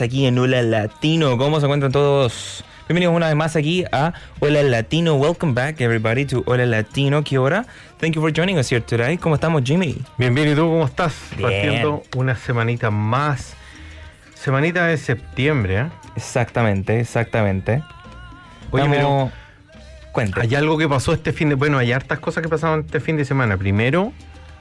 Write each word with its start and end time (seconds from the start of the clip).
Más 0.00 0.06
aquí 0.06 0.26
en 0.26 0.38
Hola 0.38 0.62
Latino. 0.62 1.36
¿Cómo 1.36 1.60
se 1.60 1.66
encuentran 1.66 1.92
todos? 1.92 2.64
Bienvenidos 2.88 3.14
una 3.14 3.26
vez 3.26 3.36
más 3.36 3.54
aquí 3.54 3.84
a 3.92 4.14
Hola 4.38 4.62
Latino. 4.62 5.16
Welcome 5.16 5.52
back 5.52 5.80
everybody 5.80 6.24
to 6.24 6.42
Hola 6.46 6.64
Latino. 6.64 7.22
¿Qué 7.22 7.36
hora? 7.36 7.66
Thank 7.98 8.14
you 8.14 8.22
for 8.22 8.32
joining 8.32 8.56
us 8.58 8.70
here 8.72 8.80
today. 8.80 9.18
¿Cómo 9.18 9.34
estamos, 9.34 9.62
Jimmy? 9.62 10.00
Bien, 10.16 10.34
bien, 10.34 10.48
¿y 10.48 10.54
tú 10.54 10.62
cómo 10.62 10.86
estás? 10.86 11.14
Bien. 11.36 11.50
Partiendo 11.50 12.02
una 12.16 12.34
semanita 12.34 12.90
más. 12.90 13.54
Semanita 14.34 14.86
de 14.86 14.96
septiembre, 14.96 15.80
¿eh? 15.80 15.86
Exactamente, 16.16 16.98
exactamente. 16.98 17.82
Oye, 18.70 18.84
Estamos- 18.84 19.32
Cuenta. 20.12 20.40
Hay 20.40 20.54
algo 20.54 20.78
que 20.78 20.88
pasó 20.88 21.12
este 21.12 21.32
fin 21.32 21.50
de... 21.50 21.54
Bueno, 21.56 21.76
hay 21.78 21.92
hartas 21.92 22.18
cosas 22.20 22.42
que 22.42 22.48
pasaron 22.48 22.80
este 22.86 23.00
fin 23.00 23.16
de 23.16 23.24
semana. 23.24 23.56
Primero, 23.58 24.12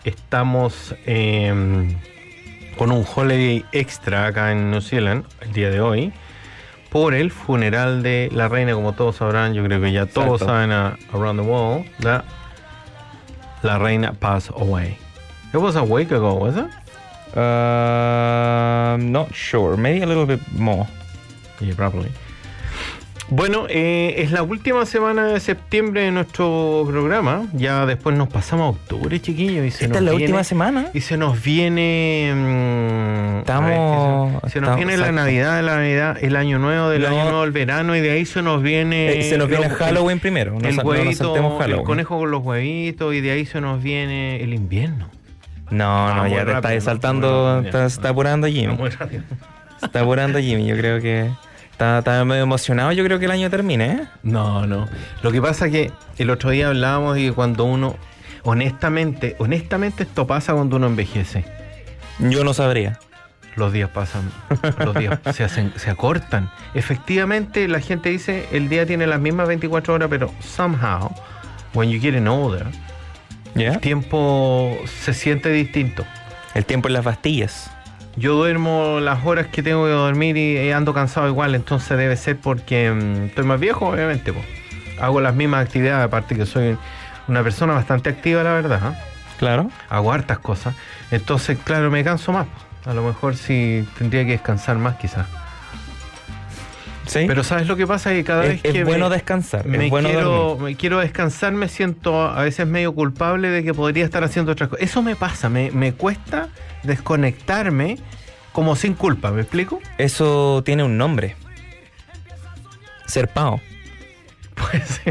estamos 0.03 0.95
eh, 1.05 1.95
con 2.80 2.91
un 2.94 3.03
holiday 3.13 3.66
extra 3.73 4.27
acá 4.27 4.53
en 4.53 4.72
New 4.72 4.80
Zealand, 4.81 5.25
el 5.41 5.52
día 5.52 5.69
de 5.69 5.81
hoy, 5.81 6.13
por 6.89 7.13
el 7.13 7.30
funeral 7.30 8.02
de 8.02 8.30
la 8.31 8.47
reina, 8.47 8.73
como 8.73 8.94
todos 8.94 9.17
sabrán, 9.17 9.53
yo 9.53 9.63
creo 9.66 9.81
que 9.81 9.91
ya 9.91 10.05
todos 10.05 10.39
saben 10.39 10.71
a- 10.71 10.97
around 11.13 11.41
the 11.41 11.45
world, 11.45 11.86
la, 11.99 12.23
la 13.63 13.77
reina 13.80 14.13
passed 14.13 14.49
away. 14.55 14.97
It 15.53 15.58
was 15.58 15.75
a 15.75 15.83
week 15.83 16.11
ago, 16.11 16.36
was 16.36 16.55
it? 16.55 16.67
Uh, 17.36 18.97
not 18.97 19.33
sure. 19.36 19.75
Maybe 19.75 20.02
a 20.02 20.05
little 20.08 20.25
bit 20.25 20.39
more. 20.53 20.88
Yeah, 21.59 21.75
probably. 21.75 22.09
Bueno, 23.31 23.66
eh, 23.69 24.16
es 24.17 24.31
la 24.31 24.41
última 24.41 24.85
semana 24.88 25.27
de 25.27 25.39
septiembre 25.39 26.02
de 26.02 26.11
nuestro 26.11 26.83
programa. 26.89 27.44
Ya 27.53 27.86
después 27.86 28.16
nos 28.17 28.27
pasamos 28.27 28.66
a 28.66 28.69
octubre, 28.69 29.19
chiquillos. 29.21 29.66
Y 29.67 29.71
se 29.71 29.86
Esta 29.86 29.88
nos 29.88 29.97
es 29.97 30.03
la 30.03 30.11
viene- 30.11 30.23
última 30.25 30.44
semana. 30.44 30.88
Y 30.95 31.02
se 31.02 31.16
nos 31.16 31.41
viene. 31.44 32.33
mm, 32.36 33.39
Estamos- 33.39 33.69
ver, 34.31 34.41
se, 34.45 34.49
se 34.49 34.61
nos 34.61 34.69
estamos- 34.69 34.75
viene 34.77 34.97
la. 34.97 35.11
Navidad, 35.11 35.63
la 35.63 35.75
Navidad, 35.75 36.17
el 36.21 36.36
Año 36.36 36.58
Nuevo, 36.58 36.89
del 36.89 37.03
No. 37.03 37.08
Año 37.09 37.23
Nuevo, 37.25 37.44
el 37.44 37.52
verano, 37.52 37.95
y 37.95 37.99
de 38.02 38.11
ahí 38.11 38.26
se 38.26 38.42
nos 38.42 38.64
viene. 38.64 39.20
Eh, 39.20 39.23
se 39.30 39.37
nos 39.37 39.48
viene 39.48 39.70
Halloween 39.70 40.20
primero. 40.20 40.53
No 40.53 40.67
El, 40.67 40.76
no 40.76 40.83
nos 40.83 40.86
huevito, 40.86 41.36
el 41.65 41.83
conejo 41.83 42.17
con 42.17 42.32
los 42.32 42.43
huevitos, 42.43 43.14
y 43.14 43.21
de 43.21 43.32
ahí 43.32 43.45
se 43.45 43.61
nos 43.61 43.82
viene 43.83 44.42
el 44.43 44.53
invierno. 44.55 45.08
No, 45.70 45.86
Ah, 46.08 46.14
no, 46.15 46.21
muy 46.23 46.32
ya 46.32 46.37
te 46.37 46.45
rápido, 46.45 46.58
estás 46.58 46.73
¿no? 46.73 46.82
saltando. 46.82 47.55
Rápido, 47.58 47.71
Te 47.71 47.77
ya. 47.77 47.86
está 47.86 48.09
apurando, 48.09 48.48
Jimmy. 48.48 48.76
Muy 48.76 48.89
rápido. 48.89 49.21
Se 49.80 49.86
está 49.86 50.02
apurando 50.02 50.39
Jimmy. 50.39 50.65
Yo 50.65 50.76
creo 50.76 50.99
que 50.99 51.30
está, 51.79 51.99
está 51.99 52.25
medio 52.25 52.43
emocionado. 52.43 52.91
Yo 52.91 53.05
creo 53.05 53.19
que 53.19 53.25
el 53.25 53.31
año 53.31 53.49
termine, 53.49 53.91
¿eh? 53.91 54.07
No, 54.21 54.67
no. 54.67 54.87
Lo 55.23 55.31
que 55.31 55.41
pasa 55.41 55.67
es 55.67 55.71
que 55.71 55.91
el 56.17 56.29
otro 56.29 56.49
día 56.49 56.67
hablábamos 56.67 57.15
que 57.15 57.31
cuando 57.31 57.63
uno, 57.63 57.95
honestamente, 58.43 59.37
honestamente 59.39 60.03
esto 60.03 60.27
pasa 60.27 60.53
cuando 60.53 60.75
uno 60.75 60.87
envejece. 60.87 61.45
Yo 62.19 62.43
no 62.43 62.53
sabría. 62.53 62.99
Los 63.55 63.73
días 63.73 63.89
pasan, 63.89 64.29
los 64.85 64.95
días 64.95 65.19
se, 65.33 65.43
hacen, 65.43 65.73
se 65.75 65.89
acortan. 65.89 66.51
Efectivamente, 66.73 67.67
la 67.67 67.79
gente 67.79 68.09
dice 68.09 68.47
el 68.51 68.69
día 68.69 68.85
tiene 68.85 69.07
las 69.07 69.19
mismas 69.19 69.47
24 69.47 69.93
horas, 69.93 70.07
pero 70.09 70.31
somehow, 70.39 71.11
when 71.73 71.89
you 71.89 71.99
getting 71.99 72.27
older, 72.27 72.67
¿Ya? 73.55 73.73
el 73.73 73.79
tiempo 73.79 74.77
se 74.85 75.13
siente 75.13 75.49
distinto. 75.49 76.05
El 76.53 76.65
tiempo 76.65 76.87
en 76.89 76.93
las 76.95 77.05
pastillas. 77.05 77.71
Yo 78.19 78.35
duermo 78.35 78.99
las 78.99 79.25
horas 79.25 79.47
que 79.47 79.63
tengo 79.63 79.85
que 79.85 79.91
dormir 79.91 80.35
y 80.35 80.71
ando 80.71 80.93
cansado 80.93 81.30
igual, 81.30 81.55
entonces 81.55 81.97
debe 81.97 82.17
ser 82.17 82.37
porque 82.37 82.91
mm, 82.91 83.27
estoy 83.27 83.45
más 83.45 83.61
viejo, 83.61 83.87
obviamente. 83.87 84.33
Hago 84.99 85.21
las 85.21 85.33
mismas 85.33 85.65
actividades, 85.65 86.05
aparte 86.05 86.35
que 86.35 86.45
soy 86.45 86.77
una 87.29 87.43
persona 87.43 87.73
bastante 87.73 88.09
activa, 88.09 88.43
la 88.43 88.52
verdad. 88.52 88.81
¿ah? 88.83 88.93
Claro. 89.37 89.71
Hago 89.87 90.11
hartas 90.11 90.39
cosas. 90.39 90.75
Entonces, 91.11 91.58
claro, 91.63 91.89
me 91.89 92.03
canso 92.03 92.33
más. 92.33 92.47
A 92.85 92.93
lo 92.93 93.03
mejor 93.03 93.37
sí 93.37 93.87
tendría 93.97 94.25
que 94.25 94.31
descansar 94.31 94.77
más, 94.77 94.95
quizás. 94.95 95.25
Sí. 97.09 97.25
Pero 97.27 97.43
¿sabes 97.43 97.67
lo 97.67 97.75
que 97.75 97.87
pasa? 97.87 98.11
Que 98.11 98.23
cada 98.23 98.43
es, 98.43 98.49
vez 98.49 98.61
es 98.64 98.71
que 98.71 98.83
bueno 98.83 99.09
me, 99.09 99.15
descansar. 99.15 99.65
me 99.65 99.86
es 99.86 99.89
bueno 99.89 100.09
quiero, 100.09 100.58
me 100.58 100.75
quiero 100.75 100.99
descansar, 100.99 101.53
me 101.53 101.67
siento 101.67 102.21
a 102.21 102.43
veces 102.43 102.67
medio 102.67 102.93
culpable 102.93 103.49
de 103.49 103.64
que 103.64 103.73
podría 103.73 104.05
estar 104.05 104.23
haciendo 104.23 104.52
otras 104.52 104.70
cosas. 104.70 104.86
Eso 104.86 105.02
me 105.02 105.15
pasa, 105.15 105.49
me, 105.49 105.71
me 105.71 105.93
cuesta 105.93 106.49
desconectarme 106.83 107.97
como 108.52 108.75
sin 108.75 108.93
culpa, 108.93 109.31
¿me 109.31 109.42
explico? 109.42 109.80
Eso 109.97 110.61
tiene 110.64 110.83
un 110.83 110.97
nombre. 110.97 111.36
Serpao. 113.08 113.59
Pues 114.59 115.02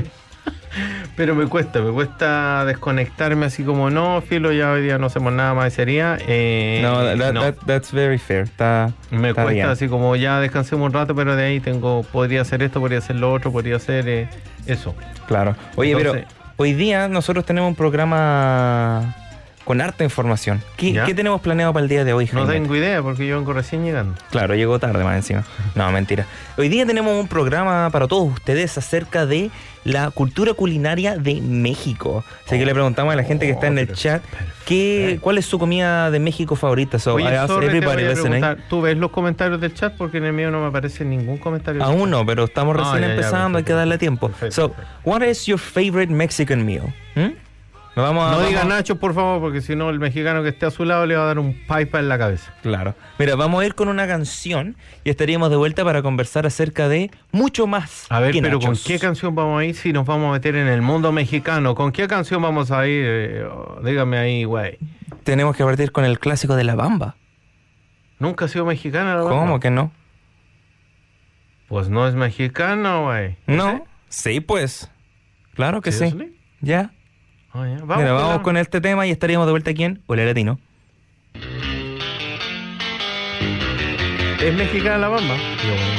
Pero 1.17 1.35
me 1.35 1.47
cuesta, 1.47 1.81
me 1.81 1.91
cuesta 1.93 2.65
desconectarme 2.65 3.47
así 3.47 3.65
como 3.65 3.91
no, 3.91 4.21
filo, 4.21 4.53
ya 4.53 4.71
hoy 4.71 4.83
día 4.83 4.99
no 4.99 5.07
hacemos 5.07 5.33
nada 5.33 5.53
más 5.55 5.73
ese 5.73 5.85
día. 5.85 6.17
Eh, 6.29 6.81
no, 6.83 7.03
that- 7.03 7.33
no. 7.33 7.41
that- 7.41 7.57
that's 7.67 7.93
very 7.93 8.19
fair. 8.19 8.43
Está, 8.45 8.93
me 9.11 9.31
está 9.31 9.43
cuesta 9.43 9.51
bien. 9.53 9.67
así 9.67 9.89
como 9.89 10.15
ya 10.17 10.39
descansemos 10.41 10.87
un 10.87 10.93
rato, 10.93 11.15
pero 11.15 11.35
de 11.35 11.45
ahí 11.45 11.61
tengo, 11.61 12.05
podría 12.05 12.43
hacer 12.43 12.63
esto, 12.63 12.79
podría 12.81 12.99
hacer 12.99 13.17
lo 13.17 13.33
otro, 13.33 13.51
podría 13.51 13.77
hacer 13.77 14.09
eh, 14.09 14.29
eso. 14.67 14.95
Claro. 15.27 15.57
Oye, 15.77 15.93
Entonces- 15.93 16.25
pero 16.29 16.39
hoy 16.57 16.73
día 16.75 17.09
nosotros 17.09 17.45
tenemos 17.45 17.69
un 17.69 17.75
programa 17.75 19.15
con 19.69 19.83
harta 19.83 20.03
información. 20.03 20.63
¿Qué, 20.79 20.95
¿Ya? 20.95 21.05
qué 21.05 21.13
tenemos 21.13 21.43
planeado 21.43 21.75
para 21.75 21.83
el 21.83 21.91
día 21.91 22.03
de 22.03 22.15
hoy, 22.15 22.25
No 22.33 22.47
Jaime? 22.47 22.55
tengo 22.55 22.75
idea 22.75 23.03
porque 23.03 23.27
yo 23.27 23.37
vengo 23.37 23.53
recién 23.53 23.85
llegando. 23.85 24.15
Claro, 24.31 24.55
llegó 24.55 24.79
tarde 24.79 25.05
más 25.05 25.17
encima. 25.17 25.45
No, 25.75 25.93
mentira. 25.93 26.25
Hoy 26.57 26.71
día 26.71 26.87
tenemos 26.87 27.13
un 27.21 27.29
programa 27.29 27.91
para 27.93 28.09
todos 28.09 28.33
ustedes 28.33 28.79
acerca 28.79 29.27
de 29.27 29.51
la 29.85 30.11
cultura 30.11 30.55
culinaria 30.55 31.19
de 31.19 31.43
México. 31.43 32.25
Así 32.47 32.59
que 32.59 32.65
le 32.65 32.73
preguntamos 32.73 33.13
a 33.13 33.17
la 33.17 33.25
gente 33.25 33.45
que 33.45 33.53
está 33.53 33.67
en 33.67 33.77
el 33.77 33.85
Oh, 33.85 33.87
pero 33.89 33.99
chat 33.99 34.23
qué, 34.65 34.99
perfecto. 35.03 35.23
cuál 35.23 35.37
es 35.39 35.45
su 35.45 35.59
comida 35.59 36.11
de 36.11 36.19
México 36.19 36.57
favorita. 36.57 36.99
So, 36.99 37.15
Oye, 37.17 37.27
¿Tú 38.71 38.81
ves 38.81 38.97
los 38.97 39.11
comentarios 39.11 39.61
del 39.61 39.75
chat? 39.75 39.93
Porque 39.99 40.17
en 40.17 40.25
el 40.25 40.33
mío 40.33 40.51
no 40.51 40.61
me 40.63 40.69
aparece 40.69 41.05
ningún 41.05 41.37
comentario. 41.37 41.83
Aún 41.85 42.09
no, 42.09 42.25
pero 42.25 42.45
estamos 42.45 42.75
Ah, 42.77 42.81
recién 42.85 43.01
ya, 43.03 43.07
ya, 43.09 43.15
empezando, 43.15 43.59
hay 43.59 43.65
que 43.65 43.73
perfecto, 43.73 43.77
darle 43.79 43.99
tiempo. 43.99 44.29
perfecto, 44.29 44.55
so, 44.55 44.69
perfecto. 44.73 44.91
what 45.05 45.23
is 45.23 45.45
your 45.45 45.59
favorite 45.59 46.11
Mexican 46.11 46.65
meal? 46.65 46.85
¿Mm? 47.15 47.48
Nos 47.99 48.07
vamos 48.07 48.23
a, 48.23 48.31
No 48.31 48.37
vamos 48.37 48.49
diga 48.49 48.63
a- 48.63 48.65
Nacho, 48.65 49.01
por 49.01 49.13
favor, 49.13 49.41
porque 49.41 49.61
si 49.61 49.75
no 49.75 49.91
el 49.91 49.99
mexicano 49.99 50.45
que 50.45 50.51
esté 50.51 50.67
a 50.67 50.71
su 50.71 50.85
lado 50.85 51.05
le 51.05 51.17
va 51.17 51.25
a 51.25 51.27
dar 51.27 51.41
un 51.41 51.53
pipa 51.53 51.99
en 51.99 52.09
la 52.09 52.17
cabeza. 52.17 52.55
Claro. 52.63 52.95
Mira, 53.19 53.35
vamos 53.35 53.61
a 53.61 53.67
ir 53.67 53.75
con 53.75 53.89
una 53.89 54.07
canción 54.07 54.77
y 55.03 55.11
estaríamos 55.11 55.51
de 55.51 55.57
vuelta 55.57 55.85
para 55.85 56.01
conversar 56.01 56.47
acerca 56.47 56.89
de 56.89 57.11
mucho 57.33 57.67
más. 57.67 58.07
A 58.09 58.21
ver, 58.21 58.31
que 58.33 58.41
pero 58.41 58.61
¿con 58.61 58.77
qué 58.77 59.01
canción 59.01 59.35
vamos 59.35 59.61
a 59.61 59.65
ir 59.65 59.75
si 59.75 59.93
nos 59.93 60.07
vamos 60.07 60.29
a 60.29 60.33
meter 60.35 60.55
en 60.55 60.69
el 60.69 60.81
mundo 60.81 61.11
mexicano? 61.11 61.75
¿Con 61.75 61.91
qué 61.91 62.07
canción 62.07 62.41
vamos 62.41 62.71
a 62.71 62.87
ir? 62.87 63.03
Eh, 63.05 63.43
oh, 63.51 63.81
dígame 63.85 64.17
ahí, 64.17 64.45
güey. 64.45 64.79
Tenemos 65.25 65.57
que 65.57 65.65
partir 65.65 65.91
con 65.91 66.05
el 66.05 66.21
clásico 66.21 66.55
de 66.55 66.63
la 66.63 66.77
bamba. 66.77 67.17
¿Nunca 68.21 68.45
ha 68.45 68.49
sido 68.49 68.65
mexicana 68.65 69.17
la 69.17 69.23
¿Cómo 69.29 69.59
que 69.59 69.73
no? 69.73 69.91
Pues 71.67 71.89
no 71.89 72.07
es 72.07 72.15
mexicano, 72.15 73.07
güey. 73.07 73.35
No. 73.49 73.85
Sí, 74.09 74.39
pues. 74.39 74.89
Claro 75.55 75.81
que 75.81 75.91
sí. 75.91 76.11
Seriously? 76.11 76.33
Ya. 76.61 76.93
Ah, 77.59 77.67
ya. 77.69 77.85
Vamos 77.85 77.97
Mira, 77.99 78.09
con 78.11 78.17
vamos 78.23 78.37
la- 78.37 78.43
con 78.43 78.57
este 78.57 78.81
tema 78.81 79.07
y 79.07 79.11
estaríamos 79.11 79.47
de 79.47 79.53
vuelta 79.53 79.71
aquí 79.71 79.85
en 79.85 80.03
Hola 80.07 80.25
Latino. 80.25 80.59
¿Es 84.41 84.55
mexicana 84.55 84.99
la 84.99 85.09
bamba? 85.09 85.35
Bueno. 85.35 85.98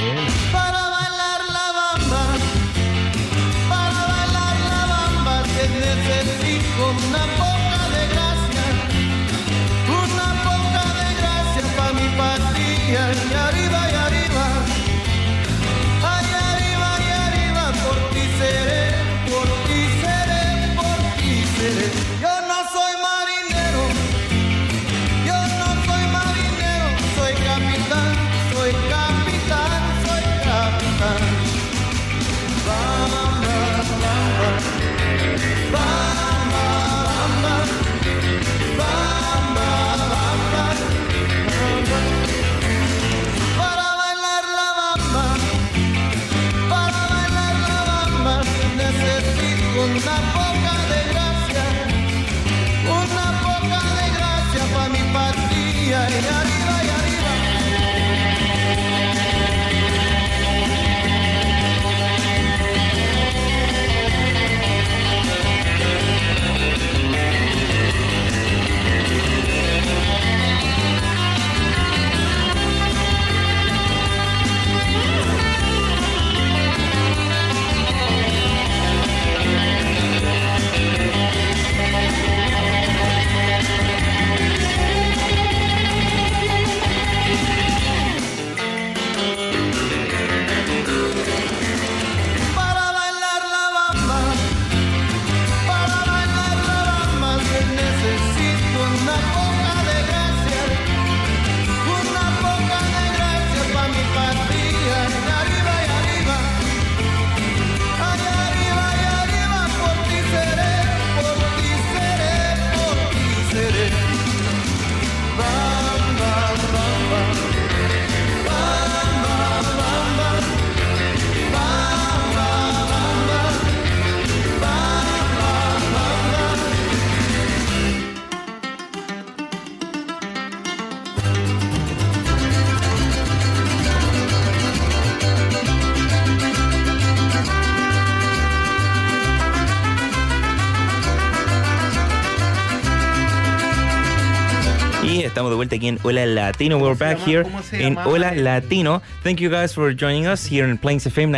Estamos 145.39 145.51
de 145.51 145.55
vuelta 145.55 145.77
aquí 145.77 145.87
en 145.87 145.97
Hola 146.03 146.25
Latino. 146.25 146.77
We're 146.79 146.97
back 146.97 147.17
llama? 147.19 147.31
here 147.31 147.43
¿Cómo 147.43 147.63
se 147.63 147.81
in 147.81 147.95
llama? 147.95 148.07
Hola 148.07 148.33
Latino. 148.35 149.01
Thank 149.23 149.37
you 149.37 149.49
guys 149.49 149.73
for 149.73 149.95
joining 149.95 150.27
us 150.27 150.45
here 150.45 150.69
in 150.69 150.77
Plains 150.77 151.05
FM 151.07 151.31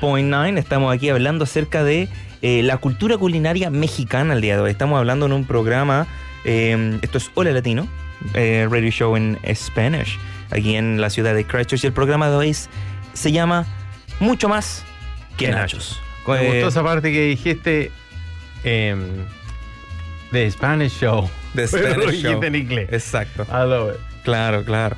96.9. 0.00 0.56
Estamos 0.56 0.94
aquí 0.94 1.10
hablando 1.10 1.44
acerca 1.44 1.84
de 1.84 2.08
eh, 2.40 2.62
la 2.62 2.78
cultura 2.78 3.18
culinaria 3.18 3.68
mexicana 3.68 4.32
el 4.32 4.40
día 4.40 4.56
de 4.56 4.62
hoy. 4.62 4.70
Estamos 4.70 4.96
hablando 4.98 5.26
en 5.26 5.32
un 5.34 5.44
programa, 5.44 6.06
eh, 6.46 6.98
esto 7.02 7.18
es 7.18 7.30
Hola 7.34 7.50
Latino, 7.50 7.86
eh, 8.32 8.66
radio 8.70 8.90
show 8.90 9.14
en 9.16 9.38
Spanish, 9.54 10.18
aquí 10.50 10.74
en 10.76 10.98
la 10.98 11.10
ciudad 11.10 11.34
de 11.34 11.44
Christchurch. 11.44 11.84
Y 11.84 11.88
el 11.88 11.92
programa 11.92 12.30
de 12.30 12.36
hoy 12.36 12.48
es- 12.50 12.70
se 13.12 13.32
llama 13.32 13.66
Mucho 14.18 14.48
más 14.48 14.82
que 15.36 15.48
nachos. 15.50 16.00
Me 16.26 16.40
Eh, 16.40 16.46
gustó 16.52 16.68
esa 16.68 16.82
parte 16.82 17.12
que 17.12 17.20
dijiste 17.26 17.90
de 20.32 20.50
Spanish 20.50 20.98
Show. 20.98 21.28
The 21.54 21.66
Spanish 21.68 22.22
show. 22.22 22.42
en 22.42 22.54
inglés. 22.54 22.88
Exacto. 22.92 23.46
I 23.48 23.68
love 23.68 23.94
it. 23.94 24.00
Claro, 24.24 24.64
claro. 24.64 24.96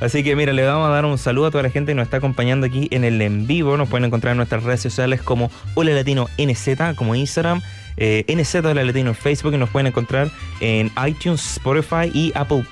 Así 0.00 0.24
que 0.24 0.34
mira, 0.34 0.54
le 0.54 0.64
vamos 0.64 0.88
a 0.88 0.92
dar 0.92 1.04
un 1.04 1.18
saludo 1.18 1.46
a 1.46 1.50
toda 1.50 1.62
la 1.62 1.70
gente 1.70 1.90
que 1.92 1.94
nos 1.94 2.04
está 2.04 2.16
acompañando 2.16 2.66
aquí 2.66 2.88
en 2.90 3.04
el 3.04 3.20
en 3.20 3.46
vivo. 3.46 3.76
Nos 3.76 3.88
pueden 3.88 4.06
encontrar 4.06 4.32
en 4.32 4.38
nuestras 4.38 4.62
redes 4.62 4.80
sociales 4.80 5.20
como 5.20 5.50
Hola 5.74 5.92
Latino 5.92 6.28
NZ, 6.38 6.96
como 6.96 7.14
Instagram, 7.14 7.60
eh, 7.98 8.24
NZ 8.26 8.54
Hola 8.64 8.82
Latino 8.82 9.10
en 9.10 9.14
Facebook 9.14 9.52
y 9.52 9.58
nos 9.58 9.68
pueden 9.68 9.88
encontrar 9.88 10.30
en 10.60 10.90
iTunes, 11.06 11.58
Spotify 11.58 12.10
y 12.14 12.32
Apple, 12.34 12.64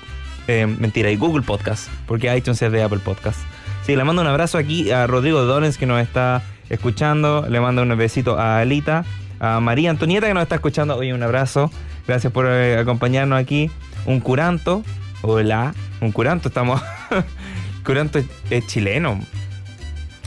eh, 0.47 0.65
mentira, 0.65 1.11
y 1.11 1.17
Google 1.17 1.43
Podcast, 1.43 1.87
porque 2.07 2.35
iTunes 2.35 2.59
es 2.63 2.71
de 2.71 2.81
Apple 2.81 2.99
Podcast. 2.99 3.39
Sí, 3.85 3.95
le 3.95 4.03
mando 4.03 4.23
un 4.23 4.27
abrazo 4.27 4.57
aquí 4.57 4.89
a 4.89 5.05
Rodrigo 5.05 5.43
Donens 5.45 5.77
que 5.77 5.85
nos 5.85 6.01
está 6.01 6.41
escuchando. 6.69 7.45
Le 7.47 7.59
mando 7.59 7.83
un 7.83 7.95
besito 7.95 8.39
a 8.39 8.59
Alita, 8.59 9.05
a 9.39 9.59
María 9.59 9.91
Antonieta 9.91 10.27
que 10.27 10.33
nos 10.33 10.43
está 10.43 10.55
escuchando. 10.55 10.95
Oye, 10.95 11.13
un 11.13 11.21
abrazo. 11.21 11.71
Gracias 12.07 12.31
por 12.33 12.47
eh, 12.47 12.77
acompañarnos 12.77 13.39
aquí. 13.39 13.69
Un 14.05 14.19
curanto. 14.19 14.83
Hola. 15.21 15.73
Un 16.01 16.11
curanto, 16.11 16.47
estamos. 16.49 16.81
curanto 17.85 18.19
es, 18.19 18.25
es 18.49 18.65
chileno. 18.67 19.19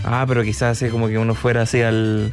Ah, 0.05 0.25
pero 0.27 0.43
quizás 0.43 0.77
así 0.83 0.91
como 0.91 1.09
que 1.09 1.19
uno 1.19 1.35
fuera 1.35 1.63
así 1.63 1.81
al, 1.81 2.33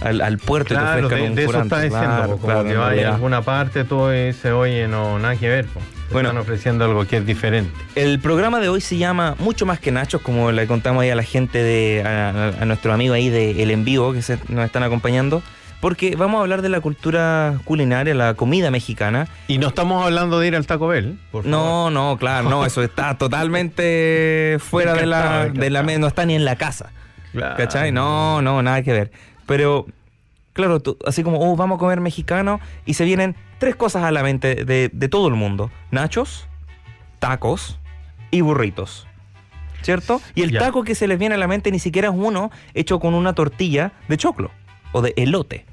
al, 0.00 0.20
al 0.20 0.38
puerto 0.38 0.74
y 0.74 0.76
te 0.76 0.82
Claro, 0.82 1.08
de, 1.08 1.22
un 1.22 1.34
de 1.34 1.44
eso 1.44 1.62
está 1.62 1.80
diciendo, 1.80 2.06
Claro, 2.08 2.32
como 2.32 2.46
claro, 2.46 2.64
que 2.64 2.74
vaya 2.76 3.10
a 3.10 3.14
alguna 3.14 3.42
parte, 3.42 3.84
todo 3.84 4.10
dice, 4.10 4.52
oye, 4.52 4.88
no, 4.88 5.18
nada 5.18 5.36
que 5.36 5.48
ver. 5.48 5.66
Te 5.66 6.14
Bueno. 6.14 6.30
están 6.30 6.42
ofreciendo 6.42 6.84
algo 6.84 7.06
que 7.06 7.18
es 7.18 7.26
diferente. 7.26 7.72
El 7.94 8.18
programa 8.18 8.58
de 8.58 8.68
hoy 8.68 8.80
se 8.80 8.96
llama 8.98 9.36
Mucho 9.38 9.66
más 9.66 9.78
que 9.78 9.92
Nachos, 9.92 10.20
como 10.20 10.50
le 10.50 10.66
contamos 10.66 11.02
ahí 11.02 11.10
a 11.10 11.14
la 11.14 11.22
gente 11.22 11.62
de 11.62 12.02
a 12.04 12.64
nuestro 12.64 12.92
amigo 12.92 13.14
ahí 13.14 13.28
de 13.28 13.62
El 13.62 13.70
En 13.70 13.84
Vivo 13.84 14.12
que 14.12 14.20
se, 14.22 14.38
nos 14.48 14.64
están 14.64 14.82
acompañando, 14.82 15.42
porque 15.80 16.14
vamos 16.16 16.38
a 16.38 16.42
hablar 16.42 16.62
de 16.62 16.68
la 16.68 16.80
cultura 16.80 17.58
culinaria, 17.64 18.14
la 18.14 18.34
comida 18.34 18.70
mexicana. 18.70 19.28
Y 19.48 19.58
no 19.58 19.68
estamos 19.68 20.04
hablando 20.04 20.38
de 20.38 20.48
ir 20.48 20.56
al 20.56 20.66
Taco 20.66 20.88
Bell, 20.88 21.18
por 21.32 21.44
favor. 21.44 21.46
No, 21.58 21.90
no, 21.90 22.16
claro, 22.18 22.48
no, 22.50 22.66
eso 22.66 22.82
está 22.82 23.16
totalmente 23.18 24.58
fuera 24.60 24.94
de 24.94 25.06
la, 25.06 25.46
de 25.48 25.70
la 25.70 25.82
no 25.82 26.06
está 26.06 26.26
ni 26.26 26.34
en 26.34 26.44
la 26.44 26.56
casa. 26.56 26.90
Claro. 27.32 27.56
¿Cachai? 27.56 27.92
No, 27.92 28.42
no, 28.42 28.62
nada 28.62 28.82
que 28.82 28.92
ver. 28.92 29.10
Pero, 29.46 29.86
claro, 30.52 30.80
tú- 30.80 30.98
así 31.06 31.22
como, 31.22 31.38
oh, 31.40 31.56
vamos 31.56 31.76
a 31.76 31.78
comer 31.78 32.00
mexicano, 32.00 32.60
y 32.84 32.94
se 32.94 33.04
vienen 33.04 33.36
tres 33.58 33.76
cosas 33.76 34.04
a 34.04 34.10
la 34.10 34.22
mente 34.22 34.64
de, 34.64 34.90
de 34.92 35.08
todo 35.08 35.28
el 35.28 35.34
mundo: 35.34 35.70
nachos, 35.90 36.46
tacos 37.18 37.78
y 38.30 38.40
burritos. 38.42 39.06
¿Cierto? 39.82 40.20
Y 40.34 40.42
el 40.42 40.50
Ya. 40.50 40.60
taco 40.60 40.82
que 40.84 40.94
se 40.94 41.06
les 41.08 41.18
viene 41.18 41.36
a 41.36 41.38
la 41.38 41.46
mente 41.48 41.70
ni 41.70 41.78
siquiera 41.78 42.08
es 42.08 42.14
uno 42.14 42.50
hecho 42.74 43.00
con 43.00 43.14
una 43.14 43.32
tortilla 43.32 43.92
de 44.08 44.18
choclo 44.18 44.50
o 44.92 45.02
de 45.02 45.12
elote. 45.16 45.64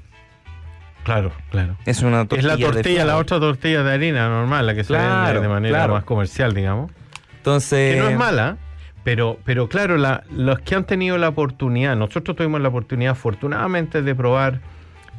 Claro, 1.04 1.32
claro. 1.50 1.76
Es 1.86 2.02
una 2.02 2.22
Es 2.22 2.28
tortilla. 2.28 2.48
la 2.48 2.56
de 2.56 2.62
tortilla, 2.64 3.04
la 3.04 3.16
otra 3.16 3.40
tortilla 3.40 3.82
de 3.82 3.92
harina 3.94 4.28
normal, 4.28 4.66
la 4.66 4.74
que 4.74 4.84
se 4.84 4.88
Claro, 4.88 5.24
vende 5.26 5.40
de 5.40 5.48
manera 5.48 5.78
claro. 5.78 5.94
más 5.94 6.04
comercial, 6.04 6.52
digamos. 6.54 6.90
Entonces. 7.38 7.94
que 7.94 8.00
no 8.00 8.08
es 8.10 8.16
mala, 8.16 8.58
pero, 9.04 9.38
pero 9.44 9.68
claro, 9.68 9.96
la- 9.96 10.24
los 10.30 10.58
que 10.58 10.74
han 10.74 10.84
tenido 10.84 11.16
la 11.16 11.28
oportunidad, 11.28 11.96
nosotros 11.96 12.36
tuvimos 12.36 12.60
la 12.60 12.68
oportunidad 12.68 13.12
afortunadamente 13.12 14.02
de 14.02 14.14
probar 14.14 14.60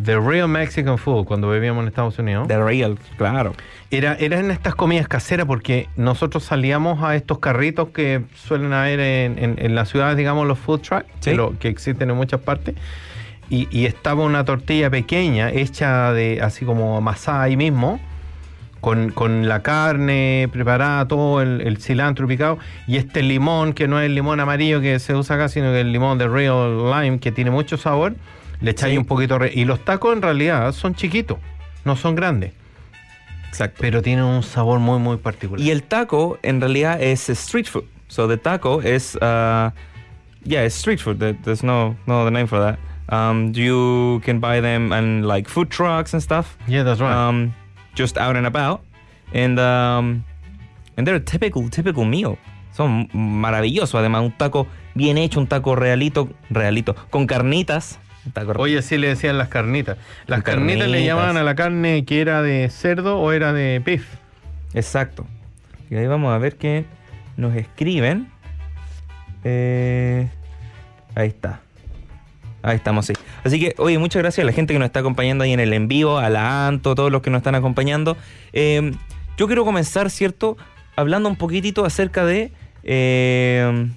The 0.03 0.17
Real 0.19 0.47
Mexican 0.47 0.97
Food 0.99 1.25
cuando 1.25 1.49
vivíamos 1.51 1.81
en 1.81 1.87
Estados 1.87 2.19
Unidos. 2.19 2.47
The 2.47 2.57
real, 2.63 2.97
claro. 3.17 3.53
Era, 3.89 4.15
en 4.19 4.51
estas 4.51 4.75
comidas 4.75 5.07
caseras 5.07 5.47
porque 5.47 5.89
nosotros 5.95 6.43
salíamos 6.43 7.01
a 7.03 7.15
estos 7.15 7.39
carritos 7.39 7.89
que 7.89 8.21
suelen 8.35 8.73
haber 8.73 8.99
en, 8.99 9.39
en, 9.39 9.55
en 9.57 9.75
las 9.75 9.89
ciudades, 9.89 10.15
digamos, 10.17 10.45
los 10.47 10.59
food 10.59 10.81
trucks, 10.81 11.05
Sí. 11.21 11.31
que, 11.31 11.35
lo- 11.35 11.57
que 11.57 11.67
existen 11.69 12.11
en 12.11 12.15
muchas 12.15 12.41
partes. 12.41 12.75
Y, 13.49 13.67
y 13.71 13.85
estaba 13.85 14.23
una 14.23 14.45
tortilla 14.45 14.89
pequeña, 14.89 15.49
hecha 15.51 16.13
de 16.13 16.39
así 16.41 16.65
como 16.65 16.97
amasada 16.97 17.41
ahí 17.43 17.57
mismo, 17.57 17.99
con, 18.79 19.09
con 19.11 19.49
la 19.49 19.61
carne 19.63 20.47
preparada, 20.53 21.07
todo 21.07 21.41
el, 21.41 21.61
el 21.61 21.77
cilantro 21.81 22.27
picado, 22.27 22.59
y 22.87 22.97
este 22.97 23.23
limón, 23.23 23.73
que 23.73 23.87
no 23.87 23.99
es 23.99 24.05
el 24.05 24.15
limón 24.15 24.39
amarillo 24.39 24.81
que 24.81 24.99
se 24.99 25.15
usa 25.15 25.35
acá, 25.35 25.49
sino 25.49 25.71
que 25.71 25.81
el 25.81 25.91
limón 25.91 26.17
de 26.19 26.27
Real 26.27 26.91
Lime, 26.91 27.19
que 27.19 27.31
tiene 27.31 27.49
mucho 27.51 27.75
sabor, 27.77 28.13
le 28.61 28.71
echáis 28.71 28.93
Sí. 28.93 28.97
un 28.97 29.05
poquito... 29.05 29.39
re- 29.39 29.51
y 29.53 29.65
los 29.65 29.83
tacos 29.83 30.15
en 30.15 30.21
realidad 30.21 30.71
son 30.71 30.93
chiquitos, 30.93 31.39
no 31.85 31.95
son 31.95 32.13
grandes, 32.15 32.53
Exacto. 33.47 33.77
pero 33.81 34.01
tienen 34.01 34.25
un 34.25 34.43
sabor 34.43 34.79
muy, 34.79 34.99
muy 34.99 35.17
particular. 35.17 35.59
Y 35.65 35.71
el 35.71 35.81
taco 35.83 36.37
en 36.43 36.61
realidad 36.61 37.01
es 37.01 37.29
street 37.29 37.65
food. 37.65 37.85
So 38.07 38.27
the 38.27 38.37
taco 38.37 38.81
is 38.81 39.15
uh 39.21 39.71
yeah, 40.43 40.63
it's 40.65 40.75
street 40.75 40.99
food. 40.99 41.17
There- 41.19 41.37
There's 41.43 41.63
no 41.63 41.95
no 42.05 42.21
other 42.21 42.31
name 42.31 42.47
for 42.47 42.59
that. 42.59 42.79
Um 43.11 43.51
you 43.53 44.21
can 44.23 44.39
buy 44.39 44.61
them 44.61 44.93
in 44.93 45.23
like 45.23 45.49
food 45.49 45.69
trucks 45.69 46.13
and 46.13 46.21
stuff. 46.21 46.57
Yeah, 46.67 46.83
that's 46.83 47.01
right. 47.01 47.13
Um 47.13 47.53
just 47.95 48.17
out 48.17 48.35
and 48.35 48.45
about. 48.45 48.81
And 49.33 49.59
um 49.59 50.25
and 50.97 51.07
they're 51.07 51.15
a 51.15 51.19
typical 51.19 51.69
typical 51.69 52.05
meal. 52.05 52.37
Son 52.71 53.09
maravillosos, 53.13 53.95
además 53.95 54.21
un 54.21 54.37
taco 54.37 54.67
bien 54.93 55.17
hecho, 55.17 55.39
un 55.39 55.47
taco 55.47 55.75
realito, 55.75 56.29
realito 56.49 56.95
con 57.09 57.25
carnitas. 57.25 57.99
Oye, 58.57 58.81
sí 58.81 58.97
le 58.97 59.07
decían 59.07 59.37
las 59.37 59.47
carnitas. 59.47 59.97
Las 60.27 60.43
carnitas, 60.43 60.87
le 60.87 61.03
llamaban 61.03 61.37
a 61.37 61.43
la 61.43 61.55
carne 61.55 62.05
que 62.05 62.21
era 62.21 62.41
de 62.41 62.69
cerdo 62.69 63.17
o 63.17 63.31
era 63.31 63.53
de 63.53 63.81
beef. 63.83 64.05
Exacto. 64.73 65.25
Y 65.89 65.95
ahí 65.95 66.05
vamos 66.07 66.31
a 66.33 66.37
ver 66.37 66.57
que 66.57 66.85
nos 67.37 67.55
escriben. 67.55 68.29
Eh, 69.43 70.29
ahí 71.15 71.29
está. 71.29 71.61
Ahí 72.61 72.75
estamos, 72.75 73.05
sí. 73.05 73.13
Así 73.43 73.59
que, 73.59 73.73
oye, 73.77 73.97
muchas 73.97 74.21
gracias 74.21 74.43
a 74.43 74.45
la 74.45 74.53
gente 74.53 74.73
que 74.73 74.79
nos 74.79 74.87
está 74.87 74.99
acompañando 74.99 75.43
ahí 75.43 75.53
en 75.53 75.59
el 75.59 75.73
en 75.73 75.87
vivo, 75.87 76.17
a 76.17 76.29
la 76.29 76.67
Anto, 76.67 76.95
todos 76.95 77.11
los 77.11 77.21
que 77.21 77.29
nos 77.29 77.39
están 77.39 77.55
acompañando. 77.55 78.17
Eh, 78.53 78.91
yo 79.37 79.47
quiero 79.47 79.63
comenzar, 79.63 80.09
¿cierto? 80.09 80.57
hablando 80.99 81.29
un 81.29 81.37
poquitito 81.37 81.85
acerca 81.85 82.25
de, 82.25 82.51
eh, 82.83 83.87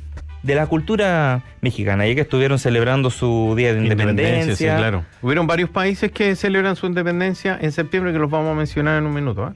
de 0.42 0.54
la 0.54 0.66
cultura 0.66 1.42
mexicana, 1.61 2.07
ya 2.07 2.14
que 2.14 2.21
estuvieron 2.21 2.59
celebrando 2.59 3.11
su 3.11 3.54
Día 3.57 3.75
de 3.75 3.83
Independencia. 3.83 4.57
sí, 4.57 4.64
claro. 4.64 5.04
Hubieron 5.21 5.47
varios 5.47 5.69
países 5.69 6.12
que 6.12 6.37
celebran 6.37 6.76
su 6.76 6.87
independencia 6.87 7.59
en 7.61 7.73
septiembre 7.73 8.12
que 8.12 8.19
los 8.19 8.31
vamos 8.31 8.52
a 8.52 8.54
mencionar 8.54 8.99
en 8.99 9.07
un 9.07 9.14
minuto. 9.14 9.49
¿eh? 9.49 9.52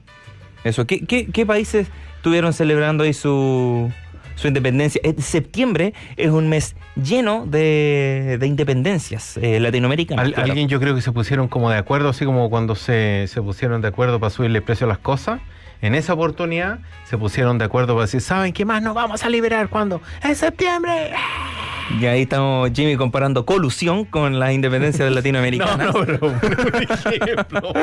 Eso, 0.65 0.85
¿qué, 0.85 1.05
qué, 1.05 1.27
qué 1.27 1.45
países 1.45 1.87
estuvieron 2.17 2.51
celebrando 2.51 3.05
ahí 3.05 3.13
su, 3.13 3.91
su 4.37 4.47
independencia? 4.47 5.01
Eh, 5.03 5.15
septiembre 5.21 5.93
es 6.15 6.29
un 6.29 6.47
mes 6.47 6.75
lleno 6.95 7.45
de, 7.45 8.37
de 8.39 8.47
independencias 8.47 9.37
eh, 9.37 9.59
latinoamericanas. 9.59 10.31
Alguien 10.37 10.69
yo 10.69 10.79
creo 10.79 10.95
que 10.95 11.01
se 11.01 11.11
pusieron 11.11 11.49
como 11.49 11.69
de 11.69 11.77
acuerdo, 11.77 12.09
así 12.09 12.23
como 12.23 12.49
cuando 12.49 12.75
se, 12.75 13.25
se 13.27 13.41
pusieron 13.41 13.81
de 13.81 13.89
acuerdo 13.89 14.19
para 14.19 14.29
subirle 14.29 14.59
el 14.59 14.63
precio 14.63 14.85
a 14.85 14.87
las 14.87 14.99
cosas. 14.99 15.41
En 15.81 15.93
esa 15.93 16.13
oportunidad 16.13 16.79
se 17.03 17.17
pusieron 17.17 17.57
de 17.57 17.65
acuerdo 17.65 17.93
para 17.93 18.05
decir, 18.05 18.21
¿saben 18.21 18.53
qué 18.53 18.65
más 18.65 18.81
nos 18.81 18.95
vamos 18.95 19.23
a 19.23 19.29
liberar 19.29 19.69
cuando? 19.69 20.01
¡En 20.23 20.35
septiembre! 20.35 21.11
Y 21.99 22.05
ahí 22.05 22.23
estamos, 22.23 22.69
Jimmy, 22.73 22.95
comparando 22.97 23.45
colusión 23.45 24.03
con 24.05 24.39
la 24.39 24.51
independencia 24.51 25.05
de 25.05 25.11
latinoamericana. 25.11 25.85
No, 25.85 25.93
no, 25.93 26.05
pero 26.05 26.27
un 26.27 26.83
ejemplo. 27.21 27.73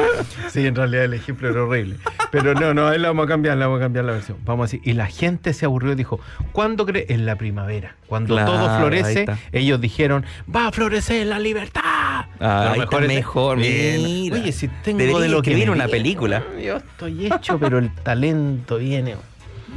Sí, 0.51 0.67
en 0.67 0.75
realidad 0.75 1.05
el 1.05 1.15
ejemplo 1.15 1.49
era 1.49 1.63
horrible. 1.65 1.97
Pero 2.31 2.55
no, 2.55 2.75
no, 2.75 2.87
ahí 2.89 2.99
la 2.99 3.09
vamos 3.09 3.25
a 3.25 3.29
cambiar, 3.29 3.57
la 3.57 3.67
vamos 3.67 3.81
a 3.81 3.85
cambiar 3.85 4.05
la 4.05 4.13
versión. 4.13 4.37
Vamos 4.45 4.65
a 4.65 4.67
decir, 4.67 4.81
y 4.85 4.93
la 4.93 5.07
gente 5.07 5.53
se 5.55 5.65
aburrió 5.65 5.93
y 5.93 5.95
dijo, 5.97 6.21
¿cuándo 6.53 6.85
cree? 6.87 7.07
En 7.09 7.25
la 7.27 7.37
primavera. 7.37 7.97
Cuando 8.07 8.35
Claro, 8.35 8.53
todo 8.53 8.77
florece, 8.79 9.21
está. 9.21 9.39
ellos 9.53 9.81
dijeron, 9.81 10.25
va 10.55 10.67
a 10.69 10.73
florecer 10.73 11.27
la 11.27 11.39
libertad. 11.39 11.83
Ah, 12.41 12.73
ahí 12.75 12.81
está 12.81 12.99
es- 13.01 13.09
mejor, 13.09 13.59
Bien. 13.59 14.03
mira. 14.03 14.37
Oye, 14.37 14.53
si 14.53 14.69
tengo 14.69 14.99
Debería 14.99 15.21
de 15.23 15.29
lo 15.29 15.43
que 15.43 15.55
me 15.57 15.63
una 15.65 15.87
viene. 15.87 15.89
película. 15.91 16.43
Yo 16.63 16.77
estoy 16.77 17.27
hecho, 17.27 17.59
pero 17.59 17.79
el 17.79 17.91
talento 17.95 18.77
viene. 18.79 19.17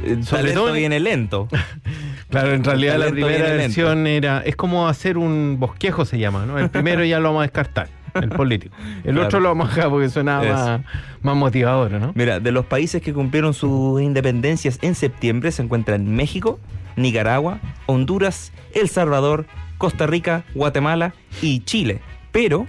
El 0.04 0.22
Sobre 0.24 0.42
talento 0.42 0.60
todo- 0.64 0.72
viene 0.74 1.00
lento. 1.00 1.48
Claro, 2.30 2.52
en 2.52 2.62
realidad 2.62 2.98
la 2.98 3.08
primera 3.10 3.52
versión 3.54 4.06
era, 4.06 4.40
es 4.44 4.54
como 4.56 4.86
hacer 4.88 5.16
un 5.16 5.56
bosquejo 5.58 6.04
se 6.04 6.18
llama, 6.18 6.44
¿no? 6.46 6.58
El 6.58 6.68
primero 6.70 7.02
ya 7.04 7.18
lo 7.20 7.28
vamos 7.28 7.40
a 7.40 7.42
descartar, 7.44 7.88
el 8.14 8.28
político. 8.28 8.74
El 9.04 9.12
Claro. 9.14 9.26
otro 9.26 9.40
lo 9.40 9.48
vamos 9.48 9.68
a 9.70 9.74
dejar 9.74 9.90
porque 9.90 10.08
suena 10.10 10.42
Eso. 10.42 10.52
más, 10.52 10.80
más 11.22 11.36
motivador, 11.36 11.90
¿no? 11.92 12.12
Mira, 12.14 12.38
de 12.38 12.52
los 12.52 12.66
países 12.66 13.00
que 13.00 13.14
cumplieron 13.14 13.54
sus 13.54 14.02
independencias 14.02 14.78
en 14.82 14.94
septiembre 14.94 15.52
se 15.52 15.62
encuentran 15.62 16.06
México, 16.14 16.60
Nicaragua, 16.96 17.60
Honduras, 17.86 18.52
El 18.74 18.88
Salvador, 18.90 19.46
Costa 19.78 20.06
Rica, 20.06 20.44
Guatemala 20.54 21.14
y 21.40 21.60
Chile. 21.60 22.00
Pero 22.32 22.66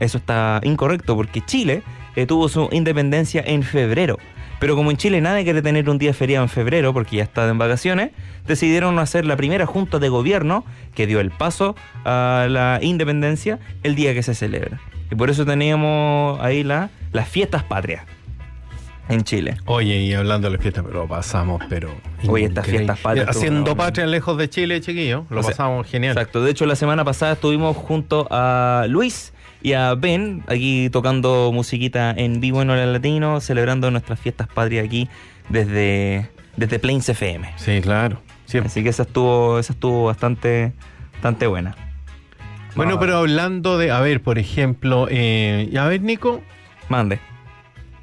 eso 0.00 0.16
está 0.16 0.60
incorrecto 0.62 1.14
porque 1.14 1.42
Chile 1.42 1.82
eh, 2.16 2.24
tuvo 2.26 2.48
su 2.48 2.68
independencia 2.72 3.42
en 3.44 3.64
febrero. 3.64 4.18
Pero 4.64 4.76
como 4.76 4.90
en 4.90 4.96
Chile 4.96 5.20
nadie 5.20 5.44
quiere 5.44 5.60
tener 5.60 5.90
un 5.90 5.98
día 5.98 6.14
feriado 6.14 6.42
en 6.42 6.48
febrero 6.48 6.94
porque 6.94 7.16
ya 7.16 7.22
está 7.22 7.46
en 7.46 7.58
vacaciones, 7.58 8.12
decidieron 8.46 8.98
hacer 8.98 9.26
la 9.26 9.36
primera 9.36 9.66
junta 9.66 9.98
de 9.98 10.08
gobierno 10.08 10.64
que 10.94 11.06
dio 11.06 11.20
el 11.20 11.30
paso 11.30 11.76
a 12.06 12.46
la 12.48 12.78
independencia 12.80 13.58
el 13.82 13.94
día 13.94 14.14
que 14.14 14.22
se 14.22 14.34
celebra. 14.34 14.80
Y 15.10 15.16
por 15.16 15.28
eso 15.28 15.44
teníamos 15.44 16.40
ahí 16.40 16.64
la, 16.64 16.88
las 17.12 17.28
fiestas 17.28 17.62
patrias 17.62 18.06
en 19.10 19.22
Chile. 19.24 19.58
Oye, 19.66 19.98
y 19.98 20.14
hablando 20.14 20.48
de 20.48 20.56
la 20.56 20.62
fiesta, 20.62 20.82
pero 20.82 21.00
lo 21.00 21.08
pasamos, 21.08 21.62
pero... 21.68 21.94
Oye, 22.26 22.46
estas 22.46 22.66
fiestas 22.66 22.98
patrias, 23.00 23.28
Haciendo 23.28 23.72
no, 23.72 23.76
patria 23.76 24.06
lejos 24.06 24.38
de 24.38 24.48
Chile, 24.48 24.80
chiquillo, 24.80 25.26
lo 25.28 25.42
sea, 25.42 25.50
pasamos 25.50 25.86
genial. 25.86 26.16
Exacto. 26.16 26.42
De 26.42 26.50
hecho, 26.50 26.64
la 26.64 26.74
semana 26.74 27.04
pasada 27.04 27.34
estuvimos 27.34 27.76
junto 27.76 28.26
a 28.30 28.86
Luis 28.88 29.33
y 29.64 29.72
a 29.72 29.94
Ben 29.94 30.44
aquí 30.46 30.90
tocando 30.90 31.50
musiquita 31.50 32.10
en 32.10 32.38
vivo 32.38 32.60
en 32.60 32.68
Hora 32.68 32.84
Latino, 32.84 33.40
celebrando 33.40 33.90
nuestras 33.90 34.20
fiestas 34.20 34.46
patrias 34.46 34.84
aquí 34.84 35.08
desde, 35.48 36.30
desde 36.56 36.78
Plains 36.78 37.08
FM. 37.08 37.50
Sí, 37.56 37.80
claro. 37.80 38.20
siempre. 38.44 38.68
Así 38.68 38.82
que 38.82 38.90
esa 38.90 39.04
estuvo, 39.04 39.58
esa 39.58 39.72
estuvo 39.72 40.04
bastante, 40.04 40.74
bastante 41.14 41.46
buena. 41.46 41.74
Bueno, 42.76 43.00
pero 43.00 43.16
hablando 43.16 43.78
de, 43.78 43.90
a 43.90 44.00
ver, 44.00 44.22
por 44.22 44.38
ejemplo, 44.38 45.06
eh, 45.10 45.72
a 45.80 45.86
ver, 45.86 46.02
Nico. 46.02 46.42
Mande. 46.90 47.18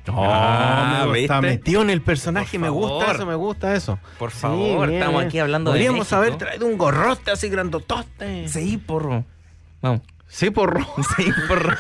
Ah, 0.08 1.06
me 1.12 1.42
metido 1.42 1.84
en 1.84 1.92
el 1.92 2.02
personaje, 2.02 2.58
me 2.58 2.70
gusta 2.70 3.12
eso, 3.12 3.26
me 3.28 3.36
gusta 3.36 3.76
eso. 3.76 4.00
Por 4.18 4.32
favor, 4.32 4.90
estamos 4.90 5.24
aquí 5.24 5.38
hablando 5.38 5.72
de 5.72 5.78
Podríamos 5.78 6.12
haber 6.12 6.38
traído 6.38 6.66
un 6.66 6.80
gorrote 6.80 7.30
así 7.30 7.50
grandotote. 7.50 8.48
Sí, 8.48 8.78
porro. 8.78 9.26
Vamos. 9.80 10.02
Sí, 10.32 10.50
porro. 10.50 10.86
Sí, 11.18 11.26
porro. 11.48 11.76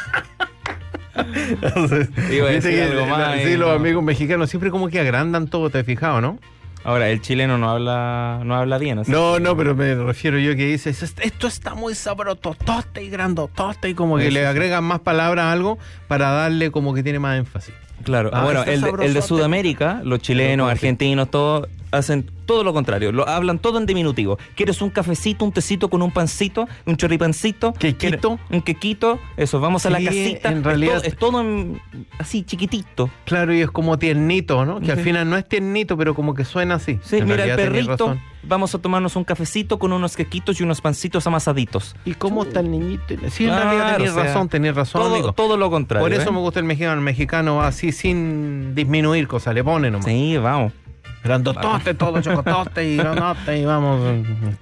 Viste 1.15 2.35
decir 2.51 2.61
que, 2.71 2.83
algo 2.83 3.05
más 3.07 3.41
sí, 3.41 3.57
los 3.57 3.69
no. 3.69 3.75
amigos 3.75 4.03
mexicanos 4.03 4.49
siempre 4.49 4.71
como 4.71 4.87
que 4.89 4.99
agrandan 4.99 5.47
todo, 5.47 5.69
¿te 5.69 5.79
has 5.79 5.85
fijado, 5.85 6.21
no? 6.21 6.39
Ahora, 6.83 7.09
el 7.09 7.21
chileno 7.21 7.57
no 7.59 7.69
habla, 7.69 8.41
no 8.43 8.55
habla 8.55 8.77
bien. 8.79 8.99
así 8.99 9.11
No, 9.11 9.35
que- 9.35 9.39
no, 9.41 9.55
pero 9.55 9.75
me 9.75 9.93
refiero 9.93 10.39
yo 10.39 10.55
que 10.55 10.65
dices, 10.65 11.03
"Est- 11.03 11.19
esto 11.21 11.47
está 11.47 11.75
muy 11.75 11.93
sabrototote 11.93 13.03
y 13.03 13.09
grandotote 13.09 13.89
y 13.89 13.93
como 13.93 14.17
que 14.17 14.23
Eso 14.27 14.33
le 14.33 14.47
agregan 14.47 14.83
más 14.83 14.99
palabras 15.01 15.45
a 15.45 15.51
algo 15.51 15.77
para 16.07 16.31
darle 16.31 16.71
como 16.71 16.93
que 16.95 17.03
tiene 17.03 17.19
más 17.19 17.37
énfasis. 17.37 17.73
Claro, 18.03 18.31
Ah, 18.33 18.43
bueno, 18.43 18.63
el 18.63 18.81
de, 18.81 19.05
el 19.05 19.13
de. 19.13 19.21
Sudamérica, 19.21 20.01
los 20.03 20.19
chilenos, 20.21 20.71
argentinos, 20.71 21.29
todos 21.29 21.67
hacen 21.91 22.29
todo 22.45 22.63
lo 22.63 22.73
contrario, 22.73 23.11
lo 23.11 23.27
hablan 23.27 23.59
todo 23.59 23.77
en 23.77 23.85
diminutivo. 23.85 24.37
¿Quieres 24.55 24.81
un 24.81 24.89
cafecito, 24.89 25.45
un 25.45 25.51
tecito 25.51 25.89
con 25.89 26.01
un 26.01 26.11
pancito, 26.11 26.67
un 26.85 26.97
chorripancito? 26.97 27.73
¿Quequito? 27.73 27.97
¿Quieres 28.37 28.51
Un 28.51 28.61
quequito, 28.61 29.19
eso, 29.37 29.59
vamos 29.59 29.85
a 29.85 29.89
la 29.89 30.03
casita. 30.03 30.49
en 30.51 30.57
Es 30.59 30.63
realidad- 30.63 30.95
todo- 30.97 31.03
es 31.03 31.17
todo, 31.17 31.41
en- 31.41 31.81
así, 32.19 32.43
chiquitito. 32.43 33.09
Claro, 33.25 33.53
y 33.53 33.61
es 33.61 33.71
como 33.71 33.97
tiernito, 33.97 34.65
¿no? 34.65 34.79
Que 34.81 34.91
al 34.91 34.99
final 34.99 35.29
no 35.29 35.37
es 35.37 35.47
tiernito, 35.47 35.97
pero 35.97 36.13
como 36.15 36.33
que 36.33 36.45
suena 36.45 36.75
así. 36.75 36.99
Sí, 37.03 37.17
En 37.17 37.27
mira 37.27 37.45
el 37.45 37.55
perrito, 37.55 38.17
vamos 38.43 38.73
a 38.75 38.79
tomarnos 38.79 39.15
un 39.15 39.23
cafecito 39.23 39.77
con 39.79 39.93
unos 39.93 40.15
quequitos 40.15 40.59
y 40.59 40.63
unos 40.63 40.81
pancitos 40.81 41.25
amasaditos. 41.27 41.95
¿Y 42.05 42.13
cómo 42.15 42.43
está 42.43 42.59
el 42.59 42.71
niñito? 42.71 43.15
Sí, 43.29 43.45
en 43.45 43.51
realidad 43.55 43.95
tenés 43.97 44.11
o 44.11 44.15
sea, 44.15 44.23
razón, 44.25 44.49
tenés 44.49 44.75
razón, 44.75 45.01
Todo, 45.01 45.13
amigo. 45.15 45.33
todo 45.33 45.57
lo 45.57 45.69
contrario. 45.69 46.03
Por 46.05 46.13
eso 46.13 46.29
¿eh? 46.29 46.33
me 46.33 46.39
gusta 46.39 46.59
el 46.59 46.65
mexicano. 46.65 46.93
El 46.93 47.01
mexicano 47.01 47.57
va 47.57 47.67
así 47.67 47.91
sin 47.91 48.73
disminuir 48.75 49.27
cosas, 49.27 49.53
le 49.53 49.63
pone 49.63 49.89
nomás. 49.91 50.05
Sí, 50.05 50.37
vamos. 50.37 50.73
Grandotote, 51.23 51.93
todo 51.93 52.19
chocotote 52.21 52.83
y 52.83 52.97
grandote 52.97 53.59
y 53.59 53.65
vamos 53.65 54.01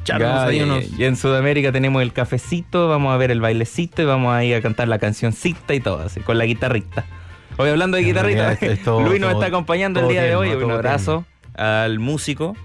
Ya, 0.06 0.44
ahí 0.46 0.58
y- 0.60 0.64
unos... 0.64 0.84
y 1.00 1.06
en 1.06 1.16
Sudamérica 1.16 1.72
tenemos 1.72 2.02
el 2.02 2.12
cafecito, 2.12 2.90
vamos 2.90 3.14
a 3.14 3.18
ver 3.18 3.32
el 3.32 3.40
bailecito 3.40 4.02
y 4.02 4.06
vamos 4.06 4.34
a 4.34 4.44
ir 4.44 4.56
a 4.56 4.62
cantar 4.62 4.88
la 4.90 5.00
cancioncita 5.00 5.74
y 5.74 5.80
todo, 5.80 6.02
así, 6.02 6.20
con 6.20 6.38
la 6.38 6.46
guitarrita. 6.46 7.06
Hoy 7.58 7.70
hablando 7.70 7.98
de 7.98 8.04
guitarrita, 8.04 8.42
realidad 8.50 8.64
es 8.72 8.84
todo- 8.84 9.02
Luis 9.02 9.20
nos 9.22 9.32
todo- 9.32 9.42
está 9.42 9.48
acompañando 9.56 10.00
el 10.02 10.08
día 10.10 10.24
de 10.24 10.36
hoy. 10.36 10.50
Un 10.52 10.72
abrazo 10.72 11.26
al 11.56 12.00
músico. 12.00 12.56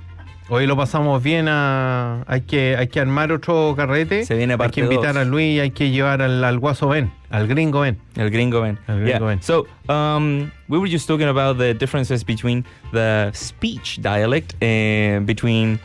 Hoy 0.50 0.66
lo 0.66 0.76
pasamos 0.76 1.22
bien 1.22 1.48
a... 1.48 2.22
Hay 2.26 2.42
que, 2.42 2.76
hay 2.76 2.88
que 2.88 3.00
armar 3.00 3.32
otro 3.32 3.74
carrete. 3.76 4.26
Se 4.26 4.34
viene 4.34 4.56
Hay 4.58 4.70
que 4.70 4.82
invitar 4.82 5.14
dos. 5.14 5.22
a 5.22 5.24
Luis 5.24 5.58
hay 5.60 5.70
que 5.70 5.90
llevar 5.90 6.20
al, 6.20 6.44
al 6.44 6.58
guaso 6.58 6.88
Ben, 6.88 7.10
al 7.30 7.46
gringo 7.48 7.80
Ben. 7.80 7.98
El 8.14 8.30
gringo 8.30 8.60
Ben. 8.60 8.78
El 8.86 9.00
gringo 9.00 9.26
Ben. 9.26 9.40
So, 9.42 9.66
um, 9.88 10.50
we 10.68 10.78
were 10.78 10.88
just 10.90 11.08
talking 11.08 11.28
about 11.28 11.56
the 11.56 11.72
differences 11.72 12.22
between 12.24 12.64
the 12.92 13.30
speech 13.32 14.00
dialect 14.02 14.54
uh, 14.62 15.20
between 15.24 15.80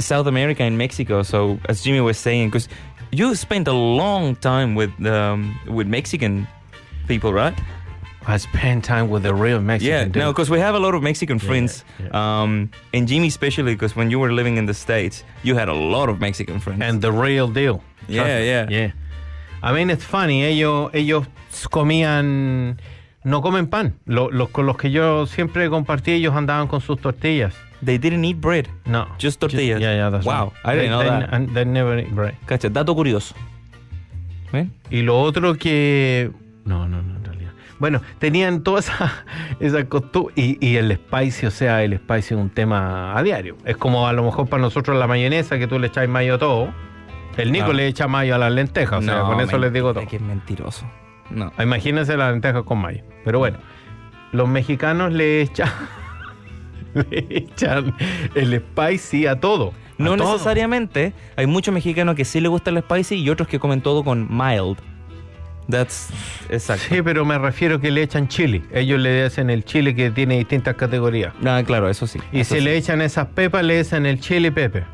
South 0.00 0.26
America 0.26 0.64
and 0.64 0.76
Mexico. 0.76 1.22
So, 1.22 1.58
as 1.68 1.82
Jimmy 1.82 2.00
was 2.00 2.18
saying, 2.18 2.48
because 2.48 2.68
you 3.12 3.32
spent 3.36 3.68
a 3.68 3.72
long 3.72 4.34
time 4.34 4.74
with 4.74 4.90
um, 5.06 5.54
with 5.68 5.86
Mexican 5.86 6.48
people, 7.06 7.32
right? 7.32 7.54
I 8.26 8.36
spend 8.36 8.84
time 8.84 9.08
with 9.10 9.22
the 9.24 9.34
real 9.34 9.60
Mexican 9.60 9.92
yeah, 9.92 10.04
dude. 10.04 10.16
no, 10.16 10.32
because 10.32 10.48
we 10.50 10.58
have 10.60 10.74
a 10.74 10.78
lot 10.78 10.94
of 10.94 11.02
Mexican 11.02 11.38
friends, 11.38 11.84
yeah. 11.98 12.10
um, 12.42 12.70
and 12.94 13.08
Jimmy 13.08 13.28
especially, 13.28 13.74
because 13.74 13.96
when 13.96 14.10
you 14.10 14.18
were 14.18 14.32
living 14.32 14.56
in 14.58 14.66
the 14.66 14.74
states, 14.74 15.24
you 15.42 15.54
had 15.54 15.68
a 15.68 15.74
lot 15.74 16.08
of 16.08 16.20
Mexican 16.20 16.60
friends. 16.60 16.82
And 16.82 17.02
the 17.02 17.10
real 17.12 17.48
deal. 17.48 17.82
Yeah, 18.08 18.24
me. 18.24 18.46
yeah. 18.46 18.66
Yeah. 18.70 18.90
I 19.62 19.72
mean, 19.72 19.90
it's 19.90 20.04
funny. 20.04 20.42
Ellos, 20.44 20.90
ellos 20.92 21.26
comían, 21.70 22.78
no 23.24 23.40
comen 23.42 23.68
pan. 23.68 23.94
Lo- 24.06 24.30
los 24.30 24.50
con 24.50 24.66
los 24.66 24.76
que 24.76 24.90
yo 24.90 25.26
siempre 25.26 25.68
compartí, 25.68 26.12
ellos 26.12 26.34
andaban 26.34 26.68
con 26.68 26.80
sus 26.80 27.00
tortillas. 27.00 27.54
they 27.82 27.98
didn't 27.98 28.24
eat 28.24 28.40
bread. 28.40 28.68
No. 28.86 29.08
Just 29.18 29.40
tortillas. 29.40 29.80
yeah, 29.80 29.94
yeah, 29.94 30.10
that's 30.10 30.24
Wow, 30.24 30.52
right. 30.64 30.72
I 30.72 30.74
didn't 30.76 30.90
know 30.90 30.98
they, 31.02 31.08
that. 31.08 31.32
and 31.32 31.54
they 31.54 31.64
never 31.64 31.98
eat 31.98 32.14
bread. 32.14 32.36
Cacha, 32.46 32.68
dato 32.72 32.94
curioso. 32.94 33.34
¿Ven? 34.52 34.70
Y 34.90 35.02
lo 35.02 35.20
otro 35.20 35.54
que... 35.54 36.30
No, 36.64 36.86
no, 36.86 37.02
no. 37.02 37.11
Bueno, 37.82 38.00
tenían 38.20 38.62
toda 38.62 38.78
esa, 38.78 39.24
esa 39.60 39.84
costumbre. 39.88 40.32
Y, 40.36 40.56
y 40.64 40.76
el 40.76 40.92
spicy, 40.94 41.46
o 41.46 41.50
sea, 41.50 41.82
el 41.82 41.96
spicy 41.98 42.34
es 42.34 42.40
un 42.40 42.48
tema 42.48 43.18
a 43.18 43.22
diario. 43.24 43.56
Es 43.64 43.76
como 43.76 44.06
a 44.06 44.12
lo 44.12 44.22
mejor 44.22 44.48
para 44.48 44.62
nosotros 44.62 44.96
la 44.96 45.08
mayonesa, 45.08 45.58
que 45.58 45.66
tú 45.66 45.80
le 45.80 45.88
echas 45.88 46.08
mayo 46.08 46.36
a 46.36 46.38
todo. 46.38 46.72
El 47.36 47.50
Nico 47.50 47.70
Ah. 47.70 47.72
le 47.74 47.88
echa 47.88 48.06
mayo 48.06 48.36
a 48.36 48.38
las 48.38 48.52
lentejas, 48.52 49.00
o 49.00 49.02
sea, 49.02 49.22
con 49.22 49.40
eso 49.40 49.58
les 49.58 49.72
digo 49.72 49.92
todo. 49.92 50.06
que 50.06 50.14
es 50.16 50.22
mentiroso. 50.22 50.88
No. 51.28 51.52
Imagínense 51.58 52.16
las 52.16 52.30
lentejas 52.30 52.62
con 52.62 52.78
mayo. 52.78 53.02
Pero 53.24 53.40
bueno, 53.40 53.58
los 54.30 54.48
mexicanos 54.48 55.12
le 55.12 55.40
echan, 55.42 55.68
le 56.94 57.26
echan 57.30 57.94
el 58.36 58.60
spicy 58.60 59.26
a 59.26 59.40
todo. 59.40 59.72
a 59.98 60.02
No 60.02 60.16
todo. 60.16 60.32
necesariamente. 60.34 61.14
Hay 61.36 61.46
muchos 61.46 61.74
mexicanos 61.74 62.14
que 62.14 62.24
sí 62.24 62.40
les 62.40 62.48
gusta 62.50 62.70
el 62.70 62.78
spicy 62.78 63.16
y 63.16 63.28
otros 63.30 63.48
que 63.48 63.58
comen 63.58 63.80
todo 63.80 64.04
con 64.04 64.28
mild. 64.30 64.76
That's 65.68 66.10
exacto. 66.50 66.84
Sí, 66.88 67.02
pero 67.02 67.24
me 67.24 67.38
refiero 67.38 67.80
que 67.80 67.90
le 67.90 68.02
echan 68.02 68.28
chili. 68.28 68.62
Ellos 68.72 69.00
le 69.00 69.24
hacen 69.24 69.48
el 69.50 69.64
chile 69.64 69.94
que 69.94 70.10
tiene 70.10 70.38
distintas 70.38 70.74
categorías. 70.76 71.32
Ah, 71.44 71.62
claro, 71.64 71.88
eso 71.88 72.06
sí. 72.06 72.18
Y 72.32 72.40
eso 72.40 72.54
si 72.54 72.60
sí. 72.60 72.64
le 72.64 72.76
echan 72.76 73.00
esas 73.00 73.28
pepas, 73.28 73.64
le 73.64 73.80
echan 73.80 74.06
el 74.06 74.20
chili 74.20 74.50
pepe. 74.50 74.84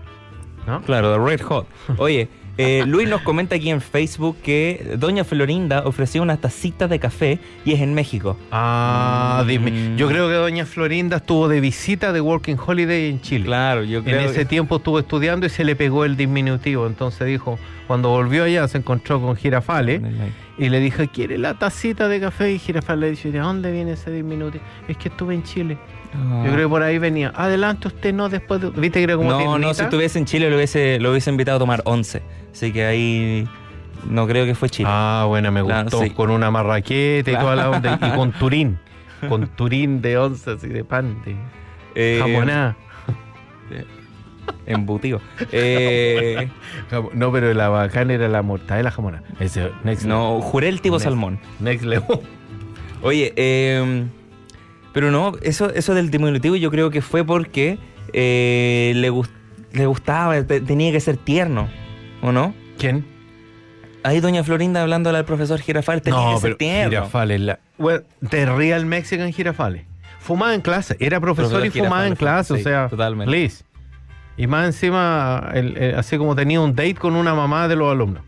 ¿No? 0.66 0.82
Claro, 0.82 1.12
de 1.12 1.18
Red 1.18 1.40
Hot. 1.42 1.66
Oye, 1.96 2.28
eh, 2.58 2.84
Luis 2.86 3.08
nos 3.08 3.22
comenta 3.22 3.56
aquí 3.56 3.70
en 3.70 3.80
Facebook 3.80 4.36
que 4.42 4.96
Doña 4.98 5.24
Florinda 5.24 5.84
ofreció 5.86 6.22
unas 6.22 6.40
tacitas 6.40 6.90
de 6.90 6.98
café 6.98 7.38
y 7.64 7.72
es 7.72 7.80
en 7.80 7.94
México. 7.94 8.36
Ah, 8.50 9.44
dime. 9.46 9.70
Mm. 9.70 9.96
Yo 9.96 10.08
creo 10.08 10.28
que 10.28 10.34
Doña 10.34 10.66
Florinda 10.66 11.16
estuvo 11.18 11.48
de 11.48 11.60
visita 11.60 12.12
de 12.12 12.20
Working 12.20 12.56
Holiday 12.64 13.08
en 13.10 13.20
Chile. 13.20 13.44
Claro, 13.46 13.84
yo 13.84 13.98
En 14.00 14.04
creo 14.04 14.20
ese 14.20 14.40
que- 14.40 14.44
tiempo 14.44 14.76
estuvo 14.76 14.98
estudiando 14.98 15.46
y 15.46 15.48
se 15.50 15.64
le 15.64 15.76
pegó 15.76 16.04
el 16.04 16.16
diminutivo. 16.16 16.86
Entonces 16.86 17.26
dijo, 17.26 17.58
cuando 17.86 18.10
volvió 18.10 18.44
allá 18.44 18.66
se 18.68 18.78
encontró 18.78 19.20
con 19.20 19.36
Girafale 19.36 20.00
y 20.58 20.68
le 20.68 20.80
dijo, 20.80 21.04
¿quiere 21.12 21.38
la 21.38 21.54
tacita 21.58 22.08
de 22.08 22.20
café? 22.20 22.52
Y 22.52 22.58
Girafale 22.58 23.00
le 23.02 23.10
dice, 23.10 23.30
¿de 23.30 23.38
dónde 23.38 23.70
viene 23.70 23.92
ese 23.92 24.10
diminutivo? 24.10 24.62
Es 24.88 24.96
que 24.96 25.08
estuve 25.08 25.34
en 25.34 25.42
Chile. 25.44 25.78
Ah. 26.14 26.42
Yo 26.46 26.52
creo 26.52 26.68
que 26.68 26.70
por 26.70 26.82
ahí 26.82 26.98
venía. 26.98 27.32
Adelante 27.34 27.88
usted, 27.88 28.12
no 28.14 28.28
después 28.28 28.60
de... 28.60 28.70
¿Viste 28.70 29.06
como 29.16 29.30
No, 29.30 29.58
no, 29.58 29.74
si 29.74 29.82
estuviese 29.82 30.18
en 30.18 30.24
Chile 30.24 30.48
lo 30.50 30.56
hubiese, 30.56 30.98
lo 31.00 31.10
hubiese 31.10 31.30
invitado 31.30 31.56
a 31.56 31.58
tomar 31.60 31.82
11. 31.84 32.22
Así 32.52 32.72
que 32.72 32.84
ahí 32.84 33.48
no 34.08 34.26
creo 34.26 34.44
que 34.46 34.54
fue 34.54 34.68
Chile. 34.70 34.88
Ah, 34.90 35.24
bueno, 35.28 35.52
me 35.52 35.62
Claro, 35.62 35.84
gustó. 35.84 36.02
sí. 36.02 36.10
Con 36.10 36.30
una 36.30 36.50
marraqueta 36.50 37.30
y 37.30 37.34
toda 37.36 37.56
la 37.56 37.70
onda. 37.70 37.98
Y 38.02 38.16
con 38.16 38.32
turín. 38.32 38.78
Con 39.28 39.48
turín 39.48 40.00
de 40.00 40.16
once, 40.16 40.48
así 40.48 40.68
de 40.68 40.84
pan, 40.84 41.20
de 41.24 41.34
Eh, 41.96 42.18
jamoná. 42.20 42.76
Embutido. 44.66 45.20
Eh, 45.52 46.48
No, 47.14 47.32
pero 47.32 47.52
la 47.54 47.68
bacana 47.68 48.14
era 48.14 48.28
la 48.28 48.42
mortadela 48.42 48.90
jamonada. 48.90 49.24
Ese, 49.40 49.70
next 49.84 50.04
no, 50.06 50.40
juré 50.40 50.68
el 50.68 50.80
tipo 50.80 50.96
Next. 50.96 51.04
salmón. 51.04 51.40
Next 51.60 51.84
level. 51.84 52.20
Oye, 53.02 53.32
eh, 53.36 54.04
pero 54.98 55.12
no, 55.12 55.34
eso, 55.42 55.70
eso 55.72 55.94
del 55.94 56.10
diminutivo 56.10 56.56
yo 56.56 56.72
creo 56.72 56.90
que 56.90 57.02
fue 57.02 57.24
porque 57.24 57.78
eh, 58.12 58.90
le, 58.96 59.10
gus- 59.10 59.30
le 59.70 59.86
gustaba, 59.86 60.42
te- 60.42 60.60
tenía 60.60 60.90
que 60.90 60.98
ser 60.98 61.16
tierno, 61.16 61.68
¿o 62.20 62.32
no? 62.32 62.52
¿Quién? 62.78 63.06
Ahí 64.02 64.18
doña 64.18 64.42
Florinda 64.42 64.82
hablando 64.82 65.10
al 65.10 65.24
profesor 65.24 65.60
Girafal, 65.60 66.02
tenía 66.02 66.34
que 66.34 66.40
ser 66.40 66.56
tierno. 66.56 66.90
Girafales. 66.90 67.40
La... 67.42 67.60
Well, 67.78 68.04
The 68.28 68.46
Real 68.46 68.86
Mexican 68.86 69.32
Girafales. 69.32 69.84
Fumaba 70.18 70.52
en 70.52 70.62
clase. 70.62 70.96
Era 70.98 71.20
profesor, 71.20 71.60
Profesor 71.60 71.66
y 71.66 71.70
fumaba 71.84 72.06
en 72.08 72.16
Girafales, 72.16 72.46
clase. 72.48 72.54
sí, 72.56 72.60
o 72.60 72.64
sea, 72.64 72.88
totalmente. 72.88 73.30
please. 73.30 73.62
Y 74.36 74.48
más 74.48 74.66
encima, 74.66 75.48
el- 75.54 75.76
el- 75.76 75.94
así 75.94 76.18
como 76.18 76.34
tenía 76.34 76.60
un 76.60 76.74
date 76.74 76.94
con 76.96 77.14
una 77.14 77.34
mamá 77.34 77.68
de 77.68 77.76
los 77.76 77.88
alumnos. 77.92 78.24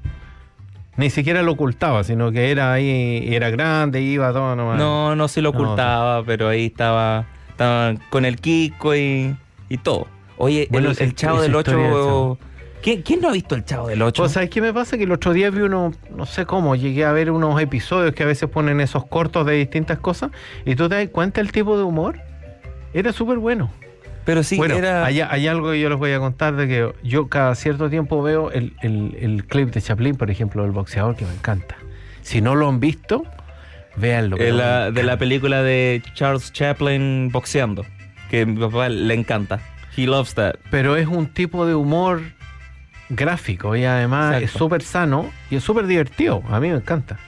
Ni 1.00 1.08
siquiera 1.08 1.42
lo 1.42 1.52
ocultaba, 1.52 2.04
sino 2.04 2.30
que 2.30 2.50
era 2.50 2.74
ahí, 2.74 3.24
y 3.26 3.34
era 3.34 3.48
grande, 3.48 4.02
iba 4.02 4.32
todo 4.34 4.54
nomás. 4.54 4.78
No, 4.78 5.16
no 5.16 5.28
se 5.28 5.40
lo 5.40 5.50
No, 5.50 5.58
ocultaba, 5.58 6.22
pero 6.24 6.48
ahí 6.48 6.66
estaba, 6.66 7.24
estaba 7.48 7.94
con 8.10 8.26
el 8.26 8.36
Kiko 8.36 8.94
y, 8.94 9.34
y 9.70 9.78
todo. 9.78 10.06
Oye, 10.36 10.68
Bueno, 10.70 10.90
el, 10.90 10.96
el 11.00 11.14
Chavo 11.14 11.40
del 11.40 11.52
historia 11.56 11.84
del 11.84 11.92
8... 11.92 12.04
Chavo. 12.06 12.38
¿Quién, 12.82 13.00
quién 13.00 13.20
no 13.22 13.30
ha 13.30 13.32
visto 13.32 13.54
el 13.54 13.64
Chavo 13.64 13.88
del 13.88 14.02
8? 14.02 14.22
Pues, 14.22 14.32
¿sabes 14.32 14.50
qué 14.50 14.60
me 14.60 14.74
pasa? 14.74 14.98
Que 14.98 15.04
el 15.04 15.12
otro 15.12 15.32
día 15.32 15.48
vi 15.48 15.62
uno, 15.62 15.92
no 16.14 16.26
sé 16.26 16.44
cómo, 16.44 16.76
llegué 16.76 17.06
a 17.06 17.12
ver 17.12 17.30
unos 17.30 17.58
episodios 17.62 18.14
que 18.14 18.22
a 18.22 18.26
veces 18.26 18.50
ponen 18.50 18.80
esos 18.82 19.06
cortos 19.06 19.46
de 19.46 19.54
distintas 19.54 19.98
cosas 20.00 20.30
y 20.66 20.76
tú 20.76 20.86
te 20.90 20.96
das 20.96 21.08
cuenta 21.08 21.40
el 21.40 21.50
tipo 21.50 21.78
de 21.78 21.84
humor. 21.84 22.18
Era 22.92 23.12
súper 23.12 23.38
bueno. 23.38 23.70
Pero 24.24 24.42
sí, 24.42 24.56
bueno, 24.56 24.76
era... 24.76 25.04
hay, 25.04 25.20
hay 25.20 25.46
algo 25.48 25.70
que 25.72 25.80
yo 25.80 25.88
les 25.88 25.98
voy 25.98 26.12
a 26.12 26.18
contar 26.18 26.54
de 26.56 26.68
que 26.68 26.92
yo 27.02 27.28
cada 27.28 27.54
cierto 27.54 27.88
tiempo 27.90 28.22
veo 28.22 28.50
el, 28.50 28.74
el- 28.82 29.16
el 29.20 29.44
clip 29.46 29.70
de 29.72 29.80
Chaplin, 29.80 30.14
por 30.16 30.30
ejemplo, 30.30 30.62
del 30.62 30.72
boxeador, 30.72 31.16
que 31.16 31.24
me 31.24 31.32
encanta. 31.32 31.76
Si 32.22 32.40
no 32.40 32.54
lo 32.54 32.68
han 32.68 32.80
visto, 32.80 33.24
véanlo. 33.96 34.36
de 34.36 34.44
pero 34.44 34.56
la, 34.56 34.90
de 34.90 35.02
la 35.02 35.16
película 35.16 35.62
de 35.62 36.02
Charles 36.14 36.52
Chaplin 36.52 37.30
boxeando, 37.32 37.84
que 38.30 38.42
a 38.42 38.46
mi 38.46 38.60
papá 38.60 38.88
le 38.88 39.14
encanta. 39.14 39.60
He 39.96 40.06
loves 40.06 40.34
that. 40.34 40.54
Pero 40.70 40.96
es 40.96 41.08
un 41.08 41.26
tipo 41.26 41.66
de 41.66 41.74
humor 41.74 42.20
gráfico 43.08 43.74
y 43.76 43.84
además 43.84 44.34
Exacto. 44.34 44.44
es 44.44 44.50
súper 44.52 44.82
sano 44.82 45.30
y 45.50 45.56
es 45.56 45.64
súper 45.64 45.86
divertido. 45.86 46.42
A 46.48 46.60
mí 46.60 46.68
me 46.68 46.76
encanta. 46.76 47.18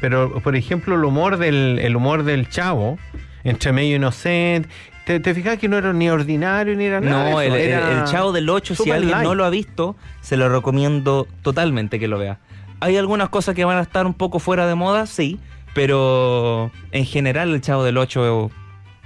Pero, 0.00 0.40
por 0.40 0.56
ejemplo, 0.56 0.94
el 0.94 1.04
humor 1.04 1.36
del, 1.36 1.78
el 1.82 1.94
humor 1.94 2.22
del 2.24 2.48
chavo, 2.48 2.98
entre 3.44 3.72
medio 3.72 3.96
inocente, 3.96 4.68
te, 5.10 5.20
te 5.20 5.34
fijas 5.34 5.58
que 5.58 5.68
no 5.68 5.76
era 5.78 5.92
ni 5.92 6.08
ordinario 6.08 6.76
ni 6.76 6.84
era 6.84 7.00
nada. 7.00 7.30
No, 7.30 7.40
el, 7.40 7.48
eso, 7.48 7.56
el- 7.56 7.62
era 7.68 7.98
el 8.00 8.04
Chavo 8.04 8.32
del 8.32 8.48
8, 8.48 8.74
si 8.76 8.90
alguien 8.90 9.22
no 9.22 9.34
lo 9.34 9.44
ha 9.44 9.50
visto, 9.50 9.96
se 10.20 10.36
lo 10.36 10.48
recomiendo 10.48 11.26
totalmente 11.42 11.98
que 11.98 12.06
lo 12.08 12.18
vea. 12.18 12.38
Hay 12.80 12.96
algunas 12.96 13.28
cosas 13.28 13.54
que 13.54 13.64
van 13.64 13.76
a 13.78 13.82
estar 13.82 14.06
un 14.06 14.14
poco 14.14 14.38
fuera 14.38 14.66
de 14.66 14.74
moda, 14.74 15.06
sí, 15.06 15.38
pero 15.74 16.70
en 16.92 17.04
general 17.04 17.52
el 17.52 17.60
Chavo 17.60 17.82
del 17.84 17.98
8 17.98 18.50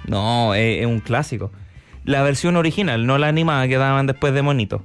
no, 0.07 0.53
es, 0.53 0.81
es 0.81 0.85
un 0.85 0.99
clásico. 0.99 1.51
La 2.03 2.21
versión 2.21 2.55
original, 2.55 3.07
no 3.07 3.17
la 3.17 3.27
animada 3.27 3.67
que 3.67 3.77
daban 3.77 4.05
después 4.05 4.33
de 4.33 4.41
Monito. 4.43 4.83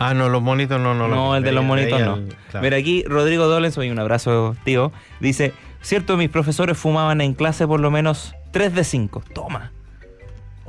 Ah, 0.00 0.14
no, 0.14 0.28
los 0.28 0.40
monitos 0.42 0.80
no, 0.80 0.94
no. 0.94 1.08
No, 1.08 1.34
el 1.34 1.42
de 1.42 1.50
los 1.50 1.64
monitos 1.64 1.98
no. 2.00 2.18
claro. 2.50 2.62
Mira, 2.62 2.76
aquí 2.76 3.02
Rodrigo 3.08 3.46
Dolens, 3.48 3.76
hoy 3.78 3.90
un 3.90 3.98
abrazo, 3.98 4.54
tío, 4.64 4.92
dice, 5.18 5.52
cierto, 5.80 6.16
mis 6.16 6.28
profesores 6.28 6.78
fumaban 6.78 7.20
en 7.20 7.34
clase 7.34 7.66
por 7.66 7.80
lo 7.80 7.90
menos 7.90 8.34
3 8.52 8.74
de 8.74 8.84
5. 8.84 9.24
Toma. 9.34 9.72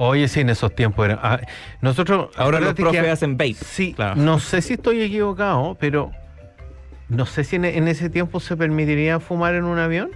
Oye, 0.01 0.27
sí, 0.29 0.39
en 0.39 0.49
esos 0.49 0.73
tiempos 0.73 1.05
era. 1.05 1.19
ah, 1.21 1.39
nosotros. 1.81 2.29
Ahora 2.37 2.59
los 2.61 2.73
profes 2.73 3.01
que- 3.01 3.09
hacen 3.09 3.37
vape. 3.37 3.53
Sí, 3.55 3.93
Claro. 3.93 4.15
no 4.15 4.39
sé 4.39 4.61
si 4.61 4.73
estoy 4.73 5.01
equivocado, 5.01 5.75
pero 5.79 6.11
no 7.09 7.25
sé 7.25 7.43
si 7.43 7.57
en, 7.57 7.65
en 7.65 7.87
ese 7.89 8.09
tiempo 8.09 8.39
se 8.39 8.55
permitiría 8.55 9.19
fumar 9.19 9.55
en 9.55 9.65
un 9.65 9.77
avión. 9.77 10.09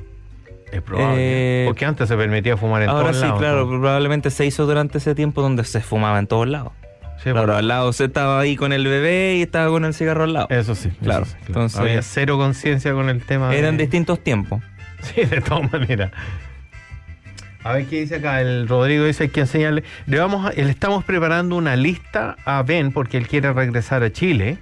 Es 0.71 0.81
probable. 0.81 1.15
Eh, 1.19 1.65
porque 1.67 1.85
antes 1.85 2.07
se 2.07 2.15
permitía 2.15 2.55
fumar 2.57 2.81
en 2.83 2.89
Ahora 2.89 3.03
todos 3.09 3.17
sí, 3.17 3.21
lados, 3.23 3.39
claro, 3.39 3.65
¿no? 3.65 3.79
probablemente 3.79 4.29
se 4.31 4.45
hizo 4.45 4.65
durante 4.65 4.97
ese 4.99 5.13
tiempo 5.15 5.41
donde 5.41 5.63
se 5.65 5.81
fumaba 5.81 6.17
en 6.17 6.27
todos 6.27 6.47
lados. 6.47 6.71
Sí, 7.17 7.23
claro, 7.29 7.39
bueno, 7.41 7.53
al 7.55 7.67
lado 7.67 7.93
se 7.93 8.05
estaba 8.05 8.39
ahí 8.39 8.55
con 8.55 8.73
el 8.73 8.85
bebé 8.87 9.35
y 9.37 9.41
estaba 9.43 9.69
con 9.69 9.85
el 9.85 9.93
cigarro 9.93 10.23
al 10.23 10.33
lado. 10.33 10.47
Eso 10.49 10.75
sí, 10.75 10.87
eso 10.89 10.97
Claro, 11.03 11.25
sí, 11.25 11.35
entonces- 11.47 11.79
Había 11.79 12.01
cero 12.01 12.37
conciencia 12.37 12.93
con 12.93 13.09
el 13.09 13.23
tema. 13.25 13.49
de- 13.49 13.59
Eran 13.59 13.77
distintos 13.77 14.19
tiempos. 14.23 14.61
Sí, 15.03 15.25
de 15.25 15.41
todas 15.41 15.69
maneras. 15.71 16.11
A 17.63 17.73
ver 17.73 17.85
qué 17.87 18.01
dice 18.01 18.15
acá. 18.15 18.41
El 18.41 18.67
Rodrigo 18.67 19.05
dice 19.05 19.23
hay 19.23 19.29
que 19.29 19.41
enseñarle. 19.41 19.83
Le 20.05 20.19
vamos 20.19 20.45
a- 20.45 20.51
le 20.51 20.69
estamos 20.69 21.03
preparando 21.03 21.55
una 21.55 21.75
lista 21.75 22.35
a 22.45 22.61
Ben 22.63 22.91
porque 22.91 23.17
él 23.17 23.27
quiere 23.27 23.51
regresar 23.53 24.03
a 24.03 24.11
Chile. 24.11 24.57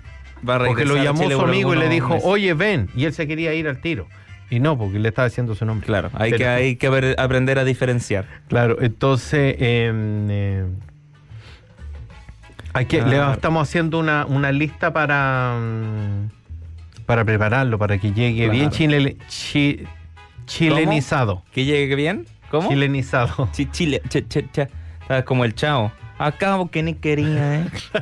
Va 0.47 0.55
a 0.55 0.57
Porque 0.59 0.85
lo 0.85 0.95
regresar 0.95 0.99
a 0.99 1.03
llamó 1.03 1.21
Chile 1.23 1.35
su 1.35 1.41
amigo 1.41 1.73
y 1.73 1.77
le 1.77 1.89
dijo, 1.89 2.09
meses. 2.09 2.23
oye, 2.25 2.53
ven. 2.53 2.89
Y 2.95 3.05
él 3.05 3.13
se 3.13 3.27
quería 3.27 3.53
ir 3.53 3.67
al 3.67 3.79
tiro. 3.81 4.07
Y 4.49 4.59
no, 4.59 4.77
porque 4.77 4.99
le 4.99 5.09
estaba 5.09 5.27
diciendo 5.29 5.55
su 5.55 5.65
nombre. 5.65 5.85
Claro, 5.87 6.09
hay 6.13 6.31
Pero- 6.31 6.37
que, 6.39 6.47
hay 6.47 6.75
que 6.75 6.89
ver- 6.89 7.15
aprender 7.19 7.57
a 7.57 7.63
diferenciar. 7.63 8.25
Claro, 8.49 8.77
entonces 8.81 9.55
em, 9.59 10.27
eh, 10.29 10.65
hay 12.73 12.85
que, 12.85 12.97
le 13.01 13.03
Claro. 13.15 13.33
estamos 13.33 13.67
haciendo 13.67 13.99
una, 13.99 14.25
una 14.25 14.51
lista 14.51 14.91
para, 14.93 15.57
mm, 15.59 17.05
para 17.05 17.23
prepararlo, 17.25 17.77
para 17.77 17.97
que 17.97 18.11
llegue 18.13 18.43
Claro. 18.45 18.51
bien 18.51 18.69
chile, 18.71 19.17
chi- 19.27 19.85
chilenizado. 20.45 21.43
¿Que 21.53 21.65
llegue 21.65 21.95
bien? 21.95 22.25
¿Cómo? 22.51 22.69
Chilenizado. 22.69 23.49
Sí, 23.53 23.65
Chile, 23.71 24.01
che, 24.09 24.27
che, 24.27 24.45
che. 24.51 24.67
Como 25.25 25.43
el 25.45 25.55
chavo. 25.55 25.91
Acabo 26.19 26.69
que 26.69 26.83
ni 26.83 26.93
quería, 26.93 27.61
¿eh? 27.61 27.65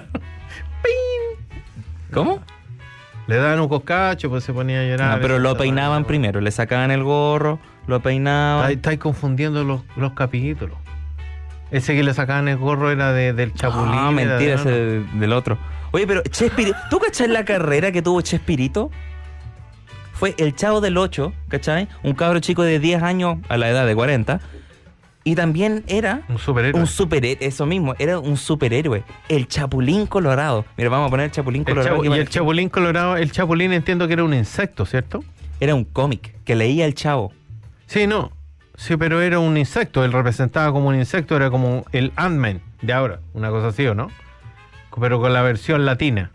¿Cómo? 2.13 2.39
Le 3.27 3.35
daban 3.35 3.59
un 3.59 3.67
coscacho, 3.67 4.29
pues 4.29 4.43
se 4.43 4.51
ponía 4.53 4.79
a 4.81 4.83
llorar. 4.83 5.15
No, 5.17 5.21
pero 5.21 5.37
lo 5.39 5.55
peinaban 5.55 6.03
primero. 6.05 6.41
Le 6.41 6.51
sacaban 6.51 6.89
el 6.89 7.03
gorro, 7.03 7.59
lo 7.87 7.99
peinaban. 8.01 8.71
Estáis 8.71 8.97
confundiendo 8.99 9.63
los, 9.63 9.81
los 9.95 10.13
capítulos. 10.13 10.77
Ese 11.69 11.93
que 11.95 12.01
le 12.03 12.13
sacaban 12.15 12.47
el 12.47 12.57
gorro 12.57 12.89
era 12.91 13.13
de, 13.13 13.33
del 13.33 13.53
chapulín. 13.53 13.93
Ah, 13.93 14.09
mentira, 14.11 14.37
de- 14.37 14.53
ese 14.53 14.69
de- 14.71 15.03
del 15.19 15.33
otro. 15.33 15.59
Oye, 15.91 16.07
pero 16.07 16.23
Chespirito, 16.23 16.75
¿tú 16.89 16.97
cachás 16.99 17.29
la 17.29 17.45
carrera 17.45 17.91
que 17.91 18.01
tuvo 18.01 18.21
Chespirito? 18.21 18.89
Fue 20.19 20.35
el 20.37 20.53
chavo 20.55 20.81
del 20.81 20.97
8, 20.97 21.31
¿cachai? 21.47 21.87
Un 22.03 22.13
cabro 22.13 22.39
chico 22.41 22.63
de 22.63 22.77
10 22.79 23.01
años 23.03 23.37
a 23.47 23.57
la 23.57 23.69
edad 23.69 23.87
de 23.87 23.95
40. 23.95 24.41
Y 25.23 25.35
también 25.35 25.83
era 25.87 26.21
Un 26.27 26.37
superhéroe. 26.37 26.79
un 26.79 26.87
superhéroe, 26.87 27.45
eso 27.47 27.65
mismo, 27.65 27.93
era 27.99 28.19
un 28.19 28.35
superhéroe. 28.35 29.03
El 29.29 29.47
Chapulín 29.47 30.07
Colorado. 30.07 30.65
Mira, 30.75 30.89
vamos 30.89 31.07
a 31.07 31.09
poner 31.09 31.25
el 31.27 31.31
Chapulín 31.31 31.61
El 31.65 31.73
Colorado. 31.73 31.99
aquí 31.99 32.07
y 32.09 32.13
el 32.13 32.29
chapulín 32.29 32.69
colorado, 32.69 33.15
el 33.17 33.31
chapulín 33.31 33.71
entiendo 33.73 34.07
que 34.07 34.13
era 34.13 34.23
un 34.23 34.33
insecto, 34.33 34.85
¿cierto? 34.85 35.23
Era 35.59 35.75
un 35.75 35.83
cómic 35.85 36.35
que 36.45 36.55
leía 36.55 36.85
el 36.85 36.95
chavo. 36.95 37.31
Sí, 37.85 38.07
no. 38.07 38.31
Sí, 38.75 38.95
pero 38.97 39.21
era 39.21 39.39
un 39.39 39.57
insecto. 39.57 40.03
Él 40.05 40.11
representaba 40.13 40.71
como 40.71 40.87
un 40.89 40.95
insecto, 40.95 41.35
era 41.35 41.49
como 41.49 41.85
el 41.91 42.11
Ant-Man 42.15 42.61
de 42.81 42.93
ahora, 42.93 43.19
una 43.33 43.49
cosa 43.49 43.67
así, 43.67 43.85
¿o 43.87 43.93
no? 43.95 44.09
Pero 44.99 45.19
con 45.21 45.31
la 45.33 45.41
versión 45.41 45.85
latina. 45.85 46.31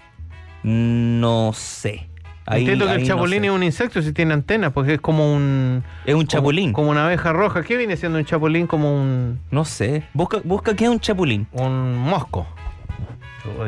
No 0.63 1.53
sé. 1.55 2.09
Ahí- 2.47 2.61
Entiendo 2.61 2.87
que 2.87 2.93
el 2.93 3.01
no 3.01 3.07
chapulín 3.07 3.41
sé. 3.41 3.47
es 3.47 3.53
un 3.53 3.63
insecto 3.63 4.03
si 4.03 4.13
tiene 4.13 4.35
antenas, 4.35 4.73
porque 4.73 4.95
es 4.95 5.01
como 5.01 5.33
un. 5.35 5.83
Es 6.05 6.15
un 6.15 6.27
chapulín. 6.27 6.73
Como, 6.75 6.91
una 6.91 7.07
abeja 7.07 7.33
roja. 7.33 7.63
¿Qué 7.63 7.77
viene 7.77 7.97
siendo 7.97 8.19
un 8.19 8.25
chapulín? 8.27 8.67
Como 8.67 8.95
un, 8.95 9.41
No 9.51 9.65
sé. 9.65 10.03
Busca, 10.13 10.39
busca 10.45 10.77
qué 10.77 10.85
es 10.85 10.91
un 10.91 11.01
chapulín. 11.01 11.47
un 11.53 11.97
mosco. 11.97 12.47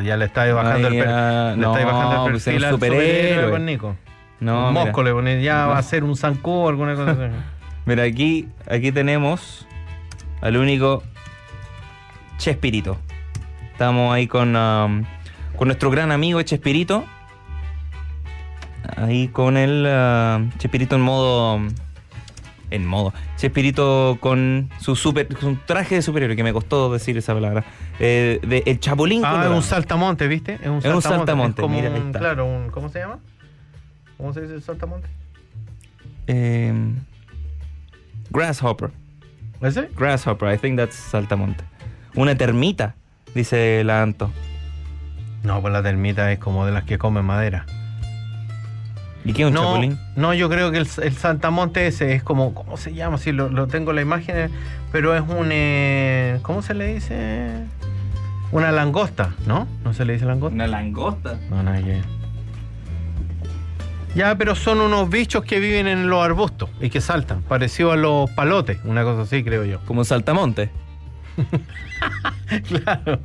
Ya 0.03 0.17
le 0.17 0.25
estáis 0.25 0.53
bajando 0.53 0.87
Ay, 0.89 0.97
el 0.97 1.03
perfil. 1.03 1.15
ah, 1.15 1.53
le 1.55 1.65
estáis 1.65 1.85
no, 1.85 1.91
bajando 1.93 2.25
el 2.25 2.31
pues 2.31 2.43
perfil 2.43 2.65
al 2.65 2.71
superhéroe, 2.73 3.49
pues, 3.49 3.61
Nico. 3.61 3.95
No, 4.39 4.67
un 4.67 4.73
mira. 4.73 4.85
mosco 4.85 5.03
le 5.03 5.11
pones, 5.13 5.43
ya 5.43 5.63
No. 5.63 5.67
va 5.69 5.77
a 5.79 5.83
ser 5.83 6.03
un 6.03 6.15
zancú 6.15 6.67
alguna 6.67 6.95
cosa 6.95 7.11
así. 7.11 7.21
Mira, 7.85 8.03
aquí, 8.03 8.47
aquí 8.69 8.91
tenemos 8.91 9.67
al 10.41 10.57
único 10.57 11.03
Chespirito. 12.37 12.97
Estamos 13.71 14.13
ahí 14.13 14.27
con, 14.27 14.55
um, 14.55 15.03
con 15.55 15.67
nuestro 15.67 15.89
gran 15.91 16.11
amigo 16.11 16.41
Chespirito. 16.41 17.05
Ahí 18.95 19.27
con 19.27 19.57
el 19.57 19.85
uh, 19.85 20.57
Chespirito 20.57 20.95
en 20.95 21.01
modo. 21.01 21.59
En 22.69 22.85
modo. 22.85 23.13
Chespirito 23.37 24.17
con 24.19 24.69
su 24.79 24.95
super, 24.95 25.27
su 25.39 25.55
traje 25.65 25.95
de 25.95 26.01
superhéroe, 26.01 26.35
que 26.35 26.43
me 26.43 26.51
costó 26.53 26.91
decir 26.91 27.17
esa 27.17 27.33
palabra. 27.33 27.63
Eh, 27.99 28.39
de 28.45 28.63
el 28.65 28.79
Chapulín 28.79 29.21
Ah, 29.23 29.43
es 29.45 29.51
un 29.51 29.63
saltamonte, 29.63 30.27
¿viste? 30.27 30.55
Es 30.55 30.67
un 30.67 30.79
Es 30.79 30.85
un 30.85 31.01
saltamonte, 31.01 31.61
saltamonte. 31.61 31.87
Es 31.87 31.91
ahí 31.93 32.01
un, 32.01 32.07
está. 32.07 32.19
claro, 32.19 32.45
un, 32.45 32.69
¿cómo 32.69 32.89
se 32.89 32.99
llama? 32.99 33.19
¿Cómo 34.17 34.33
se 34.33 34.41
dice 34.41 34.55
el 34.55 34.63
saltamonte? 34.63 35.07
Eh, 36.27 36.73
Grasshopper. 38.29 38.91
¿Ese? 39.61 39.89
Grasshopper, 39.97 40.53
I 40.53 40.57
think 40.57 40.77
that's 40.77 40.95
saltamonte. 40.95 41.63
Una 42.15 42.35
termita, 42.35 42.95
dice 43.33 43.83
la 43.85 44.01
Anto. 44.01 44.31
No, 45.43 45.61
pues 45.61 45.71
la 45.71 45.81
termita 45.83 46.31
es 46.31 46.39
como 46.39 46.65
de 46.65 46.73
las 46.73 46.83
que 46.83 46.97
comen 46.97 47.23
madera. 47.23 47.65
¿Y 49.27 49.33
qué 49.33 49.41
es 49.41 49.47
un 49.49 49.55
no, 49.55 49.63
chapulín? 49.63 49.99
no, 50.15 50.33
yo 50.33 50.49
creo 50.49 50.71
que 50.71 50.77
el, 50.77 50.87
el 51.03 51.13
saltamonte 51.13 51.85
ese 51.85 52.13
es 52.13 52.23
como, 52.23 52.53
¿cómo 52.53 52.77
se 52.77 52.93
llama? 52.93 53.17
Sí, 53.17 53.33
lo, 53.33 53.49
lo 53.49 53.67
tengo 53.67 53.91
en 53.91 53.97
la 53.97 54.01
imagen, 54.01 54.49
pero 54.93 55.13
es 55.15 55.21
un, 55.21 55.49
eh, 55.51 56.39
¿cómo 56.43 56.61
se 56.61 56.73
le 56.73 56.93
dice? 56.93 57.65
Una 58.53 58.71
langosta, 58.71 59.33
¿no? 59.45 59.67
¿No 59.83 59.93
se 59.93 60.05
le 60.05 60.13
dice 60.13 60.25
langosta? 60.25 60.55
Una 60.55 60.67
langosta. 60.67 61.37
No, 61.49 61.61
nada 61.61 61.81
que. 61.81 62.01
Ya, 64.15 64.35
pero 64.37 64.55
son 64.55 64.79
unos 64.79 65.09
bichos 65.09 65.43
que 65.43 65.59
viven 65.59 65.87
en 65.87 66.07
los 66.09 66.23
arbustos 66.23 66.69
y 66.79 66.89
que 66.89 67.01
saltan, 67.01 67.41
parecido 67.41 67.91
a 67.91 67.97
los 67.97 68.29
palotes, 68.31 68.79
una 68.85 69.03
cosa 69.03 69.23
así, 69.23 69.43
creo 69.43 69.65
yo. 69.65 69.81
Como 69.85 69.99
un 69.99 70.05
saltamonte. 70.05 70.69
claro. 72.67 73.19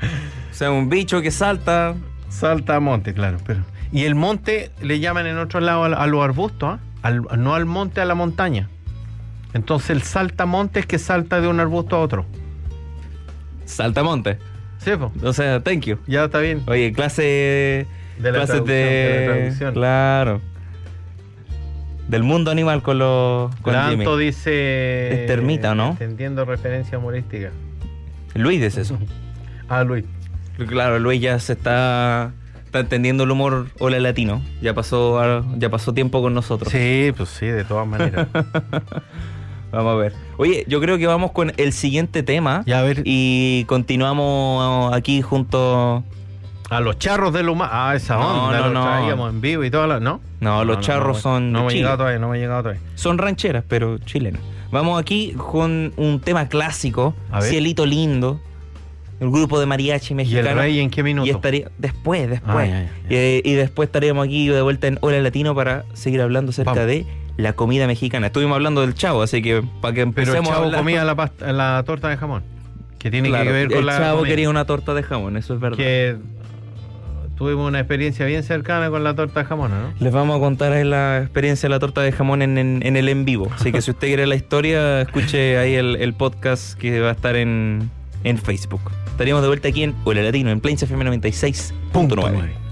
O 0.51 0.55
sea, 0.55 0.73
un 0.73 0.88
bicho 0.88 1.23
que 1.23 1.31
salta. 1.31 1.95
Saltamonte, 2.29 3.15
claro. 3.15 3.38
Pero... 3.47 3.72
Y 3.93 4.05
el 4.05 4.15
monte 4.15 4.71
le 4.81 4.99
llaman 5.01 5.27
en 5.27 5.39
otro 5.39 5.61
lado 5.61 5.85
a, 5.85 5.87
a 5.89 6.07
los 6.07 6.25
arbustos, 6.25 6.75
¿ah? 6.75 6.79
Al- 7.03 7.23
no 7.39 7.55
al 7.55 7.67
monte, 7.67 8.01
a 8.01 8.05
la 8.05 8.15
montaña. 8.15 8.69
Entonces 9.55 9.91
el 9.91 10.03
saltamonte 10.03 10.81
es 10.81 10.87
que 10.87 10.99
salta 10.99 11.41
de 11.41 11.49
un 11.49 11.61
arbusto 11.61 11.97
a 11.97 12.01
otro. 12.01 12.25
Saltamonte. 13.65 14.39
Sí, 14.79 14.93
po. 14.99 15.13
O 15.23 15.33
sea, 15.33 15.61
thank 15.61 15.83
you. 15.85 15.99
Ya 16.07 16.25
está 16.25 16.39
bien. 16.39 16.63
Oye, 16.67 16.93
clase. 16.93 17.87
De 18.19 18.31
la 18.33 18.39
clases 18.39 18.65
traducción, 18.65 18.67
de 18.67 19.27
la 19.27 19.33
traducción. 19.35 19.75
Claro. 19.75 20.41
Del 22.09 22.23
mundo 22.23 22.51
animal 22.51 22.83
con 22.83 22.99
los. 22.99 23.55
Con 23.57 23.75
Jimmy. 23.75 23.97
Tanto 23.97 24.17
dice. 24.17 25.23
Es 25.23 25.27
termita, 25.27 25.73
¿o 25.73 25.75
no? 25.75 25.91
Entendiendo 25.91 26.45
referencia 26.45 26.99
humorística. 26.99 27.51
Luis 28.35 28.63
es 28.63 28.77
eso. 28.77 28.99
Ah, 29.69 29.85
Luis. 29.85 30.05
Claro, 30.69 30.99
Luis 30.99 31.19
ya 31.23 31.39
se 31.39 31.55
está. 31.55 32.33
Está 32.73 32.81
entendiendo 32.81 33.25
el 33.25 33.31
humor 33.31 33.67
hola 33.81 34.01
latino. 34.01 34.41
Ya 34.63 34.73
pasó, 34.73 35.21
a- 35.21 35.45
ya 35.59 35.69
pasó 35.69 35.93
tiempo 35.93 36.23
con 36.23 36.33
nosotros. 36.33 36.73
Sí, 36.73 37.13
pues 37.15 37.29
sí, 37.29 37.45
de 37.45 37.65
todas 37.65 37.87
maneras. 37.87 38.29
Vamos 39.73 39.93
a 39.93 39.97
ver. 39.97 40.15
Oye, 40.39 40.65
yo 40.69 40.81
creo 40.81 40.97
que 40.97 41.07
vamos 41.07 41.33
con 41.33 41.53
el 41.59 41.75
siguiente 41.75 42.23
tema. 42.23 42.63
Ya, 42.67 42.79
a 42.79 42.83
ver. 42.83 43.03
Y 43.05 43.65
continuamos 43.67 44.91
aquí 44.95 45.21
junto. 45.21 46.03
A 46.71 46.81
los 46.81 46.99
charros 46.99 47.35
del 47.35 47.51
humano. 47.51 47.71
Ah, 47.75 47.95
esa 47.95 48.17
No, 48.17 48.47
onda. 48.47 48.61
no, 48.61 48.67
lo 48.69 48.73
no. 48.73 48.85
traíamos 48.85 49.31
en 49.35 49.41
vivo 49.43 49.65
y 49.65 49.71
todo. 49.71 49.87
lo- 49.87 50.01
¿No? 50.01 50.21
No, 50.41 50.65
los 50.65 50.77
no, 50.79 50.83
charros 50.83 51.19
no, 51.19 51.23
son. 51.23 51.53
No 51.53 51.67
me 51.67 51.73
he 51.75 51.77
llegado 51.77 51.99
todavía, 51.99 52.19
no 52.21 52.31
me 52.31 52.39
he 52.39 52.41
llegado 52.41 52.63
todavía. 52.63 52.81
Son 52.95 53.19
rancheras, 53.19 53.65
pero 53.69 53.99
chilenas. 53.99 54.41
Vamos 54.71 54.99
aquí 54.99 55.35
con 55.37 55.93
un 55.99 56.21
tema 56.21 56.49
clásico. 56.49 57.15
Cielito 57.43 57.85
Lindo, 57.85 58.41
el 59.23 59.31
grupo 59.31 59.59
de 59.61 59.67
mariachi 59.67 60.13
¿Y 60.13 60.17
mexicano. 60.17 60.51
el 60.51 60.57
rey 60.57 60.81
en 60.81 60.91
qué 60.91 61.03
minuto? 61.03 61.27
Y 61.27 61.31
estaría 61.31 61.71
después, 61.79 62.29
después. 62.29 62.71
Ah, 62.73 62.83
ya, 62.83 62.91
ya, 63.09 63.17
Y, 63.37 63.43
y 63.45 63.53
después 63.55 63.87
estaríamos 63.89 64.27
aquí 64.27 64.49
de 64.49 64.61
vuelta 64.63 64.87
en 64.89 64.99
Hola 65.01 65.21
Latino 65.21 65.55
para 65.55 65.85
seguir 65.95 66.21
hablando 66.21 66.51
acerca 66.51 66.73
Vamos. 66.73 66.87
de 66.89 67.07
la 67.37 67.53
comida 67.55 67.87
mexicana. 67.87 68.27
Estuvimos 68.27 68.57
hablando 68.57 68.81
del 68.83 68.95
chavo, 68.95 69.23
así 69.23 69.41
que 69.41 69.63
para 69.81 69.95
que 69.95 70.01
Pero 70.01 70.03
el 70.03 70.09
empecemos 70.09 70.49
a 70.49 70.53
chavo 70.53 70.65
hablar- 70.67 70.81
comía 70.81 71.05
la, 71.05 71.15
pasta- 71.15 71.53
la 71.53 71.83
torta 71.87 72.09
de 72.09 72.17
jamón. 72.17 72.43
Que 72.99 73.11
tiene 73.11 73.29
Claro, 73.31 73.45
que 73.47 73.53
ver 73.53 73.69
con 73.69 73.79
el 73.79 73.87
la. 73.87 73.99
chavo 73.99 74.19
comida. 74.19 74.31
quería 74.31 74.51
una 74.51 74.65
torta 74.65 74.95
de 74.95 75.03
jamón, 75.03 75.37
eso 75.37 75.55
es 75.55 75.61
verdad. 75.61 75.77
Que 75.77 76.17
uh, 76.17 77.29
tuvimos 77.37 77.67
una 77.69 77.81
experiencia 77.81 78.27
bien 78.27 78.43
cercana 78.45 78.91
con 78.91 79.03
la 79.03 79.15
torta 79.15 79.41
de 79.41 79.47
jamón, 79.47 79.71
¿no? 79.71 79.93
Les 79.99 80.13
vamos 80.13 80.37
a 80.37 80.41
contar 80.41 80.73
ahí 80.73 80.85
la 80.85 81.19
experiencia 81.23 81.69
de 81.69 81.75
la 81.75 81.79
torta 81.81 82.01
de 82.03 82.13
jamón 82.13 82.43
en, 82.43 82.59
en- 82.59 82.81
en 82.85 82.97
el 82.97 83.09
en 83.09 83.25
vivo. 83.25 83.49
Así 83.55 83.73
que 83.73 83.83
si 83.83 83.91
usted 83.91 84.09
quiere 84.09 84.27
la 84.27 84.35
historia, 84.37 85.01
escuche 85.01 85.59
ahí 85.59 85.75
el, 85.75 85.97
el 85.97 86.13
podcast 86.15 86.79
que 86.79 87.01
va 87.01 87.09
a 87.09 87.13
estar 87.13 87.35
en, 87.35 87.91
en 88.25 88.39
Facebook. 88.39 88.81
Estaríamos 89.07 89.43
de 89.43 89.49
vuelta 89.49 89.69
aquí 89.69 89.83
en 89.83 89.95
Hola 90.05 90.23
Latino, 90.23 90.51
en 90.51 90.61
Plains 90.61 90.83
FM 90.83 91.05
96.9. 91.19 92.72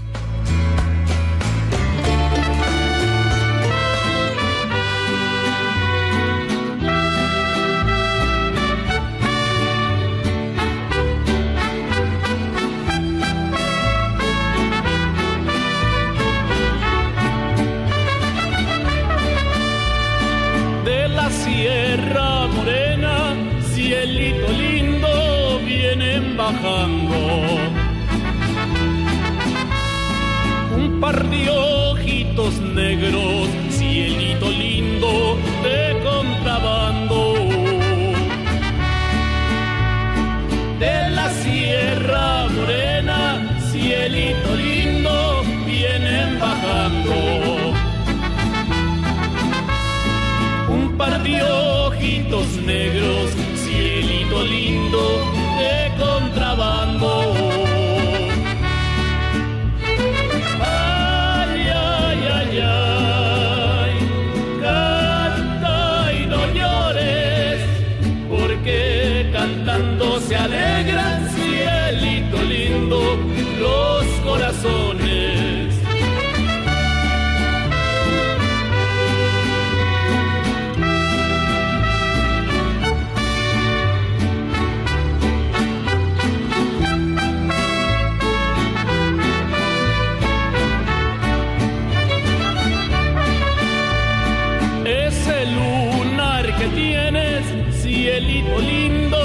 cielito 98.01 98.57
lindo, 98.57 99.21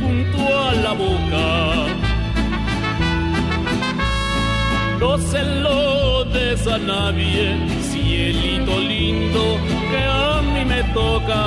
junto 0.00 0.38
a 0.64 0.72
la 0.84 0.92
boca. 1.04 1.46
No 4.98 5.18
se 5.18 5.42
lo 5.64 6.24
des 6.24 6.66
a 6.66 6.78
nadie, 6.78 7.44
cielito 7.90 8.74
lindo, 8.80 9.42
que 9.90 10.02
a 10.28 10.40
mí 10.52 10.62
me 10.64 10.82
toca. 10.98 11.42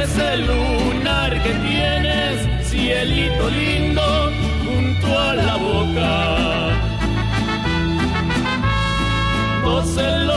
Ese 0.00 0.28
lunar 0.48 1.30
que 1.44 1.52
tienes, 1.68 2.36
cielito 2.68 3.44
lindo, 3.60 4.06
junto 4.64 5.06
a 5.26 5.34
la 5.34 5.56
boca. 5.68 6.14
No 9.62 9.84
se 9.94 10.27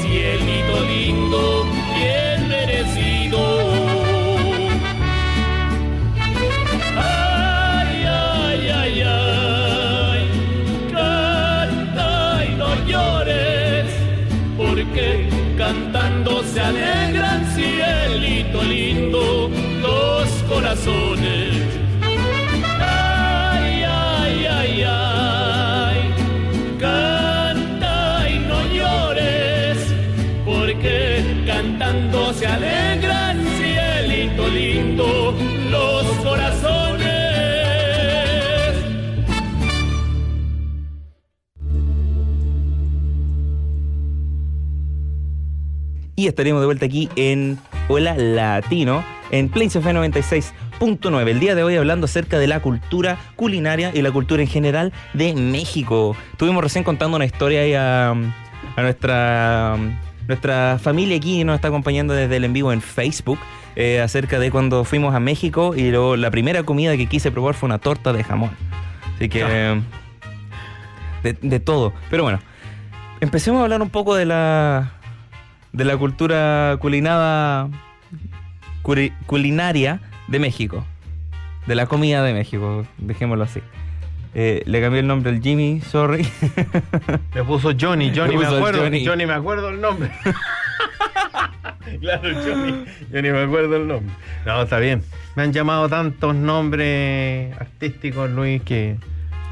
cielito 0.00 0.84
lindo, 0.86 1.64
bien 1.96 2.48
merecido. 2.48 3.38
Ay, 6.96 8.04
ay, 8.06 8.68
ay, 8.68 9.02
ay, 9.02 10.20
canta 10.92 12.44
y 12.44 12.54
no 12.56 12.70
llores, 12.86 13.86
porque 14.56 15.28
cantando 15.56 16.42
se 16.44 16.60
alegran, 16.60 17.01
Y 46.22 46.28
estaremos 46.28 46.60
de 46.62 46.66
vuelta 46.66 46.86
aquí 46.86 47.08
en 47.16 47.58
Hola 47.88 48.14
Latino, 48.16 49.02
en 49.32 49.48
Plains 49.48 49.74
FM 49.74 50.08
96.9. 50.08 51.28
El 51.28 51.40
día 51.40 51.56
de 51.56 51.64
hoy 51.64 51.74
hablando 51.74 52.04
acerca 52.04 52.38
de 52.38 52.46
la 52.46 52.62
cultura 52.62 53.18
culinaria 53.34 53.90
y 53.92 54.02
la 54.02 54.12
cultura 54.12 54.40
en 54.40 54.46
general 54.46 54.92
de 55.14 55.34
México. 55.34 56.14
Estuvimos 56.30 56.62
recién 56.62 56.84
contando 56.84 57.16
una 57.16 57.24
historia 57.24 57.62
ahí 57.62 57.74
a, 57.74 58.10
a 58.10 58.82
nuestra, 58.82 59.76
nuestra 60.28 60.78
familia 60.80 61.16
aquí 61.16 61.38
que 61.38 61.44
nos 61.44 61.56
está 61.56 61.66
acompañando 61.66 62.14
desde 62.14 62.36
el 62.36 62.44
en 62.44 62.52
vivo 62.52 62.72
en 62.72 62.82
Facebook. 62.82 63.40
eh, 63.74 64.00
acerca 64.00 64.38
de 64.38 64.52
cuando 64.52 64.84
fuimos 64.84 65.16
a 65.16 65.18
México 65.18 65.74
y 65.74 65.90
luego 65.90 66.14
la 66.16 66.30
primera 66.30 66.62
comida 66.62 66.96
que 66.96 67.06
quise 67.08 67.32
probar 67.32 67.54
fue 67.54 67.66
una 67.66 67.78
torta 67.78 68.12
de 68.12 68.22
jamón. 68.22 68.52
Así 69.16 69.28
que... 69.28 69.44
eh, 69.44 69.82
de, 71.24 71.32
de 71.32 71.58
todo. 71.58 71.92
Pero 72.10 72.22
bueno, 72.22 72.38
empecemos 73.20 73.58
a 73.58 73.64
hablar 73.64 73.82
un 73.82 73.90
poco 73.90 74.14
de 74.14 74.24
la 74.26 74.92
de 75.72 75.84
la 75.84 75.96
cultura 75.96 76.76
culinada 76.80 77.68
curi- 78.82 79.12
culinaria 79.26 80.00
de 80.28 80.38
México. 80.38 80.84
De 81.66 81.74
la 81.74 81.86
comida 81.86 82.22
de 82.24 82.32
México, 82.34 82.84
dejémoslo 82.98 83.44
así. 83.44 83.60
Eh, 84.34 84.62
le 84.66 84.80
cambié 84.80 85.00
el 85.00 85.06
nombre 85.06 85.30
al 85.30 85.40
Jimmy, 85.42 85.80
sorry. 85.82 86.26
Le 87.34 87.44
puso 87.44 87.72
Johnny, 87.78 88.10
Johnny 88.14 88.32
Le 88.32 88.38
me 88.38 88.44
puso 88.44 88.56
acuerdo, 88.56 88.82
Johnny. 88.82 89.04
Johnny. 89.06 89.26
me 89.26 89.34
acuerdo 89.34 89.68
el 89.68 89.80
nombre. 89.80 90.10
claro, 92.00 92.22
Johnny, 92.44 92.84
Johnny 93.12 93.30
me 93.30 93.42
acuerdo 93.42 93.76
el 93.76 93.86
nombre. 93.88 94.12
No, 94.46 94.62
está 94.62 94.78
bien. 94.78 95.02
Me 95.36 95.42
han 95.42 95.52
llamado 95.52 95.88
tantos 95.88 96.34
nombres 96.34 97.54
artísticos, 97.58 98.30
Luis, 98.30 98.62
que... 98.62 98.96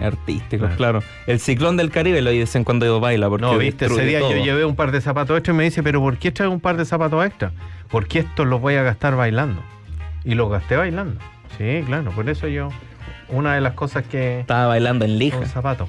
Artísticos, 0.03 0.71
Claro. 0.77 1.03
El 1.27 1.41
ciclón 1.41 1.77
del 1.77 1.91
Caribe 1.91 2.21
lo 2.23 2.31
dicen 2.31 2.65
cuando 2.65 3.01
baila. 3.01 3.29
Porque 3.29 3.47
No, 3.47 3.57
viste, 3.59 3.87
ese 3.87 4.05
día 4.05 4.21
todo. 4.21 4.31
yo 4.37 4.45
llevé 4.45 4.65
un 4.65 4.77
par 4.77 4.93
de 4.93 5.01
zapatos 5.01 5.37
extra 5.37 5.55
y 5.55 5.57
me 5.57 5.65
dice, 5.65 5.83
pero 5.83 6.01
¿por 6.01 6.17
qué 6.19 6.31
traes 6.33 6.51
un 6.51 6.61
par 6.61 6.77
de 6.77 6.85
zapatos 6.85 7.25
extra? 7.25 7.53
Porque 7.89 8.21
estos 8.21 8.47
los 8.47 8.61
voy 8.61 8.75
a 8.75 8.83
gastar 8.83 9.17
bailando. 9.17 9.63
Y 10.25 10.35
los 10.35 10.51
gasté 10.51 10.77
bailando. 10.77 11.21
Sí, 11.59 11.83
claro, 11.87 12.11
por 12.13 12.29
eso 12.29 12.47
yo... 12.49 12.69
Una 13.29 13.55
de 13.55 13.61
las 13.61 13.75
cosas 13.75 14.05
que... 14.05 14.41
Estaba 14.41 14.67
bailando 14.67 15.05
en 15.05 15.19
lija. 15.19 15.39
Son 15.39 15.47
zapatos. 15.47 15.89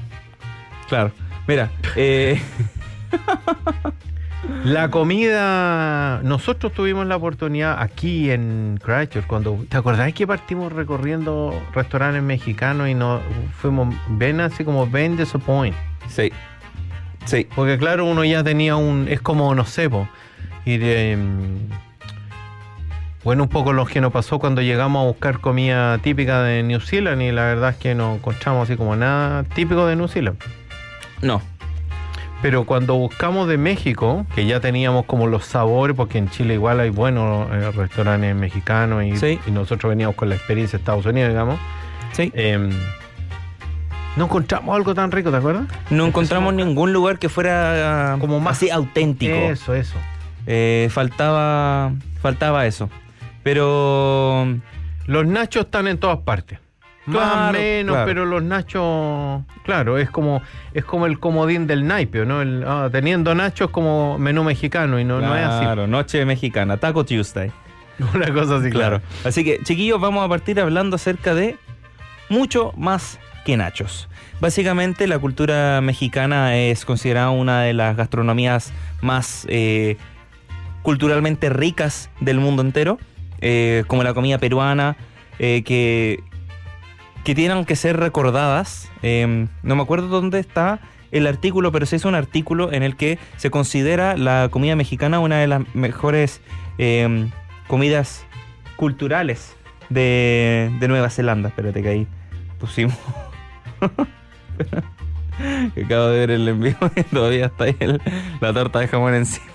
Claro. 0.87 1.11
Mira, 1.47 1.71
eh, 1.95 2.39
La 4.63 4.89
comida, 4.89 6.21
nosotros 6.23 6.73
tuvimos 6.73 7.05
la 7.05 7.15
oportunidad 7.15 7.79
aquí 7.79 8.31
en 8.31 8.79
Christchurch, 8.83 9.27
cuando, 9.27 9.63
¿te 9.69 9.77
acordás 9.77 10.11
que 10.13 10.25
partimos 10.25 10.71
recorriendo 10.73 11.53
restaurantes 11.73 12.23
mexicanos 12.23 12.89
y 12.89 12.95
nos 12.95 13.21
fuimos, 13.59 13.93
ven 14.09 14.39
así 14.41 14.63
como 14.63 14.87
ven 14.87 15.17
disappoint? 15.17 15.75
sí. 16.07 16.31
Sí. 17.25 17.47
Porque 17.55 17.77
claro, 17.77 18.05
uno 18.05 18.23
ya 18.23 18.43
tenía 18.43 18.75
un, 18.75 19.07
es 19.07 19.21
como, 19.21 19.53
no 19.53 19.63
sé, 19.63 19.87
po, 19.87 20.07
y 20.65 20.77
de, 20.77 21.15
mm, 21.17 21.69
bueno, 23.23 23.43
un 23.43 23.49
poco 23.49 23.73
lo 23.73 23.85
que 23.85 24.01
nos 24.01 24.11
pasó 24.11 24.39
cuando 24.39 24.63
llegamos 24.63 25.03
a 25.03 25.07
buscar 25.07 25.39
comida 25.39 25.99
típica 25.99 26.41
de 26.41 26.63
New 26.63 26.79
Zealand 26.79 27.21
y 27.21 27.31
la 27.31 27.43
verdad 27.43 27.69
es 27.71 27.75
que 27.75 27.93
no 27.93 28.15
encontramos 28.15 28.67
así 28.67 28.75
como 28.75 28.95
nada 28.95 29.43
típico 29.43 29.85
de 29.85 29.95
New 29.95 30.07
Zealand. 30.07 30.39
No. 31.21 31.41
Pero 32.41 32.63
cuando 32.65 32.95
buscamos 32.95 33.47
de 33.47 33.57
México, 33.57 34.25
que 34.33 34.45
ya 34.47 34.59
teníamos 34.59 35.05
como 35.05 35.27
los 35.27 35.45
sabores, 35.45 35.95
porque 35.95 36.17
en 36.17 36.29
Chile 36.29 36.55
igual 36.55 36.79
hay 36.79 36.89
buenos 36.89 37.47
eh, 37.51 37.71
restaurantes 37.71 38.35
mexicanos 38.35 39.03
y, 39.03 39.15
Sí. 39.17 39.39
y 39.45 39.51
nosotros 39.51 39.89
veníamos 39.91 40.15
con 40.15 40.29
la 40.29 40.35
experiencia 40.35 40.77
de 40.77 40.81
Estados 40.81 41.05
Unidos, 41.05 41.29
digamos, 41.29 41.59
Sí. 42.13 42.31
em, 42.33 42.71
no 44.17 44.25
encontramos 44.25 44.75
algo 44.75 44.95
tan 44.95 45.11
rico, 45.11 45.29
¿te 45.29 45.37
acuerdas? 45.37 45.65
No 45.91 46.05
encontramos 46.07 46.53
ningún 46.53 46.91
lugar 46.93 47.19
que 47.19 47.29
fuera 47.29 48.17
Como 48.19 48.39
más- 48.39 48.57
así 48.57 48.69
auténtico. 48.71 49.33
Eso, 49.35 49.75
eso. 49.75 49.97
Eh, 50.47 50.89
faltaba, 50.91 51.91
faltaba 52.21 52.65
eso. 52.65 52.89
Pero 53.43 54.47
Los 55.07 55.25
nachos 55.25 55.65
están 55.65 55.87
en 55.87 55.97
todas 55.97 56.19
partes. 56.19 56.59
Más 57.11 57.31
Claro, 57.31 57.57
menos, 57.57 57.93
claro. 57.95 58.07
pero 58.07 58.25
los 58.25 58.43
nachos, 58.43 59.41
claro, 59.63 59.97
es 59.97 60.09
como 60.09 60.41
es 60.73 60.83
como 60.85 61.05
el 61.05 61.19
comodín 61.19 61.67
del 61.67 61.85
naipio, 61.85 62.25
¿no? 62.25 62.41
El, 62.41 62.63
ah, 62.67 62.89
teniendo 62.91 63.35
nachos 63.35 63.69
como 63.69 64.17
menú 64.17 64.43
mexicano 64.43 64.99
y 64.99 65.03
no, 65.03 65.19
no 65.19 65.35
es 65.35 65.43
así. 65.45 65.63
claro, 65.63 65.87
noche 65.87 66.25
mexicana, 66.25 66.77
Taco 66.77 67.05
Tuesday. 67.05 67.51
Una 68.15 68.33
cosa 68.33 68.55
así, 68.57 68.69
claro. 68.69 68.99
Claro. 68.99 69.01
Así 69.25 69.43
que, 69.43 69.59
chiquillos, 69.63 69.99
vamos 70.01 70.25
a 70.25 70.29
partir 70.29 70.59
hablando 70.59 70.95
acerca 70.95 71.35
de 71.35 71.57
mucho 72.29 72.73
más 72.77 73.19
que 73.45 73.57
nachos. 73.57 74.07
Básicamente, 74.39 75.07
la 75.07 75.19
cultura 75.19 75.81
mexicana 75.81 76.57
es 76.57 76.85
considerada 76.85 77.29
una 77.29 77.61
de 77.61 77.73
las 77.73 77.95
gastronomías 77.95 78.71
más 79.01 79.45
eh, 79.49 79.97
culturalmente 80.81 81.49
ricas 81.49 82.09
del 82.21 82.39
mundo 82.39 82.61
entero, 82.61 82.97
eh, 83.41 83.83
como 83.87 84.03
la 84.03 84.13
comida 84.13 84.37
peruana, 84.37 84.95
eh, 85.39 85.63
que, 85.63 86.23
que 87.23 87.35
tienen 87.35 87.65
que 87.65 87.75
ser 87.75 87.97
recordadas. 87.97 88.89
Eh, 89.03 89.47
no 89.63 89.75
me 89.75 89.81
acuerdo 89.81 90.07
dónde 90.07 90.39
está 90.39 90.79
el 91.11 91.27
artículo, 91.27 91.71
pero 91.71 91.85
se 91.85 91.97
hizo 91.97 92.07
un 92.07 92.15
artículo 92.15 92.71
en 92.71 92.83
el 92.83 92.95
que 92.95 93.19
se 93.37 93.49
considera 93.51 94.15
la 94.17 94.47
comida 94.49 94.75
mexicana 94.75 95.19
una 95.19 95.37
de 95.39 95.47
las 95.47 95.61
mejores 95.75 96.41
eh, 96.77 97.27
comidas 97.67 98.25
culturales 98.77 99.55
de, 99.89 100.71
de 100.79 100.87
Nueva 100.87 101.09
Zelanda. 101.09 101.49
Espérate 101.49 101.81
que 101.83 101.89
ahí 101.89 102.07
pusimos. 102.59 102.97
Que 105.73 105.85
Acabo 105.85 106.07
de 106.07 106.19
ver 106.19 106.31
el 106.31 106.47
envío 106.47 106.75
y 106.95 107.01
todavía 107.03 107.47
está 107.47 107.63
ahí 107.63 107.75
el- 107.79 107.99
la 108.41 108.53
torta 108.53 108.79
de 108.79 108.87
jamón 108.87 109.15
encima. 109.15 109.45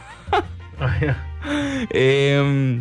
Ah. 0.80 1.16
Eh, 1.90 2.80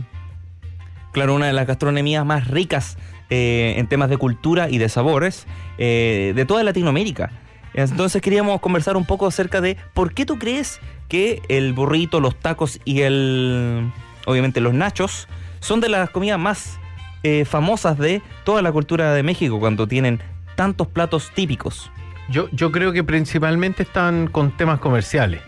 claro, 1.11 1.35
una 1.35 1.45
de 1.47 1.53
las 1.53 1.67
gastronomías 1.67 2.25
más 2.25 2.47
ricas 2.47 2.97
eh, 3.29 3.75
en 3.77 3.87
temas 3.87 4.09
de 4.09 4.17
cultura 4.17 4.69
y 4.69 4.77
de 4.77 4.89
sabores 4.89 5.47
eh, 5.77 6.33
de 6.35 6.45
toda 6.45 6.63
Latinoamérica. 6.63 7.31
Entonces 7.73 8.21
queríamos 8.21 8.61
conversar 8.61 8.95
un 8.95 9.05
poco 9.05 9.27
acerca 9.27 9.59
de 9.59 9.77
por 9.93 10.13
qué 10.13 10.25
tú 10.25 10.39
crees 10.39 10.79
que 11.09 11.41
el 11.49 11.73
burrito, 11.73 12.21
los 12.21 12.39
tacos 12.39 12.79
y 12.85 13.01
el, 13.01 13.91
obviamente 14.25 14.61
los 14.61 14.73
nachos 14.73 15.27
son 15.59 15.81
de 15.81 15.89
las 15.89 16.09
comidas 16.09 16.39
más 16.39 16.79
eh, 17.23 17.43
famosas 17.43 17.97
de 17.97 18.21
toda 18.43 18.61
la 18.61 18.71
cultura 18.71 19.13
de 19.13 19.23
México 19.23 19.59
cuando 19.59 19.87
tienen 19.87 20.21
tantos 20.55 20.87
platos 20.87 21.31
típicos. 21.33 21.91
Yo, 22.29 22.47
yo 22.51 22.71
creo 22.71 22.93
que 22.93 23.03
principalmente 23.03 23.83
están 23.83 24.27
con 24.27 24.55
temas 24.55 24.79
comerciales. 24.79 25.41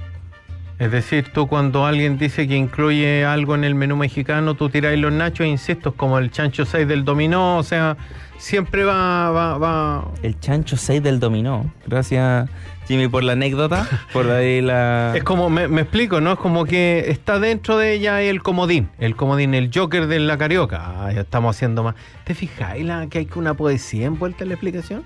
Es 0.80 0.92
decir, 0.92 1.32
tú 1.34 1.48
cuando 1.48 1.86
alguien 1.86 2.20
dice 2.20 2.48
que 2.48 2.56
incluye 2.56 3.26
algo 3.26 3.56
en 3.56 3.64
el 3.64 3.74
menú 3.74 3.96
mexicano, 3.96 4.54
tú 4.54 4.70
tiráis 4.70 5.00
los 5.00 5.12
nachos, 5.12 5.42
e 5.42 5.48
insisto, 5.48 5.90
es 5.90 5.96
como 5.96 6.20
el 6.20 6.30
chancho 6.30 6.66
6 6.66 6.88
del 6.88 7.04
dominó, 7.04 7.58
o 7.58 7.64
sea, 7.64 7.98
siempre 8.38 8.84
va, 8.84 9.32
va, 9.32 9.58
va. 9.58 10.12
El 10.22 10.40
chancho 10.40 10.78
6 10.78 11.02
del 11.02 11.20
dominó. 11.20 11.72
Gracias, 11.88 12.48
Jimmy, 12.88 13.08
por 13.08 13.24
la 13.24 13.34
anécdota. 13.34 13.88
Por 14.14 14.30
ahí 14.30 14.62
la. 14.62 15.14
Es 15.16 15.24
como, 15.24 15.50
me, 15.50 15.68
me 15.68 15.82
explico, 15.82 16.22
¿no? 16.22 16.34
Es 16.34 16.40
como 16.40 16.66
que 16.66 17.06
está 17.08 17.40
dentro 17.40 17.78
de 17.78 17.94
ella 17.94 18.22
el 18.22 18.44
comodín, 18.44 18.90
el 19.00 19.16
comodín, 19.16 19.56
el 19.56 19.72
Joker 19.74 20.06
de 20.06 20.20
la 20.20 20.38
carioca. 20.38 20.84
Ah, 20.86 21.12
ya 21.12 21.22
estamos 21.22 21.56
haciendo 21.56 21.84
más. 21.84 21.96
¿Te 22.24 22.36
fijáis 22.36 22.86
la, 22.86 23.08
que 23.08 23.18
hay 23.18 23.30
una 23.36 23.56
poesía 23.56 24.06
envuelta 24.06 24.44
en 24.44 24.50
la 24.50 24.54
explicación? 24.56 25.04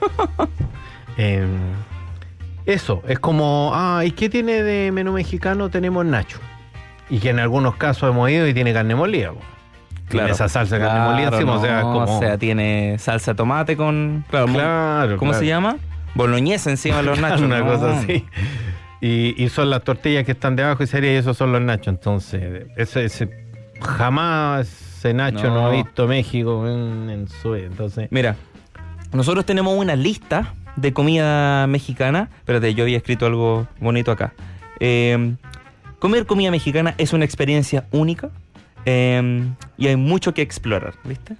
Em, 1.16 1.50
eso, 2.70 3.02
es 3.08 3.18
como, 3.18 3.72
ah, 3.74 4.02
¿y 4.04 4.10
qué 4.12 4.28
tiene 4.28 4.62
de 4.62 4.90
menú 4.92 5.12
mexicano? 5.12 5.68
Tenemos 5.70 6.04
nacho. 6.04 6.38
Y 7.08 7.18
que 7.18 7.30
en 7.30 7.38
algunos 7.40 7.76
casos 7.76 8.10
hemos 8.10 8.30
ido 8.30 8.46
y 8.46 8.54
tiene 8.54 8.72
carne 8.72 8.94
molida. 8.94 9.32
po. 9.32 9.40
Tiene 10.08 10.30
esa 10.30 10.48
salsa 10.48 10.76
de 10.78 10.84
carne 10.84 11.08
molida 11.10 11.28
encima, 11.28 11.54
o 11.54 11.60
sea, 11.60 11.82
no, 11.82 11.92
como... 11.92 12.16
o 12.16 12.20
sea, 12.20 12.36
tiene 12.38 12.96
salsa 12.98 13.32
de 13.32 13.36
tomate 13.36 13.76
con. 13.76 14.24
Claro, 14.28 14.48
mo- 14.48 14.54
Claro, 14.58 15.16
¿Cómo 15.18 15.30
claro. 15.30 15.40
se 15.44 15.46
llama? 15.48 15.76
Boloñesa 16.14 16.70
encima 16.70 16.96
de 16.98 17.02
los 17.04 17.18
nachos. 17.20 17.42
Una 17.42 17.60
No. 17.60 17.66
cosa 17.66 17.98
así. 17.98 18.24
Y, 19.00 19.40
y 19.42 19.48
son 19.48 19.70
las 19.70 19.82
tortillas 19.84 20.24
que 20.24 20.32
están 20.32 20.56
debajo 20.56 20.82
y 20.82 20.86
sería 20.86 21.12
y 21.12 21.16
esos 21.16 21.36
son 21.36 21.52
los 21.52 21.60
nachos. 21.62 21.88
Entonces, 21.88 22.66
ese, 22.76 23.04
ese- 23.04 23.46
jamás 23.80 24.68
ese 24.98 25.14
nacho 25.14 25.48
no, 25.48 25.54
No. 25.54 25.66
ha 25.66 25.70
visto 25.70 26.06
México 26.06 26.66
en, 26.68 27.08
en 27.10 27.28
su 27.28 27.54
Entonces, 27.54 28.08
Mira, 28.10 28.36
nosotros 29.12 29.44
tenemos 29.46 29.76
una 29.76 29.96
lista 29.96 30.54
de 30.80 30.92
comida 30.92 31.66
mexicana. 31.66 32.30
Espérate, 32.38 32.74
yo 32.74 32.84
había 32.84 32.96
escrito 32.96 33.26
algo 33.26 33.66
bonito 33.80 34.10
acá. 34.10 34.32
Eh, 34.80 35.34
comer 35.98 36.26
comida 36.26 36.50
mexicana 36.50 36.94
es 36.98 37.12
una 37.12 37.24
experiencia 37.24 37.86
única 37.90 38.30
eh, 38.86 39.50
y 39.76 39.86
hay 39.86 39.96
mucho 39.96 40.34
que 40.34 40.42
explorar, 40.42 40.94
¿viste? 41.04 41.36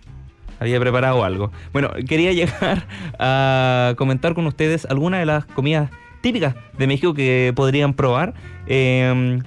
Había 0.59 0.79
preparado 0.79 1.25
algo. 1.25 1.51
Bueno, 1.73 1.91
quería 2.07 2.33
llegar 2.35 2.87
a 3.19 3.95
comentar 3.97 4.35
con 4.35 4.47
ustedes 4.47 4.85
algunas 4.85 5.21
de 5.21 5.27
las 5.27 5.47
comidas 5.47 5.91
típicas 6.21 6.55
de 6.77 6.87
México 6.87 7.15
que 7.15 7.53
podrían 7.57 7.95
probar 7.95 8.35
eh, 8.67 9.41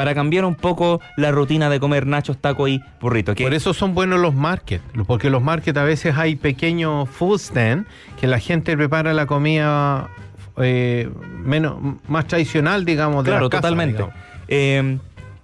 para 0.00 0.14
cambiar 0.14 0.46
un 0.46 0.54
poco 0.54 0.98
la 1.18 1.30
rutina 1.30 1.68
de 1.68 1.78
comer 1.78 2.06
nachos, 2.06 2.38
taco 2.38 2.66
y 2.68 2.82
burrito. 3.02 3.34
por 3.34 3.52
eso 3.52 3.74
son 3.74 3.92
buenos 3.92 4.18
los 4.18 4.34
markets. 4.34 4.82
Porque 5.06 5.28
los 5.28 5.42
markets 5.42 5.76
a 5.76 5.84
veces 5.84 6.16
hay 6.16 6.36
pequeños 6.36 7.06
food 7.10 7.38
stand 7.38 7.84
que 8.18 8.26
la 8.26 8.38
gente 8.38 8.74
prepara 8.78 9.12
la 9.12 9.26
comida 9.26 10.08
eh, 10.56 11.10
menos 11.44 11.76
más 12.08 12.26
tradicional, 12.26 12.86
digamos, 12.86 13.24
de 13.24 13.30
Claro, 13.32 13.42
las 13.44 13.50
casas, 13.50 13.62
totalmente. 13.62 14.04
Eh, 14.48 14.96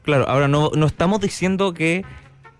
claro, 0.03 0.27
ahora 0.27 0.49
no, 0.49 0.71
no 0.75 0.87
estamos 0.87 1.21
diciendo 1.21 1.75
que 1.75 2.03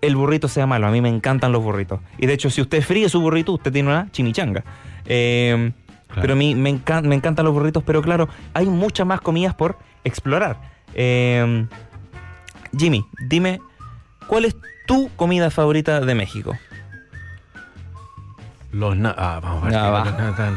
el 0.01 0.15
burrito 0.15 0.47
sea 0.47 0.67
malo. 0.67 0.85
A 0.85 0.91
mí 0.91 1.01
me 1.01 1.09
encantan 1.09 1.51
los 1.51 1.63
burritos. 1.63 1.99
Y 2.19 2.27
de 2.27 2.33
hecho, 2.33 2.51
si 2.51 2.61
usted 2.61 2.83
fríe 2.83 3.09
su 3.09 3.21
burrito, 3.21 3.53
usted 3.53 3.71
tiene 3.73 3.89
una 3.89 4.07
chimichanga. 4.11 4.63
Eh, 5.07 5.71
Claro. 6.07 6.21
Pero 6.21 6.33
a 6.33 6.37
mí 6.37 6.55
me, 6.55 6.69
encan- 6.73 7.03
me 7.05 7.15
encantan 7.15 7.43
los 7.43 7.53
burritos, 7.53 7.83
pero 7.83 8.01
claro, 8.01 8.29
hay 8.53 8.65
muchas 8.67 9.05
más 9.05 9.19
comidas 9.19 9.53
por 9.55 9.77
explorar. 10.05 10.55
Eh, 10.93 11.65
Jimmy, 12.77 13.05
dime, 13.27 13.61
¿cuál 14.27 14.45
es 14.45 14.55
tu 14.87 15.09
comida 15.15 15.49
favorita 15.51 15.99
de 16.01 16.15
México? 16.15 16.57
Los 18.71 18.97
na- 18.97 19.15
ah, 19.17 19.39
vamos 19.41 19.59
a 19.59 19.61
partir 19.61 19.79
Ah, 19.79 20.53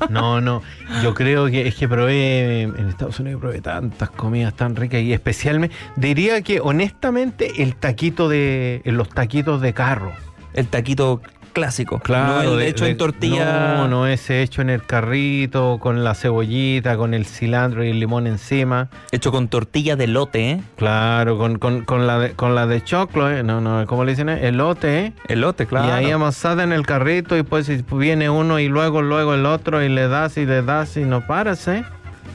los 0.00 0.10
no, 0.10 0.40
no. 0.40 0.62
Yo 1.02 1.14
creo 1.14 1.46
que 1.46 1.68
es 1.68 1.76
que 1.76 1.88
probé 1.88 2.62
en 2.62 2.88
Estados 2.88 3.20
Unidos 3.20 3.40
probé 3.40 3.60
tantas 3.60 4.10
comidas 4.10 4.54
tan 4.54 4.74
ricas 4.74 5.00
y 5.00 5.12
especialmente 5.12 5.74
diría 5.96 6.42
que 6.42 6.60
honestamente 6.60 7.62
el 7.62 7.76
taquito 7.76 8.28
de 8.28 8.82
los 8.84 9.08
taquitos 9.08 9.60
de 9.60 9.72
carro. 9.72 10.12
El 10.52 10.66
taquito 10.66 11.22
clásico. 11.54 12.02
no 12.06 12.42
el 12.42 12.60
hecho 12.60 12.84
de- 12.84 12.90
en 12.90 12.96
tortilla. 12.98 13.76
No, 13.78 13.88
no 13.88 14.06
ese 14.06 14.42
hecho 14.42 14.60
en 14.60 14.68
el 14.68 14.82
carrito 14.82 15.78
con 15.80 16.04
la 16.04 16.14
cebollita, 16.14 16.98
con 16.98 17.14
el 17.14 17.24
cilantro 17.24 17.82
y 17.82 17.88
el 17.88 17.98
limón 18.00 18.26
encima. 18.26 18.90
Hecho 19.12 19.32
con 19.32 19.48
tortilla 19.48 19.96
de 19.96 20.06
lote, 20.06 20.50
¿eh? 20.50 20.60
Claro, 20.76 21.38
con, 21.38 21.58
con, 21.58 21.84
con 21.86 22.06
la 22.06 22.18
de, 22.18 22.32
con 22.32 22.54
la 22.54 22.66
de 22.66 22.82
choclo, 22.84 23.30
¿eh? 23.30 23.42
no, 23.42 23.62
no, 23.62 23.86
¿cómo 23.86 24.04
le 24.04 24.10
dicen? 24.12 24.28
Elote, 24.28 24.98
¿eh? 25.06 25.12
Elote, 25.28 25.64
claro. 25.66 25.88
Y 25.88 25.90
ahí 25.92 26.10
amasada 26.10 26.62
en 26.64 26.72
el 26.72 26.84
carrito 26.84 27.38
y 27.38 27.42
pues 27.42 27.70
viene 27.96 28.28
uno 28.28 28.58
y 28.58 28.68
luego 28.68 29.00
luego 29.00 29.32
el 29.34 29.46
otro 29.46 29.82
y 29.82 29.88
le 29.88 30.08
das 30.08 30.36
y 30.36 30.44
le 30.44 30.62
das 30.62 30.96
y 30.98 31.04
no 31.04 31.26
paras, 31.26 31.66
¿eh? 31.68 31.84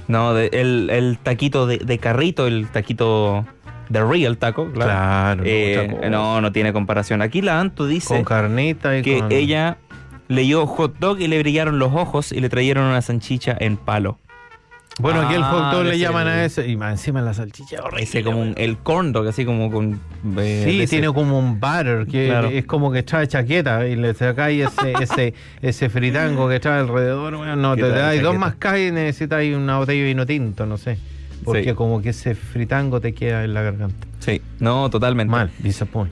No, 0.08 0.34
de- 0.34 0.50
el, 0.54 0.90
el 0.90 1.20
taquito 1.22 1.68
de, 1.68 1.78
de 1.78 1.98
carrito, 2.00 2.48
el 2.48 2.68
taquito 2.70 3.46
de 3.90 4.04
real 4.04 4.38
taco, 4.38 4.72
claro. 4.72 4.92
Claro, 4.92 5.44
Eh, 5.46 6.08
no, 6.10 6.42
no 6.42 6.52
tiene 6.52 6.72
comparación. 6.74 7.22
Aquí 7.22 7.42
la 7.42 7.60
Anto 7.60 7.88
dice 7.88 8.14
Con 8.16 8.24
carnita 8.24 8.98
y 8.98 9.02
que 9.02 9.20
con... 9.20 9.32
ella 9.32 9.78
leyó 10.28 10.66
hot 10.68 10.98
dog 11.00 11.20
y 11.20 11.28
le 11.28 11.40
brillaron 11.40 11.80
los 11.80 11.94
ojos 11.94 12.32
y 12.32 12.40
le 12.40 12.50
trajeron 12.50 12.86
una 12.86 13.02
salchicha 13.02 13.58
en 13.60 13.78
palo. 13.78 14.20
Bueno, 15.02 15.22
aquí 15.22 15.34
el 15.34 15.44
hot 15.44 15.62
Ah, 15.64 15.72
dog 15.74 15.84
le 15.86 15.92
ese- 15.92 16.00
llaman 16.00 16.28
a 16.28 16.44
ese 16.44 16.68
y 16.68 16.76
más 16.76 16.92
encima 16.92 17.22
la 17.22 17.34
salchicha 17.34 17.82
horrible. 17.82 18.04
Ese 18.04 18.22
como 18.22 18.42
un, 18.42 18.54
el 18.58 18.78
corn 18.78 19.14
dog, 19.14 19.28
así 19.30 19.46
como 19.46 19.72
con... 19.72 19.98
eh, 20.38 20.62
Sí, 20.66 20.82
ese- 20.82 20.90
tiene 20.98 21.14
como 21.14 21.40
un 21.40 21.60
butter 21.60 22.06
que 22.06 22.28
Claro. 22.28 22.50
es 22.50 22.66
como 22.66 22.92
que 22.92 23.02
trae 23.04 23.26
chaqueta 23.28 23.88
y 23.88 23.96
le 23.96 24.14
sacáis 24.14 24.68
ese, 24.68 24.94
ese, 25.02 25.34
ese 25.62 25.90
fritango 25.90 26.50
que 26.50 26.60
trae 26.60 26.82
alrededor. 26.82 27.38
bueno, 27.38 27.56
no, 27.56 27.76
¿Qué 27.78 27.84
te 27.84 27.90
tal, 27.92 27.98
dais 27.98 28.22
dos 28.22 28.38
más 28.38 28.56
y 28.78 28.92
necesitas 28.92 29.42
una 29.56 29.78
botella 29.78 30.02
de 30.02 30.08
vino 30.10 30.26
tinto, 30.26 30.66
no 30.66 30.78
sé. 30.78 30.98
Porque 31.44 31.70
Sí. 31.70 31.74
como 31.74 32.02
que 32.02 32.10
ese 32.10 32.36
fritango 32.36 33.00
te 33.02 33.14
queda 33.14 33.44
en 33.44 33.54
la 33.54 33.62
garganta. 33.62 34.08
Sí, 34.20 34.42
no, 34.60 34.90
totalmente. 34.90 35.32
Mal, 35.32 35.52
disappoint. 35.60 36.12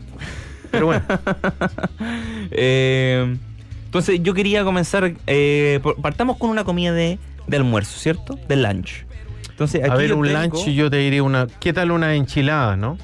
Pero 0.71 0.85
bueno, 0.87 1.03
Eh, 2.51 3.37
entonces 3.85 4.21
yo 4.21 4.33
quería 4.33 4.63
comenzar, 4.63 5.13
eh, 5.27 5.79
partamos 6.01 6.37
con 6.37 6.49
una 6.49 6.63
comida 6.63 6.93
de, 6.93 7.19
de 7.47 7.57
almuerzo, 7.57 7.99
¿cierto? 7.99 8.37
De 8.47 8.55
lunch. 8.55 9.05
Entonces 9.49 9.81
aquí 9.81 9.91
a 9.91 9.95
ver, 9.95 10.09
yo 10.09 10.17
un 10.17 10.27
tengo- 10.27 10.41
lunch 10.57 10.67
yo 10.73 10.89
te 10.89 10.97
diría 10.97 11.23
una... 11.23 11.47
¿Qué 11.59 11.73
tal 11.73 11.91
una 11.91 12.13
enchilada, 12.15 12.75
no? 12.77 12.97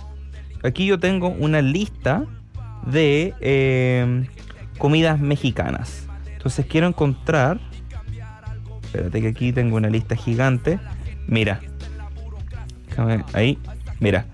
Aquí 0.64 0.86
yo 0.86 1.00
tengo 1.00 1.30
una 1.30 1.62
lista 1.62 2.26
de 2.86 3.34
eh, 3.42 4.28
comidas 4.78 5.20
mexicanas. 5.20 6.08
Entonces 6.34 6.66
quiero 6.66 6.88
encontrar. 6.88 7.60
Espérate 8.84 9.22
que 9.22 9.28
aquí 9.30 9.52
tengo 9.52 9.78
una 9.78 9.90
lista 9.90 10.16
gigante. 10.16 10.80
Mira. 11.28 11.60
Déjame- 12.96 13.24
Ahí. 13.34 13.58
Mira. 14.00 14.26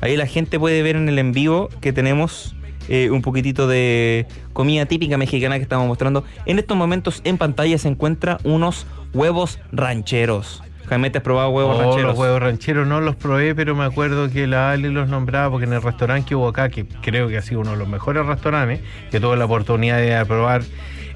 Ahí 0.00 0.16
la 0.16 0.26
gente 0.26 0.58
puede 0.58 0.82
ver 0.82 0.96
en 0.96 1.08
el 1.08 1.18
en 1.18 1.32
vivo 1.32 1.68
que 1.80 1.92
tenemos 1.92 2.56
eh, 2.88 3.10
un 3.10 3.22
poquitito 3.22 3.68
de 3.68 4.26
comida 4.52 4.86
típica 4.86 5.16
mexicana 5.16 5.56
que 5.56 5.62
estamos 5.62 5.86
mostrando. 5.86 6.24
En 6.46 6.58
estos 6.58 6.76
momentos 6.76 7.20
en 7.24 7.38
pantalla 7.38 7.78
se 7.78 7.88
encuentra 7.88 8.38
unos 8.42 8.86
huevos 9.14 9.60
rancheros. 9.70 10.62
Jaime, 10.88 11.10
¿te 11.10 11.18
has 11.18 11.24
probado 11.24 11.50
huevos 11.50 11.76
Oh, 11.78 11.80
rancheros? 11.82 12.10
Los 12.10 12.18
huevos 12.18 12.42
rancheros 12.42 12.86
no 12.88 13.00
los 13.00 13.14
probé, 13.14 13.54
pero 13.54 13.76
me 13.76 13.84
acuerdo 13.84 14.28
que 14.30 14.48
la 14.48 14.72
Ali 14.72 14.88
los 14.90 15.08
nombraba 15.08 15.48
porque 15.50 15.66
en 15.66 15.72
el 15.74 15.80
restaurante 15.82 16.28
que 16.30 16.34
hubo 16.34 16.48
acá, 16.48 16.68
que 16.70 16.84
creo 16.86 17.28
que 17.28 17.38
ha 17.38 17.42
sido 17.42 17.60
uno 17.60 17.70
de 17.70 17.76
los 17.76 17.88
mejores 17.88 18.26
restaurantes, 18.26 18.80
que 19.12 19.20
tuve 19.20 19.36
la 19.36 19.44
oportunidad 19.44 19.98
de 19.98 20.26
probar 20.26 20.62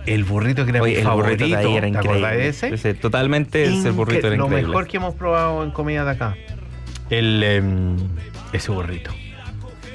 el 0.06 0.22
burrito 0.22 0.64
que 0.64 0.70
era 0.70 0.82
Oye, 0.82 0.92
mi 0.92 0.98
el 1.00 1.04
favorito. 1.04 1.44
burrito 1.44 1.46
de 1.60 1.66
ahí 1.66 1.76
era 1.76 1.80
¿Te 1.82 1.88
increíble. 1.98 2.36
de 2.36 2.48
ese? 2.48 2.94
Totalmente 2.94 3.64
ese 3.64 3.90
burrito 3.90 4.28
era 4.28 4.36
Lo 4.36 4.44
increíble. 4.44 4.68
mejor 4.68 4.86
que 4.86 4.96
hemos 4.98 5.14
probado 5.16 5.64
en 5.64 5.72
comida 5.72 6.04
de 6.04 6.10
acá. 6.12 6.36
El, 7.10 7.42
em, 7.42 7.96
ese 8.52 8.70
burrito. 8.72 9.10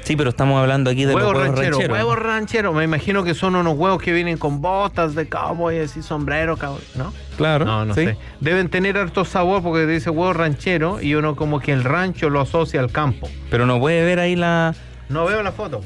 Sí, 0.03 0.15
pero 0.15 0.31
estamos 0.31 0.59
hablando 0.59 0.89
aquí 0.89 1.05
de 1.05 1.13
Huevos 1.13 1.33
los 1.33 1.41
huevos 1.41 1.55
rancheros, 1.55 1.77
rancheros. 1.77 1.97
huevos 1.97 2.19
rancheros. 2.19 2.75
Me 2.75 2.83
imagino 2.83 3.23
que 3.23 3.33
son 3.35 3.55
unos 3.55 3.77
huevos 3.77 4.01
que 4.01 4.11
vienen 4.11 4.37
con 4.37 4.59
botas 4.59 5.13
de 5.13 5.29
cowboy, 5.29 5.77
así 5.79 6.01
sombrero, 6.01 6.57
cowboy, 6.57 6.81
¿no? 6.95 7.13
Claro. 7.37 7.65
No, 7.65 7.85
no 7.85 7.93
sí. 7.93 8.05
sé. 8.05 8.17
Deben 8.39 8.69
tener 8.69 8.97
harto 8.97 9.25
sabor 9.25 9.61
porque 9.61 9.85
dice 9.85 10.09
huevo 10.09 10.33
ranchero 10.33 11.01
y 11.01 11.13
uno 11.13 11.35
como 11.35 11.59
que 11.59 11.71
el 11.71 11.83
rancho 11.83 12.29
lo 12.29 12.41
asocia 12.41 12.79
al 12.79 12.91
campo. 12.91 13.29
Pero 13.51 13.65
no 13.67 13.79
puede 13.79 14.03
ver 14.03 14.19
ahí 14.19 14.35
la. 14.35 14.73
No 15.07 15.25
veo 15.25 15.43
la 15.43 15.51
foto. 15.51 15.81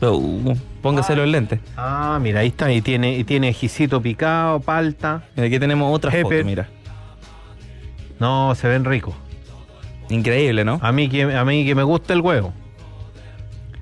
Uh, 0.00 0.54
póngaselo 0.82 1.22
en 1.22 1.30
lente. 1.30 1.60
Ah, 1.76 2.18
mira, 2.20 2.40
ahí 2.40 2.48
está. 2.48 2.72
Y 2.72 2.82
tiene, 2.82 3.16
y 3.16 3.22
tiene 3.22 3.52
jicito 3.52 4.02
picado, 4.02 4.58
palta. 4.58 5.22
Mira, 5.36 5.46
aquí 5.46 5.60
tenemos 5.60 5.94
otra 5.94 6.10
Jefe. 6.10 6.24
foto, 6.24 6.44
mira. 6.44 6.68
No, 8.18 8.54
se 8.56 8.66
ven 8.68 8.84
ricos. 8.84 9.14
Increíble, 10.12 10.64
¿no? 10.64 10.78
A 10.82 10.92
mí 10.92 11.08
que, 11.08 11.22
a 11.22 11.44
mí 11.44 11.64
que 11.64 11.74
me 11.74 11.82
gusta 11.82 12.12
el 12.12 12.20
huevo. 12.20 12.52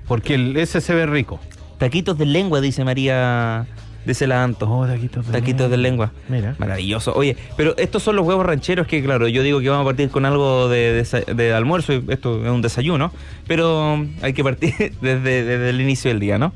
Porque 0.07 0.35
el- 0.35 0.57
ese 0.57 0.81
se 0.81 0.93
ve 0.93 1.05
rico. 1.05 1.39
Taquitos 1.77 2.17
de 2.17 2.25
lengua, 2.25 2.61
dice 2.61 2.83
María. 2.83 3.65
Dice 4.05 4.25
la 4.25 4.43
Anto. 4.43 4.67
Oh, 4.69 4.87
taquitos 4.87 5.27
de 5.27 5.31
Taquitos 5.31 5.69
de 5.69 5.77
lengua. 5.77 6.11
Mira. 6.27 6.55
Maravilloso. 6.57 7.13
Oye, 7.13 7.37
pero 7.55 7.77
estos 7.77 8.01
son 8.01 8.15
los 8.15 8.25
huevos 8.25 8.45
rancheros 8.45 8.87
que, 8.87 9.03
claro, 9.03 9.27
yo 9.27 9.43
digo 9.43 9.59
que 9.59 9.69
vamos 9.69 9.83
a 9.83 9.89
partir 9.89 10.09
con 10.09 10.25
algo 10.25 10.69
de, 10.69 11.53
almuerzo, 11.55 11.93
y 11.93 12.03
esto 12.09 12.43
es 12.43 12.49
un 12.49 12.63
desayuno, 12.63 13.11
pero 13.47 14.03
hay 14.23 14.33
que 14.33 14.43
partir 14.43 14.73
desde, 15.01 15.43
desde 15.43 15.69
el 15.69 15.79
inicio 15.81 16.09
del 16.09 16.19
día, 16.19 16.39
¿no? 16.39 16.51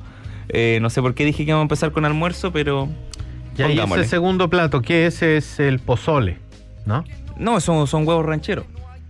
Eh, 0.50 0.80
no 0.82 0.90
sé 0.90 1.02
por 1.02 1.14
qué 1.14 1.24
dije 1.24 1.46
que 1.46 1.52
vamos 1.52 1.64
a 1.64 1.66
empezar 1.66 1.92
con 1.92 2.06
almuerzo, 2.06 2.52
pero 2.52 2.90
Ya, 3.56 3.70
y 3.70 3.80
ese 3.80 4.06
segundo 4.06 4.50
plato, 4.50 4.82
que 4.82 5.06
ese 5.06 5.38
es 5.38 5.60
el 5.60 5.80
pozole, 5.80 6.40
¿no? 6.86 7.04
No, 7.38 7.60
son, 7.60 7.86
son 7.86 8.08
huevos 8.08 8.26
rancheros. 8.26 8.66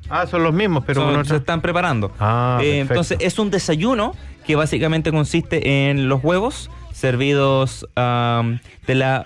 Ah, 0.09 0.27
son 0.27 0.43
los 0.43 0.53
mismos, 0.53 0.83
pero 0.85 1.01
Son- 1.13 1.25
se 1.25 1.37
están 1.37 1.61
preparando. 1.61 2.11
Ah, 2.19 2.59
Eh, 2.61 2.79
entonces 2.79 3.17
es 3.21 3.39
un 3.39 3.49
desayuno 3.49 4.13
que 4.45 4.55
básicamente 4.55 5.11
consiste 5.11 5.89
en 5.89 6.07
los 6.09 6.23
huevos 6.23 6.69
servidos 6.93 7.87
de 7.95 8.95
la 8.95 9.25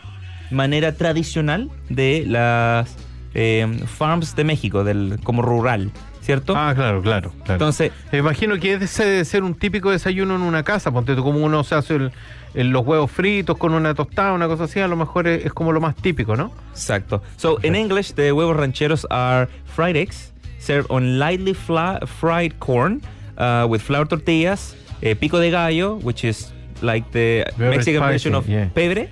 manera 0.52 0.94
tradicional 0.96 1.70
de 1.90 2.24
las 2.28 2.96
em, 3.36 3.80
farms 3.86 4.36
de 4.36 4.44
México, 4.44 4.84
del 4.84 5.20
como 5.24 5.44
rural, 5.44 5.92
¿cierto? 6.22 6.56
Ah, 6.58 6.74
claro, 6.76 7.02
claro, 7.04 7.30
claro. 7.44 7.54
Entonces, 7.54 7.92
Me 8.12 8.18
imagino 8.18 8.58
que 8.60 8.74
ese 8.74 9.06
debe 9.06 9.24
ser 9.26 9.44
un 9.44 9.54
típico 9.54 9.92
desayuno 9.92 10.36
en 10.36 10.42
una 10.42 10.64
casa, 10.64 10.92
ponte 10.92 11.16
tú 11.16 11.24
como 11.24 11.40
uno 11.46 11.64
se 11.64 11.76
hace 11.76 11.96
el- 11.98 12.12
el- 12.56 12.70
los 12.72 12.84
huevos 12.84 13.12
fritos 13.12 13.56
con 13.58 13.76
una 13.76 13.94
tostada, 13.94 14.34
una 14.34 14.48
cosa 14.48 14.64
así, 14.64 14.80
a 14.80 14.88
lo 14.88 14.96
mejor 14.96 15.28
es, 15.28 15.46
es 15.46 15.54
como 15.54 15.72
lo 15.72 15.80
más 15.80 15.96
típico, 15.96 16.36
¿no? 16.36 16.52
exacto. 16.72 17.22
So 17.38 17.60
in 17.62 17.76
English, 17.76 18.14
the 18.14 18.32
huevos 18.32 18.58
rancheros 18.58 19.06
are 19.12 19.48
fried 19.76 19.96
eggs 19.96 20.34
served 20.60 20.90
on 20.92 21.18
lightly 21.18 21.54
fried 21.54 22.60
corn 22.60 23.02
uh, 23.38 23.66
with 23.68 23.82
flour 23.82 24.06
tortillas, 24.06 24.76
eh, 25.02 25.16
pico 25.16 25.40
de 25.40 25.50
gallo, 25.50 25.96
which 26.04 26.24
is 26.24 26.52
like 26.82 27.10
the 27.12 27.46
Very 27.58 27.76
Mexican 27.76 28.02
version 28.02 28.34
spicy, 28.34 28.38
of 28.38 28.50
yeah. 28.50 28.70
pebre, 28.74 29.10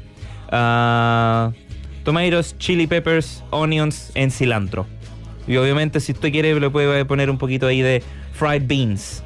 uh, 0.51 1.51
tomatoes, 2.03 2.55
chili 2.59 2.87
peppers, 2.87 3.43
onions, 3.51 4.11
and 4.15 4.31
cilantro. 4.31 4.85
Y 5.47 5.55
obviamente, 5.55 5.99
si 6.01 6.11
usted 6.11 6.31
quiere, 6.31 6.59
le 6.59 6.69
puede 6.69 7.05
poner 7.05 7.29
un 7.29 7.37
poquito 7.37 7.67
ahí 7.67 7.81
de 7.81 8.03
fried 8.33 8.63
beans. 8.67 9.23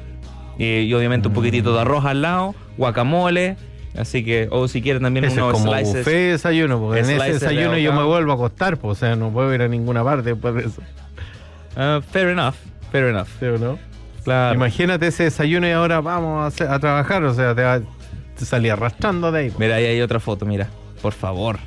Y, 0.56 0.82
y 0.82 0.94
obviamente 0.94 1.28
un 1.28 1.34
poquitito 1.34 1.74
de 1.74 1.80
arroz 1.80 2.04
al 2.04 2.22
lado, 2.22 2.54
guacamole. 2.76 3.56
Así 3.96 4.24
que, 4.24 4.48
o 4.50 4.68
si 4.68 4.80
quiere 4.80 5.00
también 5.00 5.24
Ese 5.24 5.36
es 5.36 5.42
unos 5.42 5.52
como 5.54 5.72
slices. 5.72 5.96
buffet 5.96 6.12
de 6.12 6.30
desayuno, 6.30 6.80
porque 6.80 7.00
en 7.00 7.10
ese 7.10 7.32
desayuno 7.34 7.76
yo 7.76 7.92
me 7.92 8.04
vuelvo 8.04 8.32
a 8.32 8.34
acostar, 8.36 8.78
pues, 8.78 8.98
o 8.98 9.00
sea, 9.00 9.16
no 9.16 9.30
puedo 9.30 9.52
ir 9.54 9.60
a 9.62 9.68
ninguna 9.68 10.02
parte 10.02 10.30
después 10.30 10.54
de 10.54 10.60
eso. 10.62 10.80
Uh, 11.76 12.00
fair 12.02 12.28
enough, 12.28 12.54
fair 12.90 13.06
enough. 13.08 13.28
¿Sí 13.40 13.46
o 13.46 13.58
no? 13.58 13.78
Claro. 14.24 14.54
Imagínate 14.54 15.06
ese 15.08 15.24
desayuno 15.24 15.66
y 15.66 15.70
ahora 15.72 16.00
vamos 16.00 16.42
a, 16.42 16.46
hacer- 16.46 16.68
a 16.70 16.78
trabajar, 16.78 17.24
o 17.24 17.34
sea, 17.34 17.54
te, 17.54 17.62
va- 17.62 17.80
te 18.38 18.44
salí 18.44 18.68
arrastrando 18.68 19.32
de 19.32 19.38
ahí. 19.40 19.52
Mira, 19.58 19.76
ahí 19.76 19.84
hay 19.86 20.00
otra 20.00 20.20
foto, 20.20 20.44
mira. 20.46 20.68
Por 21.00 21.12
favor. 21.12 21.58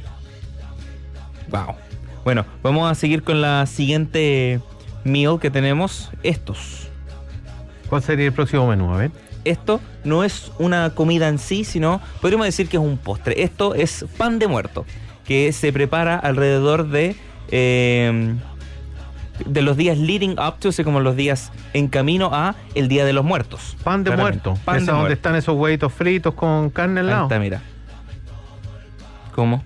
Wow. 1.49 1.75
Bueno, 2.23 2.45
vamos 2.63 2.89
a 2.89 2.95
seguir 2.95 3.23
con 3.23 3.41
la 3.41 3.65
siguiente 3.65 4.59
meal 5.03 5.39
que 5.39 5.51
tenemos. 5.51 6.11
Estos. 6.23 6.87
¿Cuál 7.89 8.01
sería 8.01 8.25
el 8.27 8.33
próximo 8.33 8.67
menú? 8.67 8.93
A 8.93 8.97
ver. 8.97 9.11
Esto 9.43 9.79
no 10.03 10.23
es 10.23 10.51
una 10.57 10.89
comida 10.95 11.27
en 11.27 11.37
sí, 11.37 11.63
sino 11.65 12.01
podríamos 12.19 12.47
decir 12.47 12.67
que 12.67 12.77
es 12.77 12.83
un 12.83 12.97
postre. 12.97 13.43
Esto 13.43 13.75
es 13.75 14.05
pan 14.17 14.39
de 14.39 14.47
muerto, 14.47 14.85
que 15.23 15.51
se 15.53 15.71
prepara 15.71 16.15
alrededor 16.17 16.87
de 16.89 17.15
eh, 17.51 18.33
de 19.45 19.61
los 19.61 19.75
días 19.77 19.97
leading 19.97 20.31
up 20.39 20.59
to, 20.59 20.69
o 20.69 20.71
sea, 20.71 20.85
como 20.85 20.99
los 20.99 21.15
días 21.15 21.51
en 21.73 21.87
camino 21.87 22.29
a 22.33 22.55
el 22.73 22.87
Día 22.87 23.05
de 23.05 23.13
los 23.13 23.25
Muertos. 23.25 23.75
Pan 23.83 24.03
de 24.03 24.11
Claramente. 24.11 24.47
muerto. 24.49 24.63
Pan 24.65 24.75
de 24.79 24.85
donde 24.85 24.99
muerto. 25.01 25.13
están 25.13 25.35
esos 25.35 25.55
huevitos 25.57 25.91
fritos 25.93 26.33
con 26.33 26.69
carne 26.69 27.01
al 27.01 27.07
Ahí 27.07 27.11
lado. 27.13 27.23
está, 27.25 27.39
mira. 27.39 27.61
¿Cómo? 29.33 29.63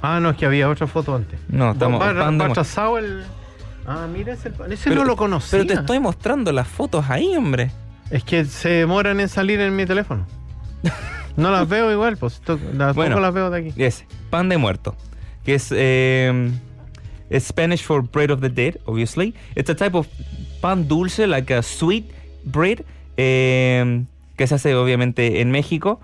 Ah, 0.00 0.20
no, 0.20 0.30
es 0.30 0.36
que 0.36 0.46
había 0.46 0.68
otra 0.68 0.86
foto 0.86 1.14
antes. 1.16 1.38
No, 1.48 1.72
estamos- 1.72 2.00
Va, 2.00 2.12
va- 2.12 2.20
pan 2.24 2.38
de 2.38 2.42
va 2.44 2.48
muerto. 2.48 2.54
trazado 2.54 2.98
el... 2.98 3.24
Ah, 3.86 4.06
mira 4.12 4.34
ese 4.34 4.50
pan. 4.50 4.70
Ese 4.70 4.90
no 4.90 5.04
lo 5.04 5.16
conocía. 5.16 5.58
Pero 5.58 5.66
te 5.66 5.74
estoy 5.74 5.98
mostrando 5.98 6.52
las 6.52 6.68
fotos 6.68 7.08
ahí, 7.08 7.34
hombre. 7.36 7.70
Es 8.10 8.22
que 8.22 8.44
se 8.44 8.68
demoran 8.68 9.18
en 9.20 9.28
salir 9.28 9.60
en 9.60 9.74
mi 9.74 9.86
teléfono. 9.86 10.26
No 11.36 11.52
las 11.52 11.68
veo 11.68 11.92
igual, 11.92 12.16
pues. 12.16 12.40
to- 12.40 12.58
Las 12.74 12.96
Bueno. 12.96 13.20
las 13.20 13.32
veo 13.32 13.48
de 13.48 13.58
aquí. 13.70 13.72
Ese, 13.80 14.08
pan 14.28 14.48
de 14.48 14.58
muerto, 14.58 14.96
que 15.44 15.54
es 15.54 15.68
eh, 15.70 16.50
es 17.30 17.44
Spanish 17.44 17.82
for 17.82 18.02
bread 18.02 18.30
of 18.30 18.40
the 18.40 18.48
dead, 18.48 18.78
obviously. 18.86 19.34
It's 19.54 19.70
a 19.70 19.74
type 19.74 19.96
of 19.96 20.06
pan 20.60 20.88
dulce, 20.88 21.26
like 21.26 21.52
a 21.52 21.62
sweet 21.62 22.06
bread, 22.44 22.84
eh, 23.16 24.04
que 24.36 24.46
se 24.46 24.54
hace 24.54 24.74
obviamente 24.74 25.40
en 25.40 25.50
México. 25.50 26.00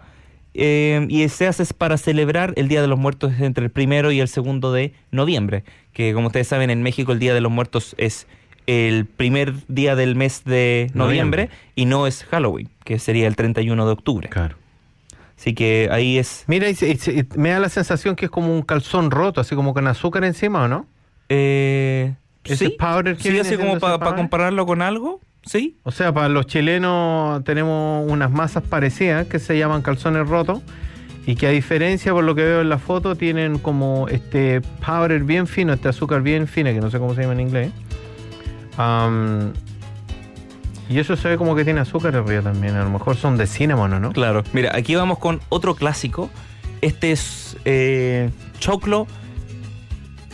eh, 0.56 1.06
y 1.08 1.28
se 1.30 1.48
hace 1.48 1.64
para 1.74 1.96
celebrar 1.98 2.52
el 2.56 2.68
Día 2.68 2.80
de 2.80 2.86
los 2.86 2.96
Muertos 2.98 3.32
entre 3.40 3.64
el 3.64 3.70
primero 3.72 4.12
y 4.12 4.20
el 4.20 4.28
segundo 4.28 4.72
de 4.72 4.92
noviembre. 5.10 5.64
Que 5.92 6.14
como 6.14 6.28
ustedes 6.28 6.46
saben, 6.46 6.70
en 6.70 6.82
México 6.82 7.10
el 7.12 7.18
Día 7.18 7.34
de 7.34 7.40
los 7.40 7.50
Muertos 7.50 7.94
es 7.98 8.28
el 8.66 9.04
primer 9.04 9.52
día 9.66 9.96
del 9.96 10.14
mes 10.14 10.44
de 10.44 10.90
noviembre, 10.94 11.46
Noviembre. 11.46 11.50
y 11.74 11.84
no 11.86 12.06
es 12.06 12.24
Halloween, 12.24 12.68
que 12.84 12.98
sería 13.00 13.26
el 13.26 13.34
31 13.36 13.84
de 13.84 13.92
octubre. 13.92 14.28
Claro. 14.28 14.56
Así 15.36 15.54
que 15.54 15.88
ahí 15.90 16.18
es... 16.18 16.44
Mira, 16.46 16.68
me 17.36 17.50
da 17.50 17.58
la 17.58 17.68
sensación 17.68 18.14
que 18.14 18.26
es 18.26 18.30
como 18.30 18.54
un 18.54 18.62
calzón 18.62 19.10
roto, 19.10 19.40
así 19.40 19.56
como 19.56 19.74
con 19.74 19.86
azúcar 19.88 20.24
encima, 20.24 20.62
¿o 20.64 20.68
no? 20.68 20.86
Eh, 21.28 22.14
¿Ese 22.44 22.66
sí, 22.66 22.76
powder 22.78 23.16
que 23.16 23.30
sí, 23.30 23.38
así 23.38 23.56
como 23.56 23.78
para 23.78 24.14
compararlo 24.14 24.66
con 24.66 24.82
algo, 24.82 25.20
sí. 25.44 25.78
O 25.82 25.90
sea, 25.90 26.12
para 26.12 26.28
los 26.28 26.46
chilenos 26.46 27.42
tenemos 27.44 28.10
unas 28.10 28.30
masas 28.30 28.62
parecidas 28.62 29.26
que 29.26 29.38
se 29.38 29.56
llaman 29.58 29.82
calzones 29.82 30.28
rotos 30.28 30.60
y 31.26 31.36
que 31.36 31.46
a 31.46 31.50
diferencia, 31.50 32.12
por 32.12 32.24
lo 32.24 32.34
que 32.34 32.42
veo 32.42 32.60
en 32.60 32.68
la 32.68 32.78
foto, 32.78 33.16
tienen 33.16 33.58
como 33.58 34.08
este 34.08 34.60
powder 34.84 35.24
bien 35.24 35.46
fino, 35.46 35.72
este 35.72 35.88
azúcar 35.88 36.20
bien 36.20 36.46
fino, 36.46 36.70
que 36.70 36.80
no 36.80 36.90
sé 36.90 36.98
cómo 36.98 37.14
se 37.14 37.22
llama 37.22 37.32
en 37.32 37.40
inglés. 37.40 37.72
Y 40.90 40.98
eso 40.98 41.16
se 41.16 41.28
ve 41.28 41.36
como 41.38 41.54
que 41.56 41.64
tiene 41.64 41.80
azúcar 41.80 42.14
arriba 42.14 42.42
también. 42.42 42.76
A 42.76 42.84
lo 42.84 42.90
mejor 42.90 43.16
son 43.16 43.38
de 43.38 43.46
cinnamon, 43.46 43.94
¿o 43.94 44.00
¿no? 44.00 44.12
Claro. 44.12 44.44
Mira, 44.52 44.72
aquí 44.74 44.94
vamos 44.94 45.18
con 45.18 45.40
otro 45.48 45.74
clásico. 45.74 46.28
Este 46.82 47.12
es 47.12 47.56
eh, 47.64 48.28
choclo 48.58 49.06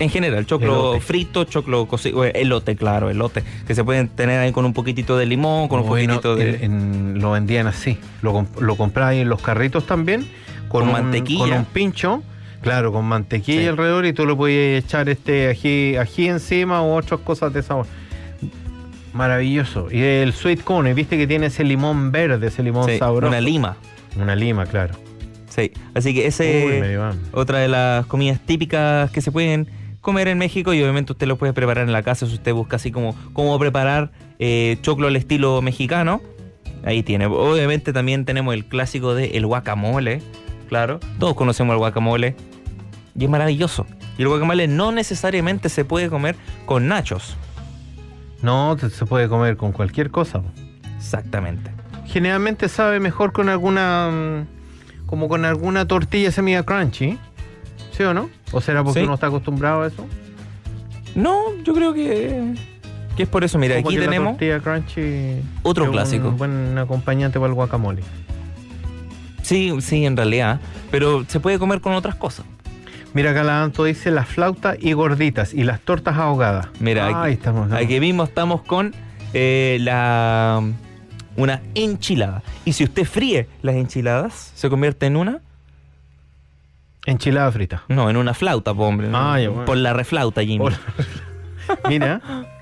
en 0.01 0.11
general, 0.11 0.45
choclo 0.47 0.73
Elote. 0.95 1.01
frito, 1.01 1.45
choclo 1.45 1.87
cocido, 1.87 2.25
eh, 2.25 2.33
elote, 2.35 2.75
claro, 2.75 3.11
elote, 3.11 3.45
que 3.67 3.75
se 3.75 3.85
pueden 3.85 4.09
tener 4.09 4.41
ahí 4.41 4.51
con 4.51 4.65
un 4.65 4.73
poquitito 4.73 5.17
de 5.17 5.27
limón, 5.27 5.69
con 5.69 5.81
un 5.81 5.87
poquitito 5.87 6.35
de... 6.35 6.57
en- 6.57 6.65
en- 6.65 7.21
lo 7.21 7.31
vendían 7.33 7.67
así. 7.69 7.99
Lo, 8.23 8.33
comp- 8.35 8.61
lo 8.61 8.77
en 9.13 9.29
los 9.29 9.41
carritos 9.41 9.87
también. 9.87 10.23
Con, 10.69 10.81
Con 10.81 10.83
un, 10.89 10.93
mantequilla. 10.93 11.39
Con 11.41 11.53
un 11.53 11.65
pincho. 11.67 12.23
Claro, 12.63 12.93
con 12.93 13.05
mantequilla 13.07 13.61
Sí. 13.63 13.67
alrededor 13.69 14.05
y 14.07 14.13
tú 14.13 14.27
le 14.27 14.35
podías 14.37 14.85
echar 14.85 15.09
este 15.09 15.49
ají, 15.49 15.97
ají 15.97 16.29
encima 16.29 16.83
u 16.83 16.93
otras 16.97 17.21
cosas 17.21 17.53
de 17.55 17.63
sabor. 17.63 17.87
Maravilloso. 19.13 19.89
Y 19.91 20.01
el 20.01 20.33
sweet 20.33 20.63
corn, 20.63 20.87
y 20.87 20.93
viste 20.93 21.17
que 21.17 21.27
tiene 21.27 21.47
ese 21.47 21.65
limón 21.65 22.13
verde, 22.13 22.47
ese 22.47 22.63
limón 22.63 22.89
Sí, 22.89 22.99
sabroso. 22.99 23.29
una 23.29 23.41
lima. 23.41 23.77
Una 24.21 24.37
lima, 24.37 24.67
claro. 24.67 24.95
Sí, 25.49 25.73
así 25.95 26.15
que 26.15 26.27
ese 26.29 26.83
Uy, 26.85 27.17
otra 27.33 27.59
de 27.59 27.67
las 27.69 28.07
comidas 28.07 28.39
típicas 28.41 29.11
que 29.11 29.21
se 29.21 29.33
pueden 29.33 29.67
comer 30.01 30.29
en 30.29 30.39
México 30.39 30.73
y 30.73 30.83
obviamente 30.83 31.13
usted 31.13 31.27
lo 31.27 31.37
puede 31.37 31.53
preparar 31.53 31.87
en 31.87 31.93
la 31.93 32.03
casa 32.03 32.27
si 32.27 32.35
usted 32.35 32.53
busca 32.53 32.77
así 32.77 32.91
como 32.91 33.15
cómo 33.33 33.59
preparar 33.59 34.11
eh, 34.39 34.79
choclo 34.83 35.09
al 35.09 35.17
estilo 35.17 35.61
mexicano. 35.63 36.21
Ahí 36.85 37.03
tiene. 37.03 37.27
Obviamente 37.27 37.93
también 37.93 38.25
tenemos 38.25 38.55
el 38.55 38.65
clásico 38.65 39.15
de 39.15 39.37
el 39.37 39.47
guacamole, 39.47 40.23
claro. 40.69 40.99
Todos 41.19 41.35
conocemos 41.35 41.75
el 41.75 41.79
guacamole 41.79 42.37
y 43.19 43.25
es 43.25 43.31
maravilloso. 43.31 43.87
Y 44.17 44.23
el 44.23 44.29
guacamole 44.29 44.67
no 44.67 44.93
necesariamente 44.93 45.69
se 45.69 45.85
puede 45.85 46.09
comer 46.09 46.37
con 46.65 46.89
nachos. 46.89 47.37
No, 48.43 48.79
se 48.79 49.05
puede 49.05 49.29
comer 49.29 49.59
con 49.59 49.73
cualquier 49.73 50.11
cosa. 50.11 50.43
Exactamente. 50.97 51.71
Generalmente 52.07 52.69
sabe 52.69 53.01
mejor 53.01 53.33
con 53.33 53.51
alguna. 53.51 54.11
mm, 54.11 54.61
como 55.07 55.29
con 55.29 55.45
alguna 55.45 55.87
tortilla 55.87 56.31
semilla 56.31 56.63
crunchy. 56.63 57.19
¿Sí 58.01 58.05
o 58.05 58.15
no? 58.15 58.31
¿O 58.51 58.63
será 58.63 58.83
porque 58.83 59.01
Sí. 59.01 59.05
uno 59.05 59.13
está 59.13 59.27
acostumbrado 59.27 59.83
a 59.83 59.87
eso? 59.87 60.07
No, 61.15 61.55
yo 61.63 61.75
creo 61.75 61.93
que, 61.93 62.55
que 63.15 63.25
es 63.25 63.29
por 63.29 63.45
eso. 63.45 63.59
Mira, 63.59 63.77
aquí 63.77 63.95
tenemos 63.95 64.39
crunchy 64.39 65.43
otro 65.63 65.85
es 65.85 65.91
clásico. 65.91 66.29
Un 66.29 66.39
buen 66.39 66.79
acompañante 66.79 67.39
para 67.39 67.51
el 67.51 67.55
guacamole. 67.55 68.01
Sí, 69.43 69.75
sí, 69.83 70.07
en 70.07 70.17
realidad. 70.17 70.61
Pero 70.91 71.27
se 71.29 71.41
puede 71.41 71.59
comer 71.59 71.83
con 71.83 71.93
otras 71.93 72.15
cosas. 72.15 72.47
Mira, 73.13 73.33
acá 73.33 73.43
la 73.43 73.65
Anto 73.65 73.85
dice 73.85 74.11
las 74.11 74.29
flautas 74.29 74.79
y 74.81 74.95
gorditas 74.95 75.53
y 75.53 75.65
las 75.65 75.81
tortas 75.81 76.17
ahogadas. 76.17 76.69
Mira, 76.79 77.25
aquí, 77.25 77.35
estamos. 77.35 77.71
aquí 77.71 78.01
mismo 78.01 78.25
estamos 78.25 78.63
con 78.63 78.95
eh, 79.35 79.77
la 79.83 80.63
una 81.37 81.61
enchilada. 81.75 82.43
Y 82.65 82.73
si 82.73 82.85
usted 82.85 83.05
fríe 83.05 83.47
las 83.61 83.75
enchiladas, 83.75 84.53
se 84.55 84.71
convierte 84.71 85.05
en 85.05 85.17
una, 85.17 85.41
Enchilada 87.07 87.51
frita. 87.53 87.83
no, 87.89 88.11
en 88.11 88.17
una 88.17 88.35
flauta, 88.35 88.75
po, 88.75 88.85
hombre. 88.85 89.09
Ah, 89.13 89.39
ya, 89.41 89.49
bueno. 89.49 89.65
Por 89.65 89.77
la 89.79 89.93
reflauta, 89.93 90.43
Jimmy. 90.43 90.67
Mira. 91.89 92.21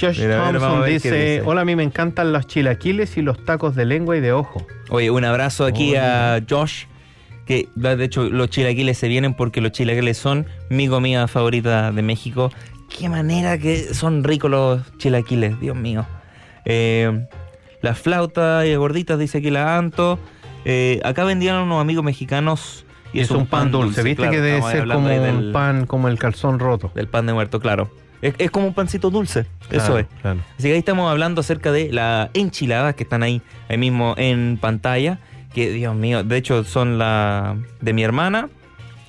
Josh 0.00 0.20
Mira, 0.20 0.38
vamos 0.38 0.62
a 0.62 0.66
Thompson 0.66 0.80
ver 0.80 0.88
qué 0.88 0.92
dice, 0.94 1.10
dice. 1.10 1.42
hola, 1.46 1.62
a 1.62 1.64
mí 1.64 1.74
me 1.74 1.82
encantan 1.82 2.32
los 2.32 2.46
chilaquiles 2.46 3.16
y 3.16 3.22
los 3.22 3.42
tacos 3.44 3.74
de 3.74 3.86
lengua 3.86 4.16
y 4.16 4.20
de 4.20 4.32
ojo. 4.32 4.66
Oye, 4.90 5.10
un 5.10 5.24
abrazo 5.24 5.64
aquí 5.64 5.96
a 5.96 6.42
Josh. 6.48 6.84
Que 7.46 7.68
de 7.76 8.04
hecho 8.04 8.24
los 8.24 8.50
chilaquiles 8.50 8.98
se 8.98 9.06
vienen 9.08 9.32
porque 9.34 9.60
los 9.60 9.70
chilaquiles 9.72 10.18
son 10.18 10.46
mi 10.68 10.88
comida 10.88 11.28
favorita 11.28 11.92
de 11.92 12.02
México. 12.02 12.50
Qué 12.88 13.08
manera 13.08 13.56
que 13.58 13.94
son 13.94 14.24
ricos 14.24 14.50
los 14.50 14.82
chilaquiles, 14.98 15.58
Dios 15.60 15.76
mío. 15.76 16.04
Eh, 16.64 17.26
las 17.82 17.98
flautas 17.98 18.66
y 18.66 18.74
gorditas, 18.74 19.18
dice 19.18 19.38
aquí 19.38 19.50
la 19.50 19.78
Anto. 19.78 20.18
Eh, 20.64 21.00
acá 21.04 21.24
vendían 21.24 21.56
unos 21.58 21.80
amigos 21.80 22.04
mexicanos 22.04 22.84
Y 23.16 23.20
es 23.20 23.30
un 23.30 23.46
pan 23.46 23.70
dulce, 23.70 24.02
¿viste 24.02 24.22
claro, 24.22 24.32
que 24.32 24.40
debe 24.40 24.62
ser 24.62 24.86
como 24.88 24.98
un 25.08 25.22
del- 25.22 25.52
pan 25.52 25.86
como 25.86 26.08
el 26.08 26.18
calzón 26.18 26.58
roto? 26.58 26.90
Del 26.94 27.08
pan 27.08 27.26
de 27.26 27.32
muerto, 27.32 27.60
claro. 27.60 27.90
Es, 28.22 28.34
es 28.38 28.50
como 28.50 28.66
un 28.66 28.74
pancito 28.74 29.10
dulce, 29.10 29.46
eso 29.70 29.98
es. 29.98 30.06
claro. 30.22 30.40
Así 30.58 30.68
que 30.68 30.72
ahí 30.72 30.78
estamos 30.78 31.10
hablando 31.10 31.40
acerca 31.42 31.70
de 31.70 31.92
las 31.92 32.30
enchiladas 32.34 32.94
que 32.94 33.02
están 33.02 33.22
ahí, 33.22 33.42
ahí 33.68 33.76
mismo 33.78 34.14
en 34.16 34.58
pantalla. 34.60 35.18
Que 35.52 35.70
Dios 35.70 35.94
mío, 35.94 36.22
de 36.22 36.36
hecho 36.36 36.64
son 36.64 36.98
la 36.98 37.56
de 37.80 37.92
mi 37.94 38.02
hermana, 38.04 38.48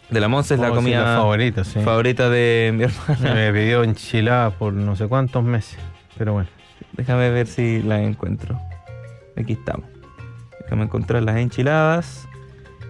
de 0.09 0.19
la 0.21 0.27
Monse 0.29 0.53
es 0.53 0.59
la 0.61 0.67
Oh, 0.67 0.71
sí, 0.71 0.75
comida 0.77 0.99
la 1.01 1.17
favorita, 1.17 1.63
sí. 1.65 1.79
favorita 1.81 2.29
de 2.29 2.71
mi 2.73 2.83
hermana. 2.83 3.33
Me 3.33 3.51
pidió 3.51 3.83
enchilada 3.83 4.51
por 4.51 4.71
no 4.73 4.95
sé 4.95 5.07
cuántos 5.07 5.43
meses. 5.43 5.77
Pero 6.17 6.33
bueno. 6.33 6.49
Déjame 6.93 7.29
ver 7.31 7.47
si 7.47 7.81
la 7.81 8.01
encuentro. 8.01 8.59
Aquí 9.35 9.53
estamos. 9.53 9.85
Déjame 10.63 10.83
encontrar 10.83 11.21
las 11.23 11.35
enchiladas. 11.37 12.27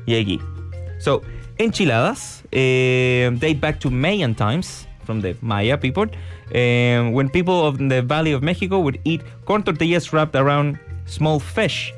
Y 0.05 0.15
aquí. 0.15 0.39
So, 1.00 1.22
enchiladas 1.58 2.43
eh, 2.52 3.30
date 3.39 3.60
back 3.60 3.80
to 3.82 3.89
Mayan 3.89 4.36
times 4.36 4.88
from 5.04 5.22
the 5.22 5.36
Maya 5.41 5.78
people, 5.78 6.08
eh, 6.52 7.00
when 7.10 7.30
people 7.30 7.66
of 7.66 7.78
the 7.78 8.02
Valley 8.02 8.34
of 8.34 8.43
Mexico 8.43 8.80
would 8.80 9.00
eat 9.06 9.22
corn 9.45 9.64
tortillas 9.64 10.12
wrapped 10.12 10.36
around 10.36 10.78
small 11.06 11.39
fish. 11.39 11.93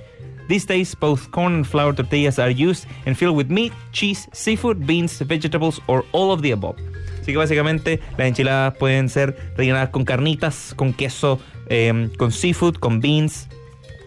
These 0.47 0.65
days, 0.65 0.95
both 0.95 1.29
corn 1.31 1.53
and 1.53 1.67
flour 1.67 1.93
tortillas 1.93 2.39
are 2.39 2.49
used 2.49 2.87
and 3.05 3.15
filled 3.15 3.37
with 3.37 3.51
meat, 3.51 3.71
cheese, 3.91 4.27
seafood, 4.33 4.85
beans, 4.85 5.19
vegetables, 5.19 5.79
or 5.87 6.03
all 6.11 6.31
of 6.31 6.41
the 6.41 6.51
above. 6.51 6.75
Así 7.21 7.33
que 7.33 7.37
básicamente 7.37 7.99
las 8.17 8.27
enchiladas 8.27 8.75
pueden 8.77 9.09
ser 9.09 9.35
rellenadas 9.55 9.89
con 9.89 10.05
carnitas, 10.05 10.73
con 10.75 10.93
queso, 10.93 11.39
eh, 11.67 12.09
con 12.17 12.31
seafood, 12.31 12.75
con 12.75 12.99
beans, 12.99 13.47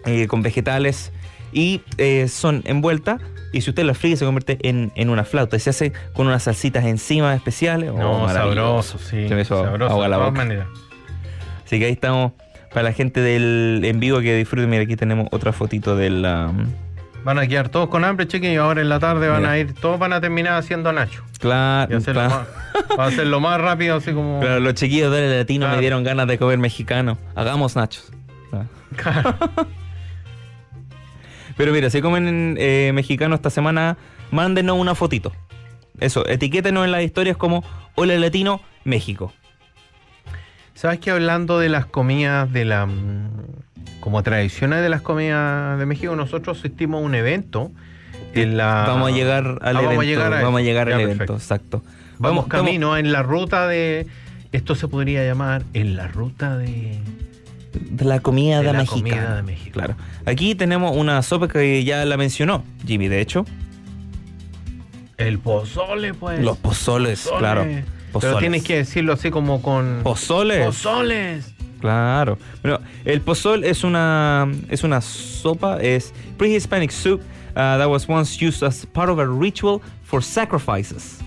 eh, 0.05 0.27
con 0.27 0.43
vegetales 0.43 1.13
y 1.53 1.83
son 2.27 2.63
envueltas. 2.65 3.21
Y 3.53 3.61
si 3.61 3.71
usted 3.71 3.85
las 3.85 3.99
fríe, 3.99 4.17
se 4.17 4.25
convierte 4.25 4.59
en, 4.69 4.93
en 4.95 5.11
una 5.11 5.25
flauta. 5.25 5.57
Y 5.57 5.61
se 5.61 5.71
hace 5.71 5.93
con 6.15 6.27
unas 6.27 6.43
salsitas 6.45 6.85
encima 6.85 7.35
especiales. 7.35 7.91
Oh, 7.91 7.99
No, 7.99 8.21
maravilloso. 8.21 8.97
sabroso, 8.97 8.99
sí. 8.99 9.29
Se 9.29 9.35
me 9.35 9.43
hizo 9.43 9.63
sabroso, 9.63 9.93
agua 9.93 10.05
de 10.05 10.11
la 10.11 10.17
todas 10.17 10.33
maneras. 10.33 10.67
Así 11.65 11.79
que 11.79 11.87
ahí 11.87 11.93
estamos. 11.93 12.33
Para 12.73 12.85
la 12.85 12.93
gente 12.95 13.21
del 13.21 13.83
en 13.85 14.01
vivo 14.01 14.21
que 14.21 14.35
disfruten, 14.35 14.71
mira, 14.71 14.83
aquí 14.85 14.97
tenemos 14.97 15.29
otra 15.31 15.53
fotito 15.53 15.95
del. 15.95 16.25
um, 16.25 16.67
Van 17.25 17.39
a 17.39 17.47
quedar 17.47 17.69
todos 17.69 17.89
con 17.91 18.03
hambre, 18.05 18.27
chequen, 18.27 18.53
y 18.53 18.57
ahora 18.57 18.81
en 18.81 18.89
la 18.89 18.99
tarde 18.99 19.29
van 19.29 19.41
Mira. 19.43 19.53
a 19.53 19.59
ir, 19.59 19.75
todos 19.75 19.97
van 19.99 20.13
a 20.15 20.21
terminar 20.21 20.55
haciendo 20.55 20.91
nacho. 20.93 21.23
claro, 21.39 22.01
claro. 22.01 22.31
más, 22.31 22.99
va 22.99 23.05
a 23.05 23.07
hacerlo 23.09 23.39
más 23.41 23.61
rápido, 23.61 23.97
así 23.97 24.13
como. 24.13 24.41
Claro, 24.41 24.59
los 24.61 24.75
chiquillos 24.75 25.13
del 25.13 25.39
latino 25.39 25.67
Claro. 25.67 25.77
me 25.77 25.81
dieron 25.83 26.03
ganas 26.03 26.27
de 26.27 26.39
comer 26.39 26.59
mexicano. 26.59 27.19
Hagamos 27.37 27.77
nachos. 27.77 28.11
Claro. 28.97 29.35
Pero 31.57 31.73
mira, 31.73 31.91
si 31.91 32.01
comen 32.01 32.57
eh, 32.59 32.93
mexicano 32.95 33.35
esta 33.35 33.51
semana, 33.51 33.97
mándenos 34.31 34.79
una 34.79 34.95
fotito. 34.95 35.33
Eso, 36.01 36.27
etiquétenos 36.27 36.85
en 36.85 36.93
las 36.93 37.03
historias 37.03 37.37
como 37.37 37.63
Hola 37.95 38.17
Latino 38.17 38.61
México. 38.85 39.33
¿Sabes 40.75 40.99
que 40.99 41.11
hablando 41.11 41.59
de 41.59 41.69
las 41.69 41.87
comidas 41.87 42.53
de 42.53 42.65
la. 42.65 42.87
mm, 42.87 43.31
como 44.01 44.23
tradiciones 44.23 44.83
de 44.83 44.89
las 44.89 45.03
comidas 45.03 45.79
de 45.79 45.87
México, 45.87 46.17
nosotros 46.17 46.59
asistimos 46.59 47.03
a 47.03 47.05
un 47.05 47.15
evento 47.15 47.71
en 48.35 48.57
la. 48.57 48.85
Vamos 48.89 49.11
a 49.11 49.15
llegar 49.15 49.59
al 49.63 49.77
Ah, 49.77 49.83
evento. 49.83 49.89
Vamos 49.91 50.03
a 50.03 50.07
llegar, 50.07 50.35
a 50.35 50.43
vamos 50.43 50.61
a 50.61 50.65
llegar 50.65 50.93
al 50.93 51.01
evento, 51.01 51.35
exacto. 51.35 51.85
Vamos, 52.19 52.47
camino 52.47 52.97
en 52.97 53.13
la 53.13 53.23
ruta 53.23 53.69
de. 53.69 54.07
Esto 54.53 54.75
se 54.75 54.89
podría 54.89 55.25
llamar 55.25 55.63
en 55.75 55.97
la 55.97 56.09
ruta 56.09 56.57
de. 56.57 56.99
De 58.03 58.09
la 58.09 58.21
comida 58.21 58.59
de 58.61 58.67
de, 58.67 58.73
la 58.73 58.79
México. 58.81 58.97
comida 58.97 59.37
de 59.37 59.43
México. 59.43 59.71
Claro. 59.73 59.95
Aquí 60.27 60.55
tenemos 60.55 60.97
una 60.97 61.23
sopa 61.23 61.49
que 61.49 61.85
ya 61.85 62.05
la 62.05 62.17
mencionó 62.17 62.65
Jimmy, 62.87 63.09
de 63.09 63.21
hecho. 63.21 63.45
El 65.19 65.39
pozole, 65.39 66.15
pues. 66.15 66.41
Los 66.41 66.59
pozoles, 66.59 67.23
Pozole. 67.23 67.39
claro. 67.39 67.67
Pero 68.21 68.39
tienes 68.39 68.63
que 68.65 68.77
decirlo 68.77 69.13
así 69.13 69.31
como 69.31 69.63
con. 69.63 70.01
Pozoles. 70.03 70.65
Pozoles. 70.67 71.55
Claro. 71.81 72.39
Bueno, 72.63 72.79
el 73.05 73.21
pozol 73.23 73.65
es 73.65 73.83
una 73.85 74.47
es 74.69 74.85
una 74.85 75.01
sopa, 75.01 75.79
es 75.81 76.13
pre-Hispanic 76.39 76.91
soup 76.93 77.21
uh, 77.21 77.55
that 77.79 77.89
was 77.89 78.09
once 78.09 78.41
used 78.41 78.63
as 78.63 78.87
part 78.87 79.09
of 79.11 79.19
a 79.19 79.27
ritual 79.27 79.81
for 80.05 80.23
sacrifices. 80.23 81.19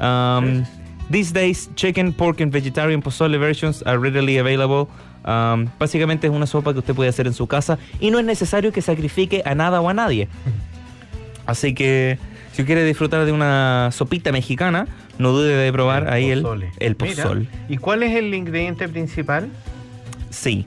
Um, 0.00 0.64
these 1.10 1.30
days, 1.32 1.68
chicken, 1.76 2.12
pork, 2.12 2.40
and 2.40 2.50
vegetarian 2.50 3.00
pozole 3.02 3.38
versions 3.38 3.82
are 3.82 3.98
readily 3.98 4.38
available. 4.38 4.88
Um, 5.24 5.68
básicamente 5.78 6.26
es 6.26 6.32
una 6.32 6.46
sopa 6.46 6.72
que 6.72 6.80
usted 6.80 6.94
puede 6.94 7.08
hacer 7.08 7.26
en 7.26 7.32
su 7.32 7.46
casa 7.46 7.78
y 8.00 8.10
no 8.10 8.18
es 8.18 8.24
necesario 8.24 8.72
que 8.72 8.82
sacrifique 8.82 9.42
a 9.44 9.54
nada 9.54 9.80
o 9.80 9.88
a 9.88 9.94
nadie. 9.94 10.28
Así 11.46 11.74
que 11.74 12.18
si 12.52 12.64
quiere 12.64 12.84
disfrutar 12.84 13.24
de 13.24 13.32
una 13.32 13.90
sopita 13.92 14.32
mexicana, 14.32 14.86
no 15.18 15.32
dude 15.32 15.54
de 15.56 15.72
probar 15.72 16.12
ahí 16.12 16.30
el, 16.30 16.42
pozole. 16.42 16.70
el 16.78 16.96
pozol. 16.96 17.48
¿Y 17.68 17.78
cuál 17.78 18.02
es 18.02 18.14
el 18.14 18.34
ingrediente 18.34 18.88
principal? 18.88 19.48
Sí. 20.30 20.66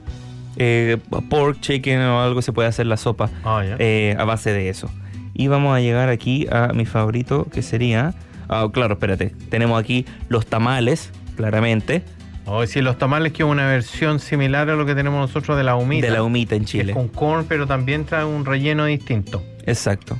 Eh, 0.56 0.96
pork, 1.28 1.60
chicken 1.60 2.00
o 2.00 2.22
algo 2.22 2.40
se 2.40 2.52
puede 2.52 2.66
hacer 2.68 2.86
la 2.86 2.96
sopa 2.96 3.28
Ah, 3.44 3.62
eh, 3.78 4.16
a 4.18 4.24
base 4.24 4.52
de 4.52 4.68
eso. 4.70 4.90
Y 5.34 5.48
vamos 5.48 5.76
a 5.76 5.80
llegar 5.80 6.08
aquí 6.08 6.46
a 6.50 6.68
mi 6.68 6.86
favorito, 6.86 7.46
que 7.52 7.60
sería... 7.62 8.14
Ah, 8.48 8.68
claro, 8.72 8.94
espérate. 8.94 9.32
Tenemos 9.50 9.78
aquí 9.78 10.06
los 10.28 10.46
tamales, 10.46 11.10
claramente, 11.36 12.02
O 12.46 12.64
si 12.66 12.80
los 12.80 12.96
tamales 12.96 13.32
que 13.32 13.42
es 13.42 13.48
una 13.48 13.66
versión 13.66 14.20
similar 14.20 14.70
a 14.70 14.76
lo 14.76 14.86
que 14.86 14.94
tenemos 14.94 15.20
nosotros 15.20 15.56
de 15.56 15.64
la 15.64 15.74
humita. 15.74 16.06
de 16.06 16.12
la 16.12 16.22
humita 16.22 16.54
en 16.54 16.64
Chile. 16.64 16.92
Es 16.92 16.96
con 16.96 17.08
corn, 17.08 17.44
pero 17.48 17.66
también 17.66 18.04
trae 18.04 18.24
un 18.24 18.44
relleno 18.44 18.84
distinto. 18.84 19.42
Exacto. 19.64 20.16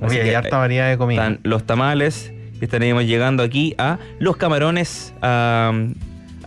Oye, 0.00 0.22
hay 0.22 0.34
harta 0.34 0.58
variedad 0.58 0.88
de 0.88 0.96
comida. 0.98 1.22
Están 1.22 1.40
los 1.42 1.64
tamales 1.64 2.32
y 2.60 2.64
estaríamos 2.64 3.04
llegando 3.04 3.42
aquí 3.42 3.74
a 3.78 3.98
los 4.20 4.36
camarones 4.36 5.12
a, 5.20 5.72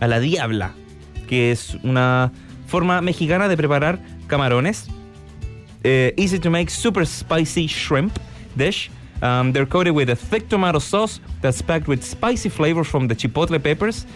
a 0.00 0.06
la 0.06 0.20
diabla, 0.20 0.72
que 1.28 1.52
es 1.52 1.76
una 1.82 2.32
forma 2.66 3.02
mexicana 3.02 3.48
de 3.48 3.56
preparar 3.56 3.98
camarones. 4.28 4.88
Eh, 5.84 6.14
easy 6.16 6.38
to 6.38 6.50
make, 6.50 6.70
super 6.70 7.06
spicy 7.06 7.66
shrimp 7.66 8.18
dish. 8.56 8.90
Um, 9.20 9.52
they're 9.52 9.66
coated 9.66 9.94
with 9.94 10.08
a 10.10 10.16
thick 10.16 10.48
tomato 10.48 10.78
sauce 10.78 11.20
that's 11.42 11.60
packed 11.60 11.88
with 11.88 12.02
spicy 12.02 12.48
flavors 12.48 12.86
from 12.86 13.08
the 13.08 13.14
chipotle 13.14 13.60
peppers. 13.60 14.06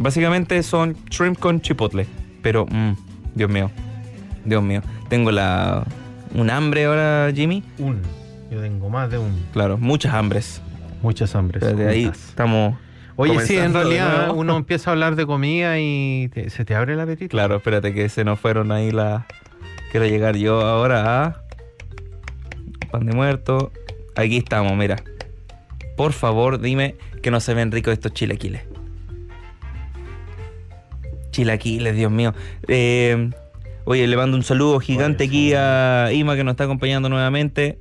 Básicamente 0.00 0.62
son 0.62 0.96
shrimp 1.10 1.38
con 1.38 1.60
chipotle. 1.60 2.06
Pero, 2.42 2.66
mm, 2.66 2.92
Dios 3.34 3.50
mío, 3.50 3.70
Dios 4.44 4.62
mío. 4.62 4.82
Tengo 5.08 5.30
la 5.30 5.84
un 6.34 6.50
hambre 6.50 6.86
ahora, 6.86 7.30
Jimmy. 7.34 7.62
Un. 7.78 8.00
Yo 8.50 8.60
tengo 8.60 8.88
más 8.88 9.10
de 9.10 9.18
un. 9.18 9.30
Claro, 9.52 9.78
muchas 9.78 10.12
hambres. 10.14 10.60
Muchas 11.02 11.34
hambres. 11.36 11.62
Pero 11.62 11.76
de 11.76 11.88
ahí 11.88 12.04
estamos. 12.06 12.76
Oye, 13.16 13.38
sí, 13.40 13.56
en 13.58 13.74
realidad 13.74 14.30
uno 14.34 14.56
empieza 14.56 14.90
a 14.90 14.92
hablar 14.94 15.14
de 15.14 15.26
comida 15.26 15.78
y 15.78 16.30
te- 16.32 16.48
se 16.48 16.64
te 16.64 16.74
abre 16.74 16.94
el 16.94 17.00
apetito. 17.00 17.30
Claro, 17.30 17.56
espérate 17.56 17.92
que 17.92 18.08
se 18.08 18.24
nos 18.24 18.40
fueron 18.40 18.72
ahí 18.72 18.90
las. 18.90 19.24
Quiero 19.90 20.06
llegar 20.06 20.36
yo 20.36 20.62
ahora 20.62 21.24
a. 21.26 21.42
Pan 22.90 23.04
de 23.06 23.12
muerto. 23.12 23.72
Aquí 24.16 24.38
estamos, 24.38 24.74
mira. 24.76 24.96
Por 25.96 26.12
favor, 26.12 26.58
dime 26.60 26.96
que 27.22 27.30
no 27.30 27.40
se 27.40 27.52
ven 27.54 27.70
ricos 27.70 27.92
estos 27.92 28.12
chilaquiles. 28.14 28.62
Chilaquiles, 31.30 31.94
Dios 31.96 32.10
mío. 32.10 32.34
Eh, 32.68 33.30
oye, 33.84 34.06
le 34.06 34.16
mando 34.16 34.36
un 34.36 34.42
saludo 34.42 34.80
gigante 34.80 35.24
Oye, 35.24 35.28
aquí 35.30 35.52
a 35.54 36.10
Ima 36.12 36.36
que 36.36 36.44
nos 36.44 36.52
está 36.52 36.64
acompañando 36.64 37.08
nuevamente. 37.08 37.78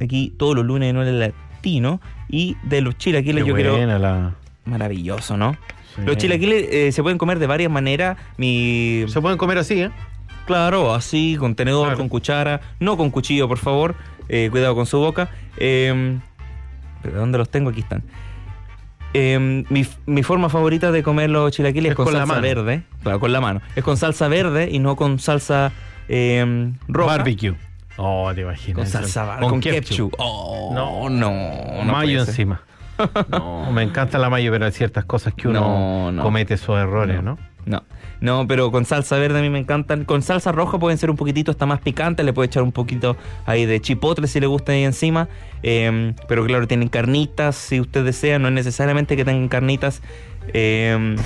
Aquí 0.00 0.32
todos 0.38 0.54
los 0.54 0.64
lunes 0.64 0.90
en 0.90 0.96
el 0.98 1.18
latino. 1.20 2.00
Y 2.28 2.56
de 2.64 2.80
los 2.82 2.96
chilaquiles 2.98 3.42
Qué 3.44 3.48
yo 3.48 3.54
quiero. 3.54 3.98
la. 3.98 4.34
Maravilloso, 4.64 5.36
¿no? 5.36 5.56
sí. 5.96 6.02
Los 6.04 6.16
chilaquiles 6.18 6.68
eh, 6.70 6.92
se 6.92 7.02
pueden 7.02 7.18
comer 7.18 7.38
de 7.38 7.46
varias 7.46 7.70
maneras. 7.70 8.16
Mi, 8.36 9.04
Se 9.08 9.20
pueden 9.20 9.38
comer 9.38 9.58
así, 9.58 9.80
¿eh? 9.82 9.90
claro, 10.46 10.94
así, 10.94 11.36
con 11.38 11.54
tenedor, 11.54 11.86
Claro. 11.86 11.98
con 11.98 12.08
cuchara, 12.08 12.60
no 12.80 12.96
con 12.96 13.10
cuchillo, 13.10 13.48
por 13.48 13.58
favor. 13.58 13.94
Eh, 14.28 14.48
cuidado 14.50 14.74
con 14.74 14.86
su 14.86 14.98
boca. 14.98 15.30
Eh, 15.56 16.18
¿pero 17.02 17.18
¿Dónde 17.18 17.38
los 17.38 17.48
tengo? 17.48 17.70
Aquí 17.70 17.80
están. 17.80 18.02
Eh, 19.14 19.64
mi, 19.70 19.86
mi 20.06 20.22
forma 20.22 20.48
favorita 20.48 20.92
de 20.92 21.02
comer 21.02 21.30
los 21.30 21.50
chilaquiles 21.52 21.92
es, 21.92 21.98
Es 21.98 22.04
con, 22.04 22.12
salsa 22.12 22.40
verde. 22.40 22.82
Claro, 23.02 23.20
con 23.20 23.32
la 23.32 23.40
mano. 23.40 23.60
Es 23.74 23.82
con 23.84 23.96
salsa 23.96 24.28
verde 24.28 24.68
y 24.70 24.78
no 24.78 24.96
con 24.96 25.18
salsa 25.18 25.72
eh, 26.08 26.72
roja. 26.88 27.16
Barbecue. 27.16 27.54
Oh, 27.96 28.30
te 28.34 28.42
imaginas. 28.42 28.74
Con 28.76 28.86
salsa 28.86 29.24
bar- 29.24 29.40
con, 29.40 29.60
ketchup. 29.60 30.14
Oh, 30.18 30.70
No. 30.74 31.08
no, 31.10 31.84
no. 31.84 31.92
mayo 31.92 32.20
encima. 32.20 32.62
No, 33.28 33.70
me 33.70 33.82
encanta 33.84 34.18
la 34.18 34.28
mayo, 34.28 34.50
pero 34.50 34.64
hay 34.66 34.72
ciertas 34.72 35.04
cosas 35.04 35.32
que 35.32 35.46
uno 35.46 35.60
No, 35.60 36.10
no. 36.12 36.22
comete 36.24 36.54
esos 36.54 36.76
errores, 36.78 37.22
¿no? 37.22 37.38
No, 37.64 37.84
no, 38.20 38.46
pero 38.46 38.70
con 38.70 38.84
salsa 38.84 39.16
verde 39.16 39.38
a 39.38 39.42
mí 39.42 39.50
me 39.50 39.58
encantan. 39.58 40.04
Con 40.04 40.22
salsa 40.22 40.52
roja 40.52 40.78
pueden 40.78 40.98
ser 40.98 41.10
un 41.10 41.16
poquitito 41.16 41.50
hasta 41.50 41.66
más 41.66 41.80
picante. 41.80 42.22
Le 42.22 42.32
puede 42.32 42.46
echar 42.46 42.62
un 42.62 42.72
poquito 42.72 43.16
ahí 43.46 43.66
de 43.66 43.80
chipotle 43.80 44.26
si 44.26 44.40
le 44.40 44.46
gusta 44.46 44.72
ahí 44.72 44.84
encima. 44.84 45.28
Eh, 45.62 46.14
pero 46.26 46.44
claro, 46.44 46.66
tienen 46.66 46.88
carnitas 46.88 47.56
si 47.56 47.80
usted 47.80 48.04
desea. 48.04 48.38
No 48.38 48.48
es 48.48 48.54
necesariamente 48.54 49.16
que 49.16 49.24
tengan 49.24 49.48
carnitas. 49.48 50.02
Eh, 50.52 51.16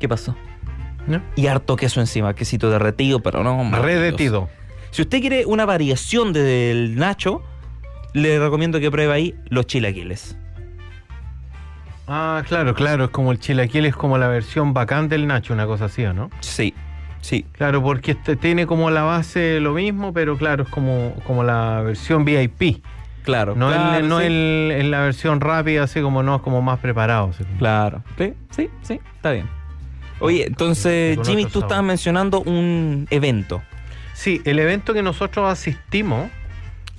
¿Qué 0.00 0.08
pasó? 0.08 0.36
¿No? 1.06 1.22
Y 1.36 1.46
harto 1.46 1.76
queso 1.76 2.00
encima, 2.00 2.34
quesito 2.34 2.70
derretido, 2.70 3.20
pero 3.20 3.44
no. 3.44 3.70
Redetido. 3.80 4.48
Si 4.90 5.02
usted 5.02 5.20
quiere 5.20 5.44
una 5.46 5.64
variación 5.64 6.32
del 6.32 6.96
nacho, 6.96 7.42
le 8.12 8.38
recomiendo 8.38 8.80
que 8.80 8.90
pruebe 8.90 9.12
ahí 9.12 9.34
los 9.48 9.66
chilaquiles. 9.66 10.36
Ah, 12.06 12.42
claro, 12.46 12.74
claro, 12.74 13.04
es 13.04 13.10
como 13.10 13.32
el 13.32 13.38
chilaquil, 13.38 13.86
es 13.86 13.96
como 13.96 14.18
la 14.18 14.28
versión 14.28 14.74
bacán 14.74 15.08
del 15.08 15.26
Nacho, 15.26 15.54
una 15.54 15.66
cosa 15.66 15.86
así, 15.86 16.04
¿o 16.04 16.12
no? 16.12 16.30
Sí, 16.40 16.74
sí. 17.20 17.46
Claro, 17.52 17.82
porque 17.82 18.12
este 18.12 18.36
tiene 18.36 18.66
como 18.66 18.90
la 18.90 19.02
base 19.02 19.58
lo 19.60 19.72
mismo, 19.72 20.12
pero 20.12 20.36
claro, 20.36 20.64
es 20.64 20.68
como, 20.68 21.14
como 21.26 21.44
la 21.44 21.80
versión 21.82 22.24
VIP. 22.24 22.82
Claro. 23.22 23.54
No, 23.56 23.68
claro, 23.70 23.98
el, 24.00 24.08
no 24.08 24.18
sí. 24.20 24.26
el, 24.26 24.72
en 24.76 24.90
la 24.90 25.00
versión 25.00 25.40
rápida, 25.40 25.84
así 25.84 26.02
como 26.02 26.22
no, 26.22 26.36
es 26.36 26.42
como 26.42 26.60
más 26.60 26.78
preparado. 26.78 27.30
así 27.30 27.42
como- 27.44 27.58
Claro. 27.58 28.02
Sí, 28.18 28.34
sí, 28.50 28.68
sí, 28.82 29.00
está 29.16 29.32
bien. 29.32 29.48
Oye, 30.20 30.46
entonces, 30.46 31.18
Jimmy, 31.24 31.46
tú 31.46 31.60
estabas 31.60 31.84
mencionando 31.84 32.40
un 32.42 33.06
evento. 33.10 33.62
Sí, 34.12 34.40
el 34.44 34.58
evento 34.58 34.92
que 34.94 35.02
nosotros 35.02 35.50
asistimos, 35.50 36.30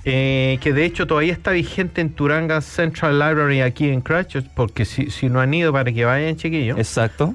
eh, 0.08 0.58
que 0.60 0.72
de 0.72 0.84
hecho 0.84 1.08
todavía 1.08 1.32
está 1.32 1.50
vigente 1.50 2.00
en 2.00 2.10
Turanga 2.10 2.60
Central 2.60 3.18
Library 3.18 3.60
aquí 3.60 3.88
en 3.88 4.00
Christchurch, 4.00 4.46
porque 4.54 4.84
si, 4.84 5.10
si 5.10 5.28
no 5.28 5.40
han 5.40 5.52
ido 5.52 5.72
para 5.72 5.90
que 5.90 6.04
vayan, 6.04 6.36
chiquillos. 6.36 6.78
Exacto. 6.78 7.34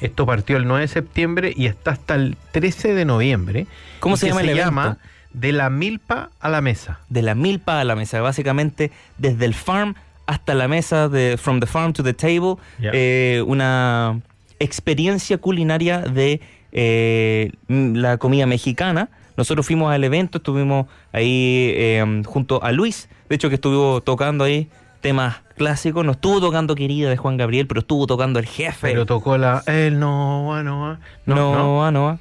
Esto 0.00 0.26
partió 0.26 0.56
el 0.56 0.66
9 0.66 0.82
de 0.82 0.88
septiembre 0.88 1.52
y 1.56 1.66
está 1.66 1.92
hasta 1.92 2.16
el 2.16 2.36
13 2.50 2.94
de 2.94 3.04
noviembre. 3.04 3.66
¿Cómo 4.00 4.16
se 4.16 4.28
llama 4.28 4.40
el 4.40 4.48
evento? 4.48 4.64
llama 4.66 4.98
De 5.32 5.52
la 5.52 5.70
milpa 5.70 6.30
a 6.40 6.48
la 6.48 6.60
mesa. 6.60 6.98
De 7.08 7.22
la 7.22 7.36
milpa 7.36 7.80
a 7.80 7.84
la 7.84 7.94
mesa, 7.94 8.20
básicamente 8.20 8.90
desde 9.16 9.44
el 9.44 9.54
farm 9.54 9.94
hasta 10.26 10.54
la 10.54 10.66
mesa, 10.66 11.08
de 11.08 11.36
From 11.38 11.60
the 11.60 11.66
Farm 11.66 11.92
to 11.92 12.02
the 12.02 12.14
Table, 12.14 12.56
eh, 12.80 13.42
una 13.46 14.20
experiencia 14.58 15.38
culinaria 15.38 16.00
de 16.00 16.40
eh, 16.72 17.52
la 17.68 18.18
comida 18.18 18.44
mexicana. 18.46 19.08
Nosotros 19.38 19.64
fuimos 19.64 19.92
al 19.92 20.02
evento, 20.02 20.38
estuvimos 20.38 20.86
ahí 21.12 21.72
eh, 21.76 22.22
junto 22.26 22.60
a 22.60 22.72
Luis, 22.72 23.08
de 23.28 23.36
hecho 23.36 23.48
que 23.48 23.54
estuvo 23.54 24.00
tocando 24.00 24.42
ahí 24.42 24.68
temas 25.00 25.36
clásicos, 25.56 26.04
no 26.04 26.10
estuvo 26.10 26.40
tocando 26.40 26.74
Querida 26.74 27.08
de 27.08 27.16
Juan 27.16 27.36
Gabriel, 27.36 27.68
pero 27.68 27.78
estuvo 27.80 28.08
tocando 28.08 28.40
el 28.40 28.46
jefe. 28.46 28.88
Pero 28.88 29.06
tocó 29.06 29.38
la. 29.38 29.62
El 29.66 30.00
no, 30.00 30.52
ah, 30.52 30.64
no, 30.64 30.86
ah. 30.88 30.98
no, 31.24 31.54
no, 31.54 31.86
ah, 31.86 31.90
no. 31.92 32.18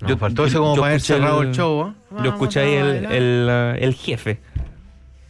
No, 0.00 0.18
faltó 0.18 0.44
ese 0.44 0.58
como 0.58 0.74
para 0.74 0.86
haber 0.88 0.96
escuché 0.96 1.14
cerrado 1.14 1.42
el 1.42 1.52
show, 1.52 1.82
¿ah? 1.82 1.94
Lo 2.10 2.16
Vamos 2.16 2.32
escuché 2.32 2.60
a 2.60 2.62
ahí 2.64 2.72
el, 2.74 2.86
bailar. 2.92 3.12
el, 3.12 3.48
el 3.84 3.94
jefe. 3.94 4.40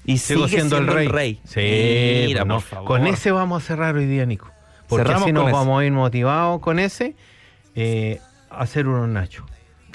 Y 0.06 0.16
Sigo 0.16 0.48
sigue 0.48 0.62
siendo, 0.62 0.78
el 0.78 1.10
rey. 1.10 1.40
Sí, 1.44 2.24
Mira, 2.28 2.46
pues 2.46 2.48
no. 2.48 2.54
por 2.54 2.62
favor. 2.62 2.86
Con 2.86 3.06
ese 3.06 3.30
vamos 3.30 3.62
a 3.62 3.66
cerrar 3.66 3.94
hoy 3.96 4.06
día, 4.06 4.24
Nico. 4.24 4.50
Porque 4.88 5.02
Cerramos 5.04 5.24
así 5.24 5.32
nos 5.34 5.44
ese. 5.44 5.52
vamos 5.52 5.80
a 5.82 5.84
ir 5.84 5.92
motivados 5.92 6.60
con 6.60 6.78
ese 6.78 7.14
eh, 7.74 8.20
a 8.50 8.60
hacer 8.62 8.88
unos 8.88 9.06
nachos. 9.08 9.44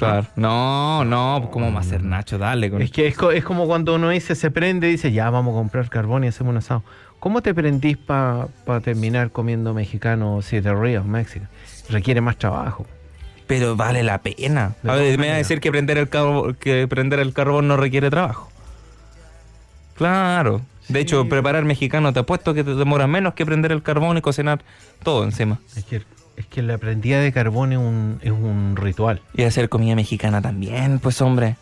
Claro. 0.10 0.28
No, 0.36 1.06
no, 1.06 1.50
¿cómo 1.52 1.72
va 1.74 1.80
a 1.80 1.84
ser 1.84 2.04
Nacho? 2.04 2.38
Dale. 2.38 2.70
Con... 2.70 2.82
Es 2.82 2.92
que 2.92 3.08
es, 3.08 3.16
co- 3.18 3.32
es 3.32 3.44
como 3.44 3.68
cuando 3.68 3.96
uno 3.96 4.10
dice, 4.10 4.36
se 4.36 4.52
prende 4.52 4.88
y 4.88 4.92
dice, 4.92 5.12
ya 5.12 5.30
vamos 5.30 5.54
a 5.54 5.58
comprar 5.58 5.90
carbón 5.90 6.24
y 6.24 6.28
hacemos 6.28 6.52
un 6.52 6.58
asado. 6.58 6.84
¿Cómo 7.20 7.42
te 7.42 7.54
prendís 7.54 7.98
para 7.98 8.48
terminar 8.84 9.32
comiendo 9.32 9.74
mexicano 9.74 10.42
Siete 10.42 10.74
Ríos, 10.74 11.06
México? 11.06 11.46
Requiere 11.90 12.20
más 12.22 12.38
trabajo. 12.38 12.86
Pero 13.48 13.76
vale 13.76 14.02
la 14.02 14.18
pena. 14.20 14.74
De 14.82 14.92
A 14.92 14.96
ver, 14.96 15.20
me 15.20 15.28
va 15.28 15.34
a 15.36 15.38
decir 15.38 15.60
que 15.60 15.72
prender 15.72 15.98
el 15.98 16.10
carbón, 16.10 16.56
que 16.56 16.88
prender 16.88 17.20
el 17.20 17.34
carbón 17.34 17.68
no 17.68 17.78
requiere 17.78 18.10
trabajo. 18.10 18.50
Claro. 19.96 20.62
De 20.88 20.96
Sí. 20.96 21.04
hecho, 21.04 21.28
preparar 21.30 21.64
mexicano 21.64 22.12
te 22.12 22.20
apuesto 22.20 22.54
que 22.54 22.64
te 22.64 22.74
demora 22.76 23.08
menos 23.08 23.34
que 23.34 23.46
prender 23.46 23.72
el 23.72 23.84
carbón 23.84 24.18
y 24.18 24.22
cocinar 24.22 24.62
todo 25.04 25.24
encima. 25.24 25.60
Es 25.76 25.86
que, 25.86 26.02
es 26.38 26.46
que 26.46 26.62
la 26.62 26.78
prendida 26.78 27.20
de 27.20 27.32
carbón 27.32 27.72
es 27.74 27.78
un, 27.80 28.20
es 28.22 28.32
un 28.32 28.76
ritual. 28.76 29.22
Y 29.36 29.44
hacer 29.44 29.70
comida 29.70 29.96
mexicana 29.96 30.42
también, 30.42 31.00
pues 31.00 31.22
hombre. 31.22 31.56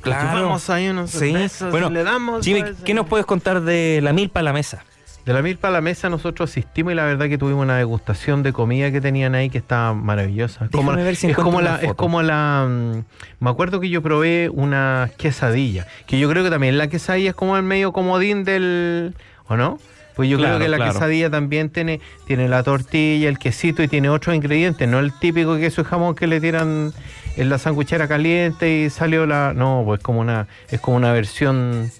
Claro. 0.00 0.42
Vamos 0.42 0.68
ahí 0.70 0.88
unos 0.88 1.10
Sí. 1.10 1.30
cervezas 1.32 1.70
Bueno, 1.70 1.88
le 1.90 2.02
damos. 2.02 2.44
Jimmy, 2.44 2.62
pues, 2.62 2.76
¿qué 2.84 2.94
nos 2.94 3.06
puedes 3.06 3.24
contar 3.26 3.60
de 3.62 4.00
la 4.02 4.12
milpa 4.12 4.40
a 4.40 4.42
la 4.42 4.52
mesa? 4.52 4.84
De 5.24 5.32
la 5.32 5.40
milpa 5.40 5.68
a 5.68 5.70
la 5.70 5.80
mesa 5.80 6.10
nosotros 6.10 6.50
asistimos 6.50 6.92
y 6.92 6.96
la 6.96 7.04
verdad 7.04 7.28
que 7.28 7.38
tuvimos 7.38 7.62
una 7.62 7.76
degustación 7.76 8.42
de 8.42 8.52
comida 8.52 8.90
que 8.90 9.00
tenían 9.00 9.36
ahí 9.36 9.48
que 9.50 9.58
estaba 9.58 9.94
maravillosa. 9.94 10.64
Es 10.64 10.70
como, 10.72 10.90
Déjame 10.90 11.04
ver 11.04 11.14
si 11.14 11.26
es 11.28 11.30
encuentro 11.30 11.44
como 11.44 11.58
una 11.58 11.76
la, 11.76 11.82
es 11.82 11.94
como 11.94 12.22
la 12.22 12.66
mm, 12.68 13.04
me 13.44 13.50
acuerdo 13.50 13.78
que 13.78 13.88
yo 13.88 14.02
probé 14.02 14.48
una 14.48 15.08
quesadilla, 15.18 15.86
que 16.08 16.18
yo 16.18 16.28
creo 16.28 16.42
que 16.42 16.50
también 16.50 16.76
la 16.76 16.88
quesadilla 16.88 17.30
es 17.30 17.36
como 17.36 17.56
el 17.56 17.62
medio 17.62 17.92
comodín 17.92 18.42
del 18.42 19.14
¿o 19.46 19.56
no? 19.56 19.78
Pues 20.16 20.28
yo 20.28 20.36
Claro, 20.38 20.56
creo 20.56 20.66
que 20.66 20.70
la 20.70 20.76
claro. 20.76 20.92
quesadilla 20.92 21.30
también 21.30 21.70
tiene, 21.70 22.00
tiene 22.26 22.48
la 22.48 22.62
tortilla, 22.62 23.28
el 23.28 23.38
quesito 23.38 23.82
y 23.82 23.88
tiene 23.88 24.08
otros 24.10 24.34
ingredientes, 24.36 24.86
no 24.88 24.98
el 24.98 25.12
típico 25.18 25.56
queso 25.56 25.80
y 25.80 25.84
jamón 25.84 26.14
que 26.14 26.26
le 26.26 26.40
tiran 26.40 26.92
en 27.36 27.48
la 27.48 27.58
sanguchera 27.58 28.08
caliente 28.08 28.70
y 28.84 28.90
salió 28.90 29.24
la. 29.26 29.52
No, 29.54 29.82
pues 29.86 30.00
como 30.00 30.20
una, 30.20 30.48
es 30.70 30.80
como 30.80 30.96
una 30.98 31.12
versión 31.12 31.90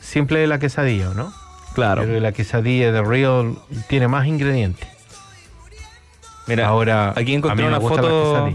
simple 0.00 0.38
de 0.38 0.46
la 0.46 0.58
quesadilla, 0.58 1.10
¿o 1.10 1.14
¿no? 1.14 1.32
Claro. 1.74 2.02
Pero 2.02 2.18
la 2.20 2.32
quesadilla 2.32 2.90
de 2.90 3.02
Real 3.02 3.54
tiene 3.88 4.08
más 4.08 4.26
ingredientes. 4.26 4.88
Mira, 6.46 6.66
Ahora, 6.68 7.12
aquí 7.14 7.34
encontré 7.34 7.66
una 7.66 7.80
foto 7.80 8.50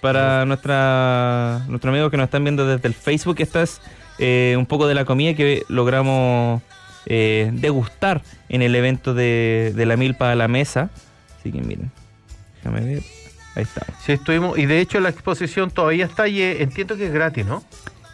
para 0.00 0.44
nuestra 0.46 1.62
nuestro 1.68 1.90
amigo 1.90 2.10
que 2.10 2.16
nos 2.16 2.24
están 2.24 2.44
viendo 2.44 2.66
desde 2.66 2.86
el 2.88 2.94
Facebook. 2.94 3.36
Esta 3.40 3.62
es 3.62 3.80
eh, 4.18 4.54
un 4.56 4.66
poco 4.66 4.86
de 4.86 4.94
la 4.94 5.04
comida 5.04 5.34
que 5.34 5.64
logramos 5.68 6.62
eh, 7.06 7.50
degustar 7.52 8.22
en 8.48 8.62
el 8.62 8.74
evento 8.74 9.14
de, 9.14 9.72
de 9.74 9.86
la 9.86 9.96
milpa 9.96 10.32
a 10.32 10.34
la 10.34 10.48
mesa. 10.48 10.90
Así 11.38 11.50
que 11.52 11.60
miren, 11.60 11.90
déjame 12.56 12.80
ver. 12.94 13.02
Ahí 13.54 13.62
está. 13.64 13.84
Sí, 14.04 14.12
estuvimos, 14.12 14.56
y 14.58 14.64
de 14.66 14.80
hecho 14.80 14.98
la 15.00 15.10
exposición 15.10 15.70
todavía 15.70 16.06
está 16.06 16.26
y 16.28 16.40
eh, 16.40 16.62
entiendo 16.62 16.96
que 16.96 17.06
es 17.06 17.12
gratis, 17.12 17.44
¿no? 17.44 17.62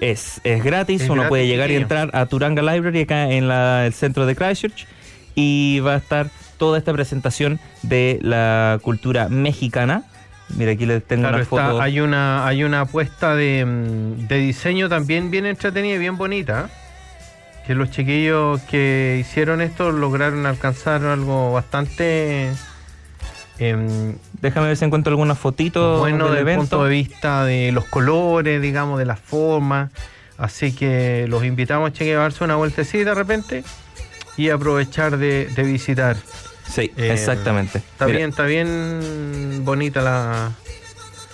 Es, 0.01 0.41
es 0.45 0.63
gratis, 0.65 1.03
Es 1.03 1.07
uno 1.09 1.23
gratis, 1.23 1.29
puede 1.29 1.47
llegar 1.47 1.71
y 1.71 1.77
entrar 1.77 2.11
a 2.13 2.27
Turanga 2.27 2.63
Library 2.63 3.03
acá 3.03 3.31
en 3.31 3.47
la- 3.49 3.87
el 3.87 3.93
centro 3.93 4.27
de 4.27 4.35
Christchurch 4.37 4.87
y 5.35 5.81
va 5.81 5.95
a 5.95 5.97
estar 5.99 6.31
toda 6.57 6.79
esta 6.79 6.93
presentación 6.93 7.61
de 7.83 8.19
la 8.23 8.79
cultura 8.83 9.29
mexicana. 9.29 10.03
Mira, 10.57 10.73
aquí 10.73 10.87
les 10.87 11.05
tengo 11.05 11.23
Claro, 11.23 11.37
una 11.37 11.43
está, 11.45 11.67
foto. 11.71 11.81
hay 11.83 12.01
una 12.01 12.47
hay 12.47 12.65
una 12.65 12.81
apuesta 12.81 13.37
de, 13.37 13.65
mm, 13.65 14.27
de 14.29 14.39
diseño 14.39 14.89
también 14.89 15.31
bien 15.31 15.47
entretenida 15.47 15.95
y 15.97 15.99
bien 15.99 16.17
bonita. 16.17 16.71
Que 17.69 17.75
los 17.75 17.91
chiquillos 17.91 18.63
que 18.63 19.19
hicieron 19.21 19.61
esto 19.61 19.93
lograron 19.93 20.47
alcanzar 20.47 21.05
algo 21.05 21.53
bastante 21.53 22.51
em, 23.59 24.17
Déjame 24.41 24.69
ver 24.69 24.77
si 24.79 24.87
encuentro 24.87 25.11
alguna 25.11 25.35
fotito 25.35 25.99
bueno 25.99 26.31
del 26.31 26.39
desde 26.47 26.53
el 26.53 26.59
punto 26.61 26.85
de 26.85 26.91
vista 26.91 27.45
de 27.45 27.71
los 27.73 27.85
colores, 27.85 28.63
digamos, 28.63 28.99
de 28.99 29.05
las 29.05 29.21
formas. 29.21 29.91
Así 30.39 30.73
que 30.73 31.27
los 31.29 31.45
invitamos 31.45 31.91
a 31.91 31.93
llevarse 31.93 32.43
una 32.43 32.57
vueltecita 32.57 33.11
de 33.11 33.15
repente 33.15 33.65
y 34.39 34.49
aprovechar 34.49 35.19
de, 35.19 35.47
de 35.55 35.63
visitar. 35.65 36.17
Sí, 36.67 36.91
Eh, 36.97 37.13
exactamente. 37.13 37.79
Está 37.79 38.07
mira, 38.07 38.19
bien, 38.19 38.31
está 38.31 38.45
bien 38.45 39.61
bonita 39.65 40.01
la. 40.01 40.53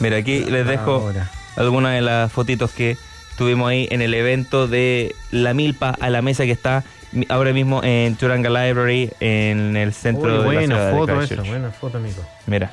mira, 0.00 0.16
aquí 0.16 0.40
les 0.44 0.66
dejo 0.66 1.12
algunas 1.56 1.92
de 1.94 2.00
las 2.00 2.32
fotitos 2.32 2.72
que 2.72 2.96
tuvimos 3.36 3.68
ahí 3.70 3.88
en 3.90 4.02
el 4.02 4.14
evento 4.14 4.68
de 4.68 5.14
La 5.30 5.54
Milpa 5.54 5.96
a 6.00 6.10
la 6.10 6.22
Mesa 6.22 6.44
que 6.44 6.52
está 6.52 6.84
ahora 7.28 7.52
mismo 7.52 7.82
en 7.84 8.16
Turanga 8.16 8.50
Library 8.50 9.10
en 9.20 9.76
el 9.76 9.92
centro 9.92 10.24
Uy, 10.24 10.30
de 10.32 10.38
la 10.38 10.44
buena 10.44 10.74
ciudad 10.74 10.86
de 10.86 10.92
foto 10.92 11.12
esa, 11.12 11.18
Christchurch. 11.18 11.48
buena 11.48 11.70
foto, 11.70 11.98
amigo. 11.98 12.22
Mira. 12.46 12.70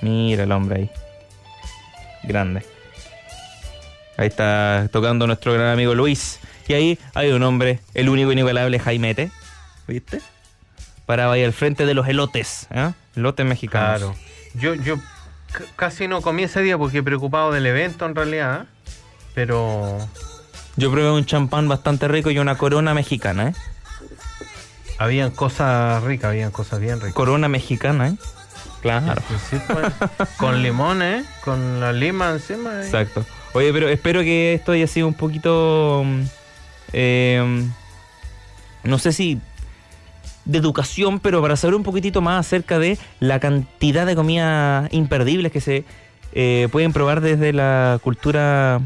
Mira 0.00 0.44
el 0.44 0.52
hombre 0.52 0.76
ahí. 0.80 0.90
Grande. 2.24 2.64
Ahí 4.16 4.28
está 4.28 4.88
tocando 4.92 5.26
nuestro 5.26 5.52
gran 5.52 5.68
amigo 5.68 5.94
Luis. 5.94 6.40
Y 6.66 6.74
ahí 6.74 6.98
hay 7.14 7.30
un 7.30 7.42
hombre, 7.42 7.80
el 7.94 8.08
único 8.08 8.32
inigualable 8.32 8.78
Jaimete. 8.78 9.30
¿Viste? 9.86 10.20
Paraba 11.06 11.34
ahí 11.34 11.44
al 11.44 11.52
frente 11.52 11.86
de 11.86 11.94
los 11.94 12.06
elotes. 12.08 12.66
¿eh? 12.70 12.92
Elotes 13.16 13.46
mexicanos. 13.46 14.00
Claro. 14.00 14.14
Yo, 14.54 14.74
yo 14.74 14.96
casi 15.76 16.08
no 16.08 16.20
comí 16.20 16.42
ese 16.42 16.60
día 16.60 16.76
porque 16.76 17.02
preocupado 17.02 17.52
del 17.52 17.64
evento 17.64 18.04
en 18.04 18.14
realidad. 18.14 18.62
¿eh? 18.62 18.66
Pero 19.38 19.96
Yo 20.74 20.90
probé 20.90 21.12
un 21.12 21.24
champán 21.24 21.68
bastante 21.68 22.08
rico 22.08 22.32
y 22.32 22.40
una 22.40 22.58
corona 22.58 22.92
mexicana, 22.92 23.50
¿eh? 23.50 23.54
habían 24.98 25.30
cosas 25.30 26.02
ricas, 26.02 26.30
habían 26.30 26.50
cosas 26.50 26.80
bien 26.80 26.96
ricas. 26.96 27.14
Corona 27.14 27.46
mexicana, 27.46 28.08
¿eh? 28.08 28.14
Claro. 28.82 29.22
Sí, 29.48 29.56
pues, 29.68 29.92
con 30.38 30.60
limón, 30.60 31.02
¿eh? 31.02 31.24
Con 31.44 31.78
la 31.78 31.92
lima 31.92 32.30
encima. 32.30 32.80
¿eh? 32.80 32.86
Exacto. 32.86 33.24
Oye, 33.52 33.72
pero 33.72 33.88
espero 33.88 34.22
que 34.22 34.54
esto 34.54 34.72
haya 34.72 34.88
sido 34.88 35.06
un 35.06 35.14
poquito. 35.14 36.02
mm, 36.04 36.22
eh, 36.94 37.68
no 38.82 38.98
sé 38.98 39.12
si 39.12 39.40
de 40.46 40.58
educación, 40.58 41.20
pero 41.20 41.40
para 41.40 41.54
saber 41.54 41.76
un 41.76 41.84
poquitito 41.84 42.20
más 42.20 42.44
acerca 42.44 42.80
de 42.80 42.98
la 43.20 43.38
cantidad 43.38 44.04
de 44.04 44.16
comidas 44.16 44.92
imperdibles 44.92 45.52
que 45.52 45.60
se 45.60 45.84
eh, 46.32 46.66
pueden 46.72 46.92
probar 46.92 47.20
desde 47.20 47.52
la 47.52 48.00
cultura 48.02 48.80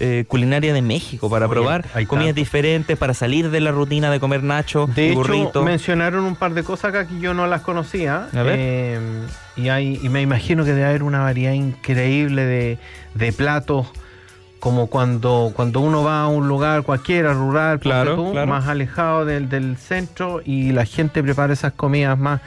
eh, 0.00 0.24
culinaria 0.26 0.72
de 0.72 0.82
México, 0.82 1.28
para 1.30 1.46
Oye, 1.46 1.54
probar 1.54 1.82
comidas 2.08 2.08
tanto. 2.08 2.32
diferentes, 2.34 2.96
para 2.98 3.14
salir 3.14 3.50
de 3.50 3.60
la 3.60 3.70
rutina 3.70 4.10
de 4.10 4.18
comer 4.18 4.42
nacho 4.42 4.86
De 4.94 5.12
burrito. 5.12 5.62
mencionaron 5.62 6.24
un 6.24 6.36
par 6.36 6.54
de 6.54 6.62
cosas 6.64 6.86
acá 6.86 7.06
que 7.06 7.20
yo 7.20 7.34
no 7.34 7.46
las 7.46 7.60
conocía. 7.60 8.28
A 8.34 8.42
ver. 8.42 8.56
eh, 8.58 8.98
y, 9.56 9.68
hay, 9.68 10.00
y 10.02 10.08
me 10.08 10.22
imagino 10.22 10.64
que 10.64 10.72
debe 10.72 10.86
haber 10.86 11.02
una 11.02 11.20
variedad 11.20 11.52
increíble 11.52 12.44
de, 12.44 12.78
de 13.14 13.32
platos 13.32 13.86
como 14.58 14.88
cuando, 14.88 15.52
cuando 15.54 15.80
uno 15.80 16.02
va 16.04 16.22
a 16.22 16.28
un 16.28 16.46
lugar 16.46 16.82
cualquiera, 16.82 17.32
rural, 17.32 17.80
Claro, 17.80 18.14
tú, 18.16 18.32
claro. 18.32 18.46
más 18.46 18.66
alejado 18.68 19.24
del, 19.24 19.48
del 19.48 19.76
centro 19.78 20.42
y 20.44 20.72
la 20.72 20.84
gente 20.84 21.22
prepara 21.22 21.52
esas 21.54 21.72
comidas 21.72 22.18
más, 22.18 22.42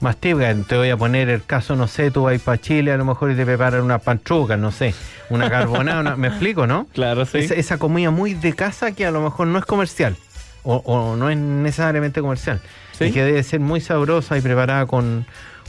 más 0.00 0.16
típicas. 0.16 0.56
Te 0.66 0.76
voy 0.76 0.90
a 0.90 0.96
poner 0.96 1.28
el 1.28 1.44
caso, 1.44 1.74
no 1.76 1.88
sé, 1.88 2.10
tú 2.10 2.24
vas 2.24 2.40
para 2.40 2.58
Chile 2.60 2.92
a 2.92 2.96
lo 2.96 3.04
mejor 3.04 3.30
y 3.30 3.34
te 3.36 3.44
preparan 3.44 3.82
una 3.82 3.98
pantruca, 3.98 4.56
no 4.56 4.70
sé, 4.72 4.94
una 5.30 5.50
carbonada, 5.50 6.00
una- 6.00 6.16
me 6.16 6.28
explico, 6.28 6.66
¿no? 6.66 6.86
Claro, 6.92 7.22
Esa, 7.22 7.54
esa 7.54 7.78
comida 7.78 8.10
muy 8.10 8.34
de 8.34 8.54
casa 8.54 8.92
que 8.92 9.06
a 9.06 9.10
lo 9.10 9.20
mejor 9.20 9.46
no 9.48 9.58
es 9.58 9.64
comercial 9.64 10.16
o, 10.62 10.76
o 10.84 11.16
no 11.16 11.30
es 11.30 11.36
necesariamente 11.38 12.20
comercial 12.20 12.60
Sí. 12.92 13.04
y 13.06 13.12
que 13.12 13.22
debe 13.22 13.42
ser 13.44 13.60
muy 13.60 13.80
sabrosa 13.80 14.36
y 14.36 14.40
preparada 14.40 14.86
con, 14.86 15.24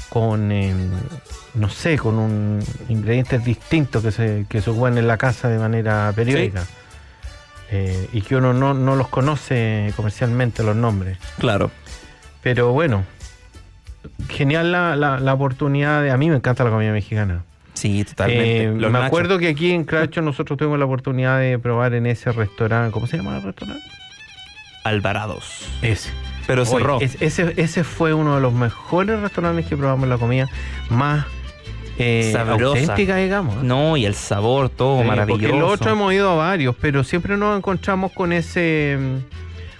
con 0.09 0.51
eh, 0.51 0.73
no 1.53 1.69
sé, 1.69 1.95
con 1.97 2.17
un 2.17 2.59
ingredientes 2.89 3.43
distintos 3.45 4.03
que 4.03 4.11
se, 4.11 4.45
que 4.49 4.61
se 4.61 4.69
ocupan 4.71 4.97
en 4.97 5.07
la 5.07 5.17
casa 5.17 5.47
de 5.47 5.59
manera 5.59 6.11
periódica. 6.15 6.63
Eh, 7.71 8.09
y 8.13 8.21
que 8.23 8.35
uno 8.35 8.51
no, 8.51 8.73
no 8.73 8.95
los 8.95 9.09
conoce 9.09 9.93
comercialmente 9.95 10.63
los 10.63 10.75
nombres. 10.75 11.19
Claro. 11.37 11.69
Pero 12.41 12.71
bueno, 12.73 13.03
genial 14.29 14.71
la, 14.71 14.95
la, 14.95 15.19
la 15.19 15.33
oportunidad 15.33 16.01
de... 16.03 16.11
A 16.11 16.17
mí 16.17 16.29
me 16.29 16.35
encanta 16.37 16.63
la 16.63 16.69
comida 16.69 16.91
mexicana. 16.91 17.43
Sí, 17.73 18.03
totalmente. 18.03 18.63
Eh, 18.63 18.71
me 18.71 18.89
nachos. 18.89 19.07
acuerdo 19.07 19.37
que 19.39 19.47
aquí 19.47 19.71
en 19.71 19.85
Cracho 19.85 20.21
nosotros 20.21 20.57
tuvimos 20.57 20.79
la 20.79 20.85
oportunidad 20.85 21.39
de 21.39 21.57
probar 21.59 21.93
en 21.93 22.05
ese 22.07 22.31
restaurante. 22.31 22.91
¿Cómo 22.91 23.07
se 23.07 23.17
llama 23.17 23.37
el 23.37 23.43
restaurante? 23.43 23.83
Alvarados. 24.83 25.67
Ese. 25.81 26.09
Pero 26.47 26.65
cerró. 26.65 26.99
es- 26.99 27.21
ese, 27.21 27.53
ese 27.57 27.83
fue 27.83 28.13
uno 28.13 28.35
de 28.35 28.41
los 28.41 28.53
mejores 28.53 29.19
restaurantes 29.19 29.65
que 29.67 29.77
probamos 29.77 30.09
la 30.09 30.17
comida 30.17 30.47
más 30.89 31.25
eh, 31.99 32.33
auténtica, 32.37 33.17
digamos. 33.17 33.61
No, 33.63 33.97
y 33.97 34.05
el 34.05 34.15
sabor, 34.15 34.69
todo 34.69 35.01
Sí, 35.01 35.07
maravilloso. 35.07 35.41
Porque 35.43 35.59
lo 35.59 35.67
otro 35.67 35.91
hemos 35.91 36.13
ido 36.13 36.31
a 36.31 36.35
varios, 36.35 36.75
pero 36.79 37.03
siempre 37.03 37.37
nos 37.37 37.57
encontramos 37.57 38.11
con 38.13 38.31
ese 38.33 38.97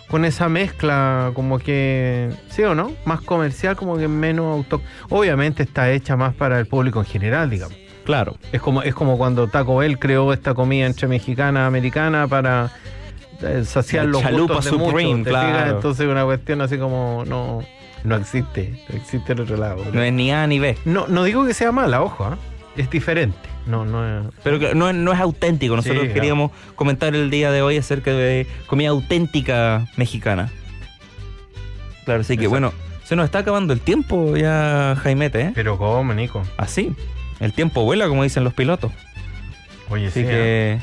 con 0.09 0.25
esa 0.25 0.49
mezcla 0.49 1.31
como 1.33 1.59
que, 1.59 2.29
¿sí 2.49 2.63
o 2.63 2.75
no? 2.75 2.91
Más 3.05 3.21
comercial, 3.21 3.75
como 3.75 3.97
que 3.97 4.07
menos 4.07 4.57
auto. 4.57 4.81
Obviamente 5.09 5.63
está 5.63 5.91
hecha 5.91 6.15
más 6.15 6.33
para 6.33 6.59
el 6.59 6.65
público 6.65 6.99
en 6.99 7.05
general, 7.05 7.49
digamos. 7.49 7.77
Claro. 8.05 8.37
Es 8.51 8.61
como, 8.61 8.81
es 8.81 8.95
como 8.95 9.17
cuando 9.17 9.47
Taco 9.47 9.77
Bell 9.77 9.99
creó 9.99 10.33
esta 10.33 10.55
comida 10.55 10.87
entre 10.87 11.07
mexicana 11.07 11.61
y 11.61 11.63
americana 11.63 12.27
para 12.27 12.71
eh, 13.41 13.63
saciar 13.65 14.05
La 14.05 14.11
los 14.11 14.21
chalupa 14.23 14.55
gustos 14.55 14.65
de 14.65 14.77
muchos, 14.77 14.89
supreme, 14.89 15.23
claro. 15.23 15.75
Entonces 15.75 16.07
una 16.07 16.25
cuestión 16.25 16.61
así 16.61 16.79
como 16.79 17.23
no, 17.27 17.61
no 18.03 18.15
existe, 18.15 18.83
no 18.89 18.95
existe 18.95 19.33
en 19.33 19.41
otro 19.41 19.57
lado. 19.57 19.83
No 19.93 20.01
es 20.01 20.11
ni 20.11 20.31
A 20.31 20.47
ni 20.47 20.57
B. 20.57 20.75
No, 20.85 21.07
no 21.07 21.23
digo 21.23 21.45
que 21.45 21.53
sea 21.53 21.71
mala, 21.71 22.01
ojo, 22.01 22.25
¿ah? 22.25 22.37
es 22.75 22.89
diferente. 22.89 23.37
No, 23.69 23.85
no 23.85 24.27
es... 24.27 24.33
Pero 24.43 24.73
no, 24.75 24.89
es- 24.89 24.95
no 24.95 25.13
es 25.13 25.19
auténtico. 25.19 25.75
Nosotros 25.75 25.99
Sí, 26.01 26.05
claro. 26.07 26.13
queríamos 26.15 26.51
comentar 26.75 27.13
el 27.15 27.29
día 27.29 27.51
de 27.51 27.61
hoy 27.61 27.77
acerca 27.77 28.11
de 28.11 28.47
comida 28.67 28.89
auténtica 28.89 29.85
mexicana. 29.95 30.49
Claro, 32.05 32.21
así 32.21 32.35
que 32.37 32.45
Exacto. 32.45 32.49
bueno, 32.49 32.73
se 33.03 33.15
nos 33.15 33.25
está 33.25 33.39
acabando 33.39 33.73
el 33.73 33.79
tiempo 33.81 34.35
ya, 34.35 34.97
Jaimete, 35.03 35.41
¿eh? 35.41 35.51
Pero 35.53 35.77
cómo, 35.77 36.13
Nico. 36.13 36.41
Así. 36.57 36.93
El 37.39 37.53
tiempo 37.53 37.83
vuela, 37.83 38.07
como 38.07 38.23
dicen 38.23 38.43
los 38.43 38.53
pilotos. 38.53 38.91
Oye, 39.89 40.07
Así 40.07 40.21
sí, 40.21 40.25
que. 40.25 40.79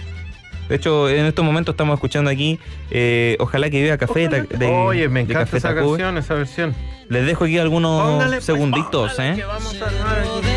De 0.68 0.74
hecho, 0.74 1.08
en 1.08 1.26
estos 1.26 1.44
momentos 1.44 1.74
estamos 1.74 1.94
escuchando 1.94 2.28
aquí 2.28 2.58
eh, 2.90 3.36
Ojalá 3.38 3.70
que 3.70 3.80
viva 3.80 3.96
Café 3.98 4.26
Ojalá- 4.26 4.42
de, 4.58 4.66
Oye, 4.66 5.08
me 5.08 5.20
encanta 5.20 5.56
esa 5.56 5.72
canción, 5.74 6.18
esa 6.18 6.34
versión. 6.34 6.74
Les 7.08 7.24
dejo 7.24 7.44
aquí 7.44 7.56
algunos 7.58 8.02
Póngale, 8.02 8.36
pues, 8.36 8.44
segunditos, 8.44 9.12
póngale, 9.12 9.32
¿eh? 9.32 9.36
que 9.36 9.44
vamos 9.44 9.80
a 9.80 9.86
armar 9.86 10.18
aquí. 10.18 10.55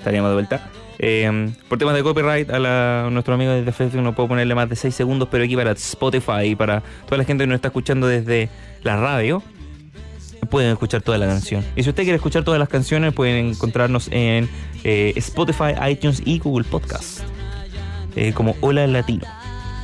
Estaríamos 0.00 0.30
de 0.30 0.34
vuelta. 0.34 0.68
Eh, 0.98 1.50
por 1.68 1.78
temas 1.78 1.94
de 1.94 2.02
copyright, 2.02 2.50
a, 2.50 2.58
la- 2.58 3.06
a 3.06 3.10
nuestro 3.10 3.32
amigo 3.34 3.52
desde 3.52 3.72
Facebook 3.72 4.02
no 4.02 4.14
puedo 4.14 4.28
ponerle 4.28 4.54
más 4.54 4.68
de 4.68 4.76
6 4.76 4.94
segundos, 4.94 5.28
pero 5.30 5.44
aquí 5.44 5.56
para 5.56 5.72
Spotify 5.72 6.42
y 6.46 6.54
para 6.56 6.82
toda 7.06 7.16
la 7.18 7.24
gente 7.24 7.44
que 7.44 7.46
nos 7.48 7.54
está 7.56 7.68
escuchando 7.68 8.06
desde 8.06 8.50
la 8.82 8.96
radio, 8.96 9.42
pueden 10.50 10.72
escuchar 10.72 11.00
toda 11.02 11.16
la 11.16 11.26
canción. 11.26 11.64
Y 11.76 11.82
si 11.84 11.88
usted 11.90 12.02
quiere 12.02 12.16
escuchar 12.16 12.44
todas 12.44 12.58
las 12.58 12.68
canciones, 12.68 13.12
pueden 13.14 13.46
encontrarnos 13.50 14.08
en 14.10 14.48
eh, 14.84 15.12
Spotify, 15.16 15.72
iTunes 15.88 16.22
y 16.24 16.38
Google 16.38 16.64
Podcast. 16.68 17.20
eh, 18.16 18.32
como 18.34 18.56
Hola 18.60 18.86
Latino. 18.88 19.24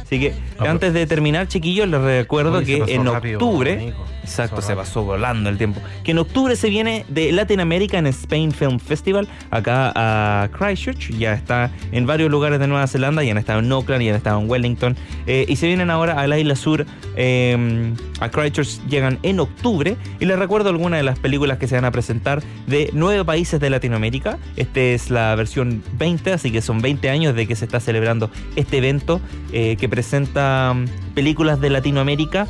Así 0.02 0.18
que 0.20 0.34
Ah, 0.58 0.70
antes 0.70 0.92
de 0.92 1.06
terminar, 1.06 1.46
chiquillos, 1.48 1.88
les 1.88 2.00
recuerdo 2.00 2.60
que 2.62 2.76
en 2.94 3.06
octubre, 3.08 3.72
amigo. 3.74 4.04
Exacto, 4.26 4.60
se 4.60 4.74
pasó 4.74 5.04
volando 5.04 5.48
el 5.48 5.56
tiempo, 5.56 5.80
que 6.04 6.10
en 6.10 6.18
octubre 6.18 6.56
se 6.56 6.68
viene 6.68 7.04
de 7.08 7.32
Latin 7.32 7.60
American 7.60 8.06
Spain 8.08 8.52
Film 8.52 8.78
Festival 8.78 9.28
acá 9.50 9.92
a 9.94 10.48
Christchurch, 10.48 11.10
ya 11.16 11.32
está 11.32 11.70
en 11.92 12.06
varios 12.06 12.30
lugares 12.30 12.58
de 12.58 12.66
Nueva 12.66 12.86
Zelanda, 12.86 13.22
ya 13.22 13.32
han 13.32 13.38
estado 13.38 13.60
en 13.60 13.70
Auckland, 13.70 14.02
ya 14.02 14.10
han 14.10 14.16
estado 14.16 14.40
en 14.40 14.50
Wellington, 14.50 14.96
eh, 15.26 15.46
y 15.48 15.56
se 15.56 15.66
vienen 15.68 15.90
ahora 15.90 16.20
a 16.20 16.26
la 16.26 16.38
isla 16.38 16.56
sur, 16.56 16.84
eh, 17.16 17.94
a 18.20 18.28
Christchurch 18.28 18.86
llegan 18.88 19.18
en 19.22 19.40
octubre, 19.40 19.96
y 20.18 20.24
les 20.24 20.38
recuerdo 20.38 20.70
algunas 20.70 20.98
de 20.98 21.04
las 21.04 21.18
películas 21.18 21.58
que 21.58 21.68
se 21.68 21.76
van 21.76 21.84
a 21.84 21.90
presentar 21.90 22.42
de 22.66 22.90
nueve 22.92 23.24
países 23.24 23.60
de 23.60 23.70
Latinoamérica, 23.70 24.38
esta 24.56 24.80
es 24.80 25.10
la 25.10 25.34
versión 25.36 25.82
20, 25.98 26.32
así 26.32 26.50
que 26.50 26.62
son 26.62 26.80
20 26.80 27.08
años 27.10 27.34
de 27.34 27.46
que 27.46 27.54
se 27.54 27.64
está 27.64 27.80
celebrando 27.80 28.30
este 28.56 28.78
evento 28.78 29.20
eh, 29.52 29.76
que 29.78 29.88
presenta 29.88 30.74
mm, 30.74 31.14
películas 31.14 31.60
de 31.60 31.70
Latinoamérica 31.70 32.46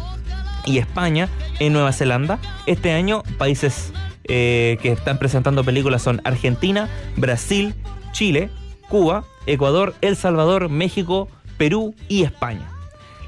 y 0.67 0.79
España 0.79 1.29
en 1.59 1.73
Nueva 1.73 1.93
Zelanda. 1.93 2.39
Este 2.67 2.93
año, 2.93 3.23
países 3.39 3.93
eh, 4.25 4.77
que 4.83 4.93
están 4.93 5.19
presentando 5.19 5.65
películas 5.65 6.03
son 6.03 6.21
Argentina, 6.25 6.89
Brasil, 7.17 7.75
Chile, 8.13 8.51
Cuba, 8.89 9.25
Ecuador, 9.47 9.95
El 10.01 10.17
Salvador, 10.17 10.69
México, 10.69 11.29
Perú 11.57 11.95
y 12.09 12.25
España. 12.25 12.69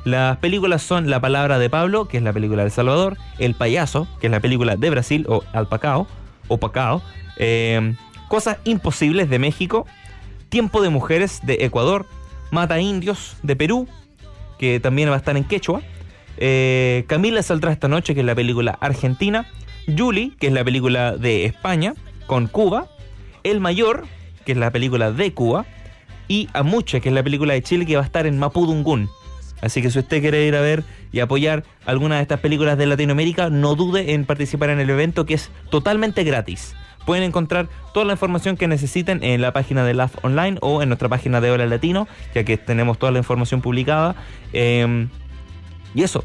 Las 0.05 0.39
películas 0.39 0.82
son 0.82 1.11
La 1.11 1.20
Palabra 1.20 1.59
de 1.59 1.70
Pablo, 1.70 2.09
que 2.09 2.18
es 2.18 2.22
la 2.22 2.32
película 2.32 2.64
de 2.64 2.70
Salvador, 2.70 3.16
El 3.39 3.55
Payaso, 3.55 4.09
que 4.20 4.26
es 4.26 4.30
la 4.30 4.41
película 4.41 4.76
de 4.76 4.91
Brasil, 4.91 5.26
o 5.28 5.43
Alpacao, 5.53 6.07
o 6.49 6.59
Pacao, 6.59 7.03
eh, 7.36 7.95
Cosas 8.28 8.59
Imposibles 8.64 9.30
de 9.30 9.39
México, 9.39 9.86
Tiempo 10.49 10.82
de 10.82 10.89
Mujeres 10.89 11.41
de 11.45 11.59
Ecuador, 11.61 12.07
Mata 12.51 12.80
Indios 12.80 13.36
de 13.43 13.57
Perú, 13.57 13.86
que 14.59 14.80
también 14.80 15.11
va 15.11 15.14
a 15.14 15.18
estar 15.18 15.36
en 15.36 15.45
Quechua, 15.45 15.82
eh, 16.39 17.05
Camila 17.09 17.43
saldrá 17.43 17.72
esta 17.72 17.89
noche, 17.89 18.14
que 18.14 18.20
es 18.20 18.26
la 18.26 18.34
película 18.34 18.78
argentina, 18.80 19.47
Julie, 19.97 20.32
que 20.39 20.49
es 20.49 20.53
la 20.53 20.64
película 20.64 21.16
de 21.16 21.45
España, 21.45 21.95
con 22.26 22.47
Cuba, 22.47 22.89
El 23.43 23.61
Mayor, 23.61 24.07
que 24.45 24.53
es 24.53 24.59
la 24.59 24.70
película 24.70 25.11
de 25.11 25.34
Cuba, 25.34 25.66
y 26.28 26.49
Amuche, 26.53 27.01
que 27.01 27.09
es 27.09 27.14
la 27.14 27.22
película 27.22 27.55
de 27.55 27.62
Chile, 27.62 27.86
que 27.86 27.97
va 27.97 28.03
a 28.03 28.05
estar 28.05 28.26
en 28.26 28.39
Mapudungún. 28.39 29.09
Así 29.61 29.82
que 29.82 29.91
si 29.91 29.99
usted 29.99 30.20
quiere 30.20 30.47
ir 30.47 30.55
a 30.55 30.61
ver 30.61 30.84
y 31.11 31.20
apoyar 31.20 31.64
alguna 31.84 32.16
de 32.16 32.22
estas 32.22 32.39
películas 32.39 32.78
de 32.78 32.86
Latinoamérica, 32.86 33.51
no 33.51 33.74
dude 33.74 34.12
en 34.12 34.24
participar 34.24 34.70
en 34.70 34.78
el 34.78 34.89
evento 34.91 35.26
que 35.26 35.34
es 35.34 35.51
totalmente 35.70 36.22
gratis. 36.22 36.76
Pueden 37.05 37.24
encontrar 37.24 37.68
toda 37.95 38.05
la 38.05 38.12
información 38.12 38.57
que 38.57 38.68
necesiten 38.68 39.24
en 39.24 39.41
la 39.41 39.53
página 39.53 39.84
de 39.84 39.95
LAF 39.95 40.22
Online 40.22 40.59
o 40.61 40.82
en 40.82 40.91
nuestra 40.91 41.09
página 41.09 41.41
de 41.41 41.51
Hola 41.51 41.66
Latino, 41.66 42.07
ya 42.34 42.45
que 42.45 42.59
tenemos 42.59 42.99
toda 42.99 43.11
la 43.11 43.18
información 43.18 43.62
publicada. 43.62 44.14
Eh, 44.53 45.09
y 45.95 46.03
eso, 46.03 46.24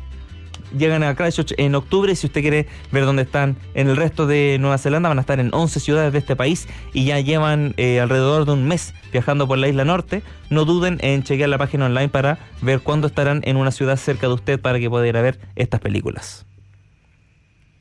llegan 0.78 1.03
a 1.03 1.16
Christchurch 1.16 1.53
en 1.57 1.76
octubre. 1.76 2.16
Si 2.16 2.28
usted 2.28 2.41
quiere 2.41 2.68
ver 2.91 3.05
dónde 3.05 3.24
están 3.24 3.55
en 3.74 3.89
el 3.89 3.97
resto 3.97 4.28
de 4.28 4.57
Nueva 4.59 4.78
Zelanda, 4.78 5.09
van 5.09 5.18
a 5.18 5.22
estar 5.22 5.39
en 5.39 5.49
11 5.53 5.80
ciudades 5.80 6.14
de 6.14 6.20
este 6.20 6.36
país 6.36 6.68
y 6.93 7.05
ya 7.05 7.20
llevan 7.20 7.74
eh, 7.78 7.99
alrededor 7.99 8.45
de 8.45 8.53
un 8.53 8.68
mes 8.68 8.93
viajando 9.11 9.47
por 9.47 9.57
la 9.57 9.68
isla 9.68 9.86
norte. 9.86 10.24
No 10.49 10.66
duden 10.66 10.97
en 11.01 11.24
chequear 11.24 11.49
la 11.49 11.57
página 11.57 11.86
online 11.86 12.09
para 12.09 12.39
ver 12.61 12.82
cuándo 12.82 13.07
estarán 13.07 13.41
en 13.45 13.57
una 13.57 13.72
ciudad 13.72 13.97
cerca 13.97 14.28
de 14.28 14.34
usted 14.34 14.59
para 14.59 14.80
que 14.80 14.89
pueda 14.89 15.07
ir 15.07 15.18
a 15.18 15.22
ver 15.22 15.39
estas 15.55 15.80
películas. 15.80 16.45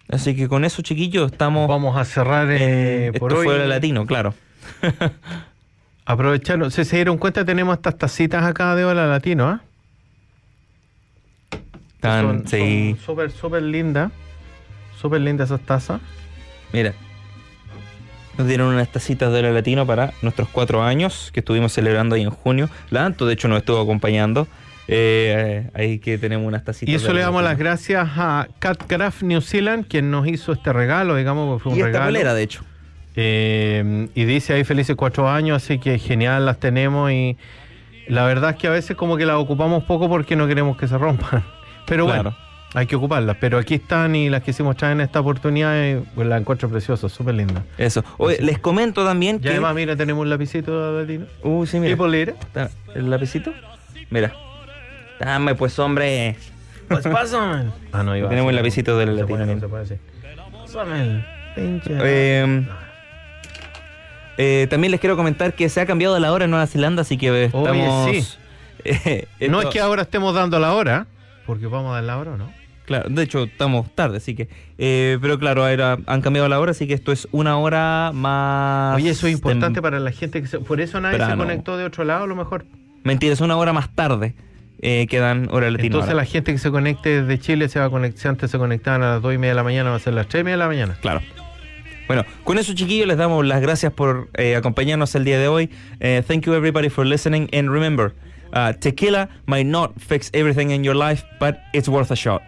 Así 0.09 0.37
que 0.37 0.47
con 0.47 0.65
eso, 0.65 0.83
chiquillos, 0.83 1.33
estamos. 1.33 1.69
Vamos 1.69 1.97
a 1.97 2.05
cerrar 2.05 2.51
eh, 2.51 3.07
Esto 3.07 3.19
por 3.19 3.33
hoy. 3.33 3.45
fue 3.45 3.55
Hola 3.55 3.67
latino, 3.67 4.05
claro. 4.07 4.35
Aprovechando, 6.05 6.69
si 6.71 6.85
se 6.85 6.97
dieron 6.97 7.17
cuenta, 7.17 7.45
tenemos 7.45 7.77
estas 7.77 7.97
tacitas 7.97 8.45
acá 8.45 8.75
de 8.75 8.85
Hola 8.85 9.07
Latino, 9.07 9.49
¿ah? 9.49 9.63
Tan- 12.03 12.41
Son- 12.41 12.47
sí. 12.49 12.97
súper, 13.05 13.31
súper 13.31 13.63
lindas. 13.63 14.13
Súper 15.01 15.23
lindas 15.23 15.49
esas 15.51 15.61
tazas. 15.63 16.01
Mira, 16.75 16.93
nos 18.37 18.47
dieron 18.47 18.69
unas 18.75 18.89
tacitas 18.93 19.33
de 19.33 19.39
Hola 19.39 19.51
Latino 19.53 19.87
para 19.87 20.13
nuestros 20.21 20.49
cuatro 20.49 20.83
años 20.83 21.31
que 21.33 21.41
estuvimos 21.41 21.73
celebrando 21.73 22.15
ahí 22.17 22.23
en 22.23 22.31
junio. 22.31 22.69
La 22.91 23.07
Anto, 23.07 23.25
de 23.27 23.33
hecho, 23.35 23.49
nos 23.49 23.59
estuvo 23.59 23.81
acompañando. 23.81 24.47
Eh, 24.89 25.71
ahí 25.75 25.99
que 26.01 26.19
tenemos 26.19 26.47
unas 26.47 26.65
tacitas. 26.65 26.93
Y 26.93 26.97
eso 26.97 27.13
le 27.13 27.21
damos 27.21 27.43
las 27.43 27.57
gracias 27.57 28.07
a 28.17 28.49
Catcraft 28.59 29.23
New 29.23 29.41
Zealand, 29.41 29.87
quien 29.89 30.11
nos 30.11 30.27
hizo 30.27 30.53
este 30.53 30.73
regalo, 30.73 31.15
digamos, 31.17 31.63
fue 31.63 31.73
un 31.73 31.79
Y 31.79 31.81
esta 31.83 31.87
regalo. 31.93 32.07
polera, 32.07 32.35
de 32.35 32.43
hecho. 32.43 32.65
Eh, 33.15 34.09
y 34.15 34.25
dice 34.25 34.55
ahí 34.55 34.65
felices 34.65 34.97
cuatro 34.97 35.29
años, 35.31 35.63
así 35.63 35.79
que 35.79 35.99
genial 35.99 36.47
las 36.47 36.59
tenemos 36.59 37.13
y 37.13 37.37
la 38.09 38.25
verdad 38.25 38.51
es 38.51 38.57
que 38.57 38.67
a 38.67 38.71
veces 38.71 38.97
como 38.97 39.17
que 39.17 39.25
las 39.27 39.37
ocupamos 39.37 39.85
poco 39.85 40.09
porque 40.09 40.35
no 40.35 40.49
queremos 40.49 40.77
que 40.77 40.89
se 40.89 40.97
rompan. 40.99 41.45
Pero 41.87 42.07
Claro. 42.07 42.23
bueno, 42.31 42.37
Hay 42.75 42.87
que 42.87 42.97
ocuparlas, 42.97 43.37
pero 43.39 43.59
aquí 43.59 43.75
están 43.75 44.17
y 44.17 44.31
las 44.31 44.43
quisimos 44.43 44.79
traer 44.79 44.93
en 44.95 45.03
esta 45.03 45.21
oportunidad 45.21 45.75
y 45.85 45.97
pues, 46.15 46.27
la 46.27 46.39
encuentro 46.39 46.71
preciosa, 46.71 47.07
súper 47.11 47.35
linda. 47.35 47.63
Eso. 47.77 48.03
Oye, 48.17 48.39
les 48.41 48.59
comento 48.59 49.05
también 49.05 49.37
Y 49.37 49.41
que. 49.41 49.49
además, 49.51 49.75
mira, 49.75 49.95
tenemos 49.95 50.23
un 50.23 50.31
lapicito 50.31 50.95
de 50.95 51.03
Latino. 51.03 51.27
Uh, 51.43 51.67
sí, 51.67 51.79
mira. 51.79 51.93
¿Y 51.93 51.95
bolera? 51.97 52.33
Está- 52.33 52.71
¿El 52.95 53.11
lapicito? 53.11 53.53
Mira. 54.09 54.33
Dame, 55.21 55.55
pues, 55.55 55.79
hombre. 55.79 56.37
Pues 56.89 57.07
pásame. 57.07 57.71
Ah, 57.93 58.03
no, 58.03 58.17
iba 58.17 58.27
a 58.27 58.31
Tenemos 58.31 58.49
el 58.49 58.57
lapicito 58.57 58.97
del 58.97 59.09
se 59.11 59.15
latino, 59.21 59.29
puede, 59.29 59.41
no 59.41 59.47
bien. 59.47 59.61
se 59.61 59.69
puede 59.69 59.83
decir. 59.83 59.99
Pásame 60.63 61.01
el 61.03 61.25
pinche. 61.55 61.99
Eh, 62.03 62.67
eh, 64.39 64.67
también 64.71 64.91
les 64.91 65.01
quiero 65.01 65.17
comentar 65.17 65.53
que 65.55 65.69
se 65.69 65.81
ha 65.81 65.87
cambiado 65.87 66.19
la 66.19 66.33
hora 66.33 66.47
en 66.47 66.51
Nueva 66.51 66.67
Zelanda, 66.67 67.03
así 67.03 67.19
que 67.19 67.31
Oye, 67.31 67.45
estamos. 67.45 68.11
sí. 68.11 68.27
eh, 68.85 69.27
no 69.49 69.61
es 69.61 69.67
que 69.69 69.79
ahora 69.81 70.03
estemos 70.03 70.35
dando 70.35 70.59
la 70.59 70.73
hora, 70.73 71.07
porque 71.47 71.67
vamos 71.67 71.91
a 71.91 71.95
dar 71.95 72.05
la 72.05 72.19
hora, 72.19 72.37
¿no? 72.37 72.51
Claro, 72.85 73.09
de 73.09 73.23
hecho 73.23 73.45
estamos 73.45 73.95
tarde, 73.95 74.17
así 74.17 74.35
que. 74.35 74.49
eh, 74.77 75.17
pero 75.23 75.39
claro, 75.39 75.67
era- 75.69 75.99
han 76.07 76.21
cambiado 76.21 76.49
la 76.49 76.59
hora, 76.59 76.73
así 76.73 76.87
que 76.89 76.95
esto 76.95 77.13
es 77.13 77.29
una 77.31 77.57
hora 77.59 78.11
más. 78.13 78.97
Oye, 78.97 79.11
eso 79.11 79.27
es 79.29 79.33
importante 79.35 79.81
para 79.81 80.01
la 80.01 80.11
gente 80.11 80.41
que 80.43 80.49
se, 80.49 80.59
por 80.59 80.81
eso 80.81 81.01
nadie 81.01 81.25
se 81.25 81.37
conectó 81.37 81.77
de 81.77 81.85
otro 81.85 82.05
lado, 82.05 82.25
a 82.25 82.27
lo 82.27 82.35
mejor. 82.35 82.65
Mentira, 83.05 83.33
es 83.33 83.41
una 83.41 83.57
hora 83.57 83.73
más 83.73 83.95
tarde 83.95 84.35
eh, 84.81 85.07
que 85.09 85.19
dan 85.21 85.49
hora 85.53 85.71
latina. 85.71 85.87
Entonces 85.87 86.11
ahora. 86.11 86.25
la 86.25 86.29
gente 86.29 86.53
que 86.53 86.59
se 86.59 86.71
conecte 86.73 87.23
desde 87.23 87.39
Chile 87.41 87.69
se 87.69 87.79
va 87.79 87.87
a 87.87 87.91
conectar, 87.91 88.21
si 88.21 88.29
antes 88.29 88.51
se 88.51 88.59
conectaban 88.59 89.03
a 89.03 89.13
las 89.15 89.23
2 89.23 89.35
y 89.35 89.39
media 89.39 89.51
de 89.53 89.57
la 89.57 89.63
mañana, 89.65 89.91
va 89.91 89.97
a 89.97 90.01
ser 90.01 90.15
las 90.15 90.27
3 90.29 90.41
y 90.41 90.45
media 90.45 90.55
de 90.57 90.59
la 90.59 90.67
mañana. 90.69 90.97
Claro. 91.01 91.21
Bueno, 92.09 92.25
con 92.43 92.59
eso 92.59 92.75
chiquillos 92.75 93.07
les 93.07 93.17
damos 93.17 93.47
las 93.47 93.61
gracias 93.63 93.93
por 93.93 94.29
eh, 94.37 94.57
acompañarnos 94.57 95.15
el 95.15 95.25
día 95.25 95.39
de 95.39 95.47
hoy. 95.49 95.71
Eh, 96.01 96.23
thank 96.27 96.45
you 96.47 96.53
everybody 96.53 96.89
for 96.91 97.07
listening 97.07 97.49
and 97.57 97.71
remember, 97.71 98.13
uh, 98.53 98.73
tequila 98.73 99.29
might 99.47 99.67
not 99.67 100.01
fix 100.01 100.31
everything 100.35 100.71
in 100.71 100.85
your 100.85 100.95
life, 100.95 101.25
but 101.39 101.61
it's 101.73 101.89
worth 101.89 102.11
a 102.11 102.17
shot. 102.17 102.43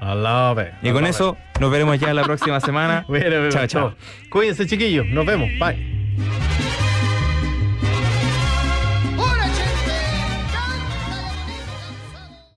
I 0.00 0.12
love 0.14 0.58
it. 0.58 0.74
Y 0.82 0.92
con 0.92 1.06
eso 1.06 1.36
nos 1.60 1.70
veremos 1.70 1.98
ya 1.98 2.12
la 2.12 2.24
próxima 2.24 2.60
semana. 2.60 3.04
Bueno, 3.08 3.48
chao, 3.50 3.66
chao. 3.66 3.94
Cuídense, 4.30 4.66
chiquillos. 4.66 5.06
Nos 5.06 5.24
vemos. 5.24 5.48
Bye. 5.58 6.53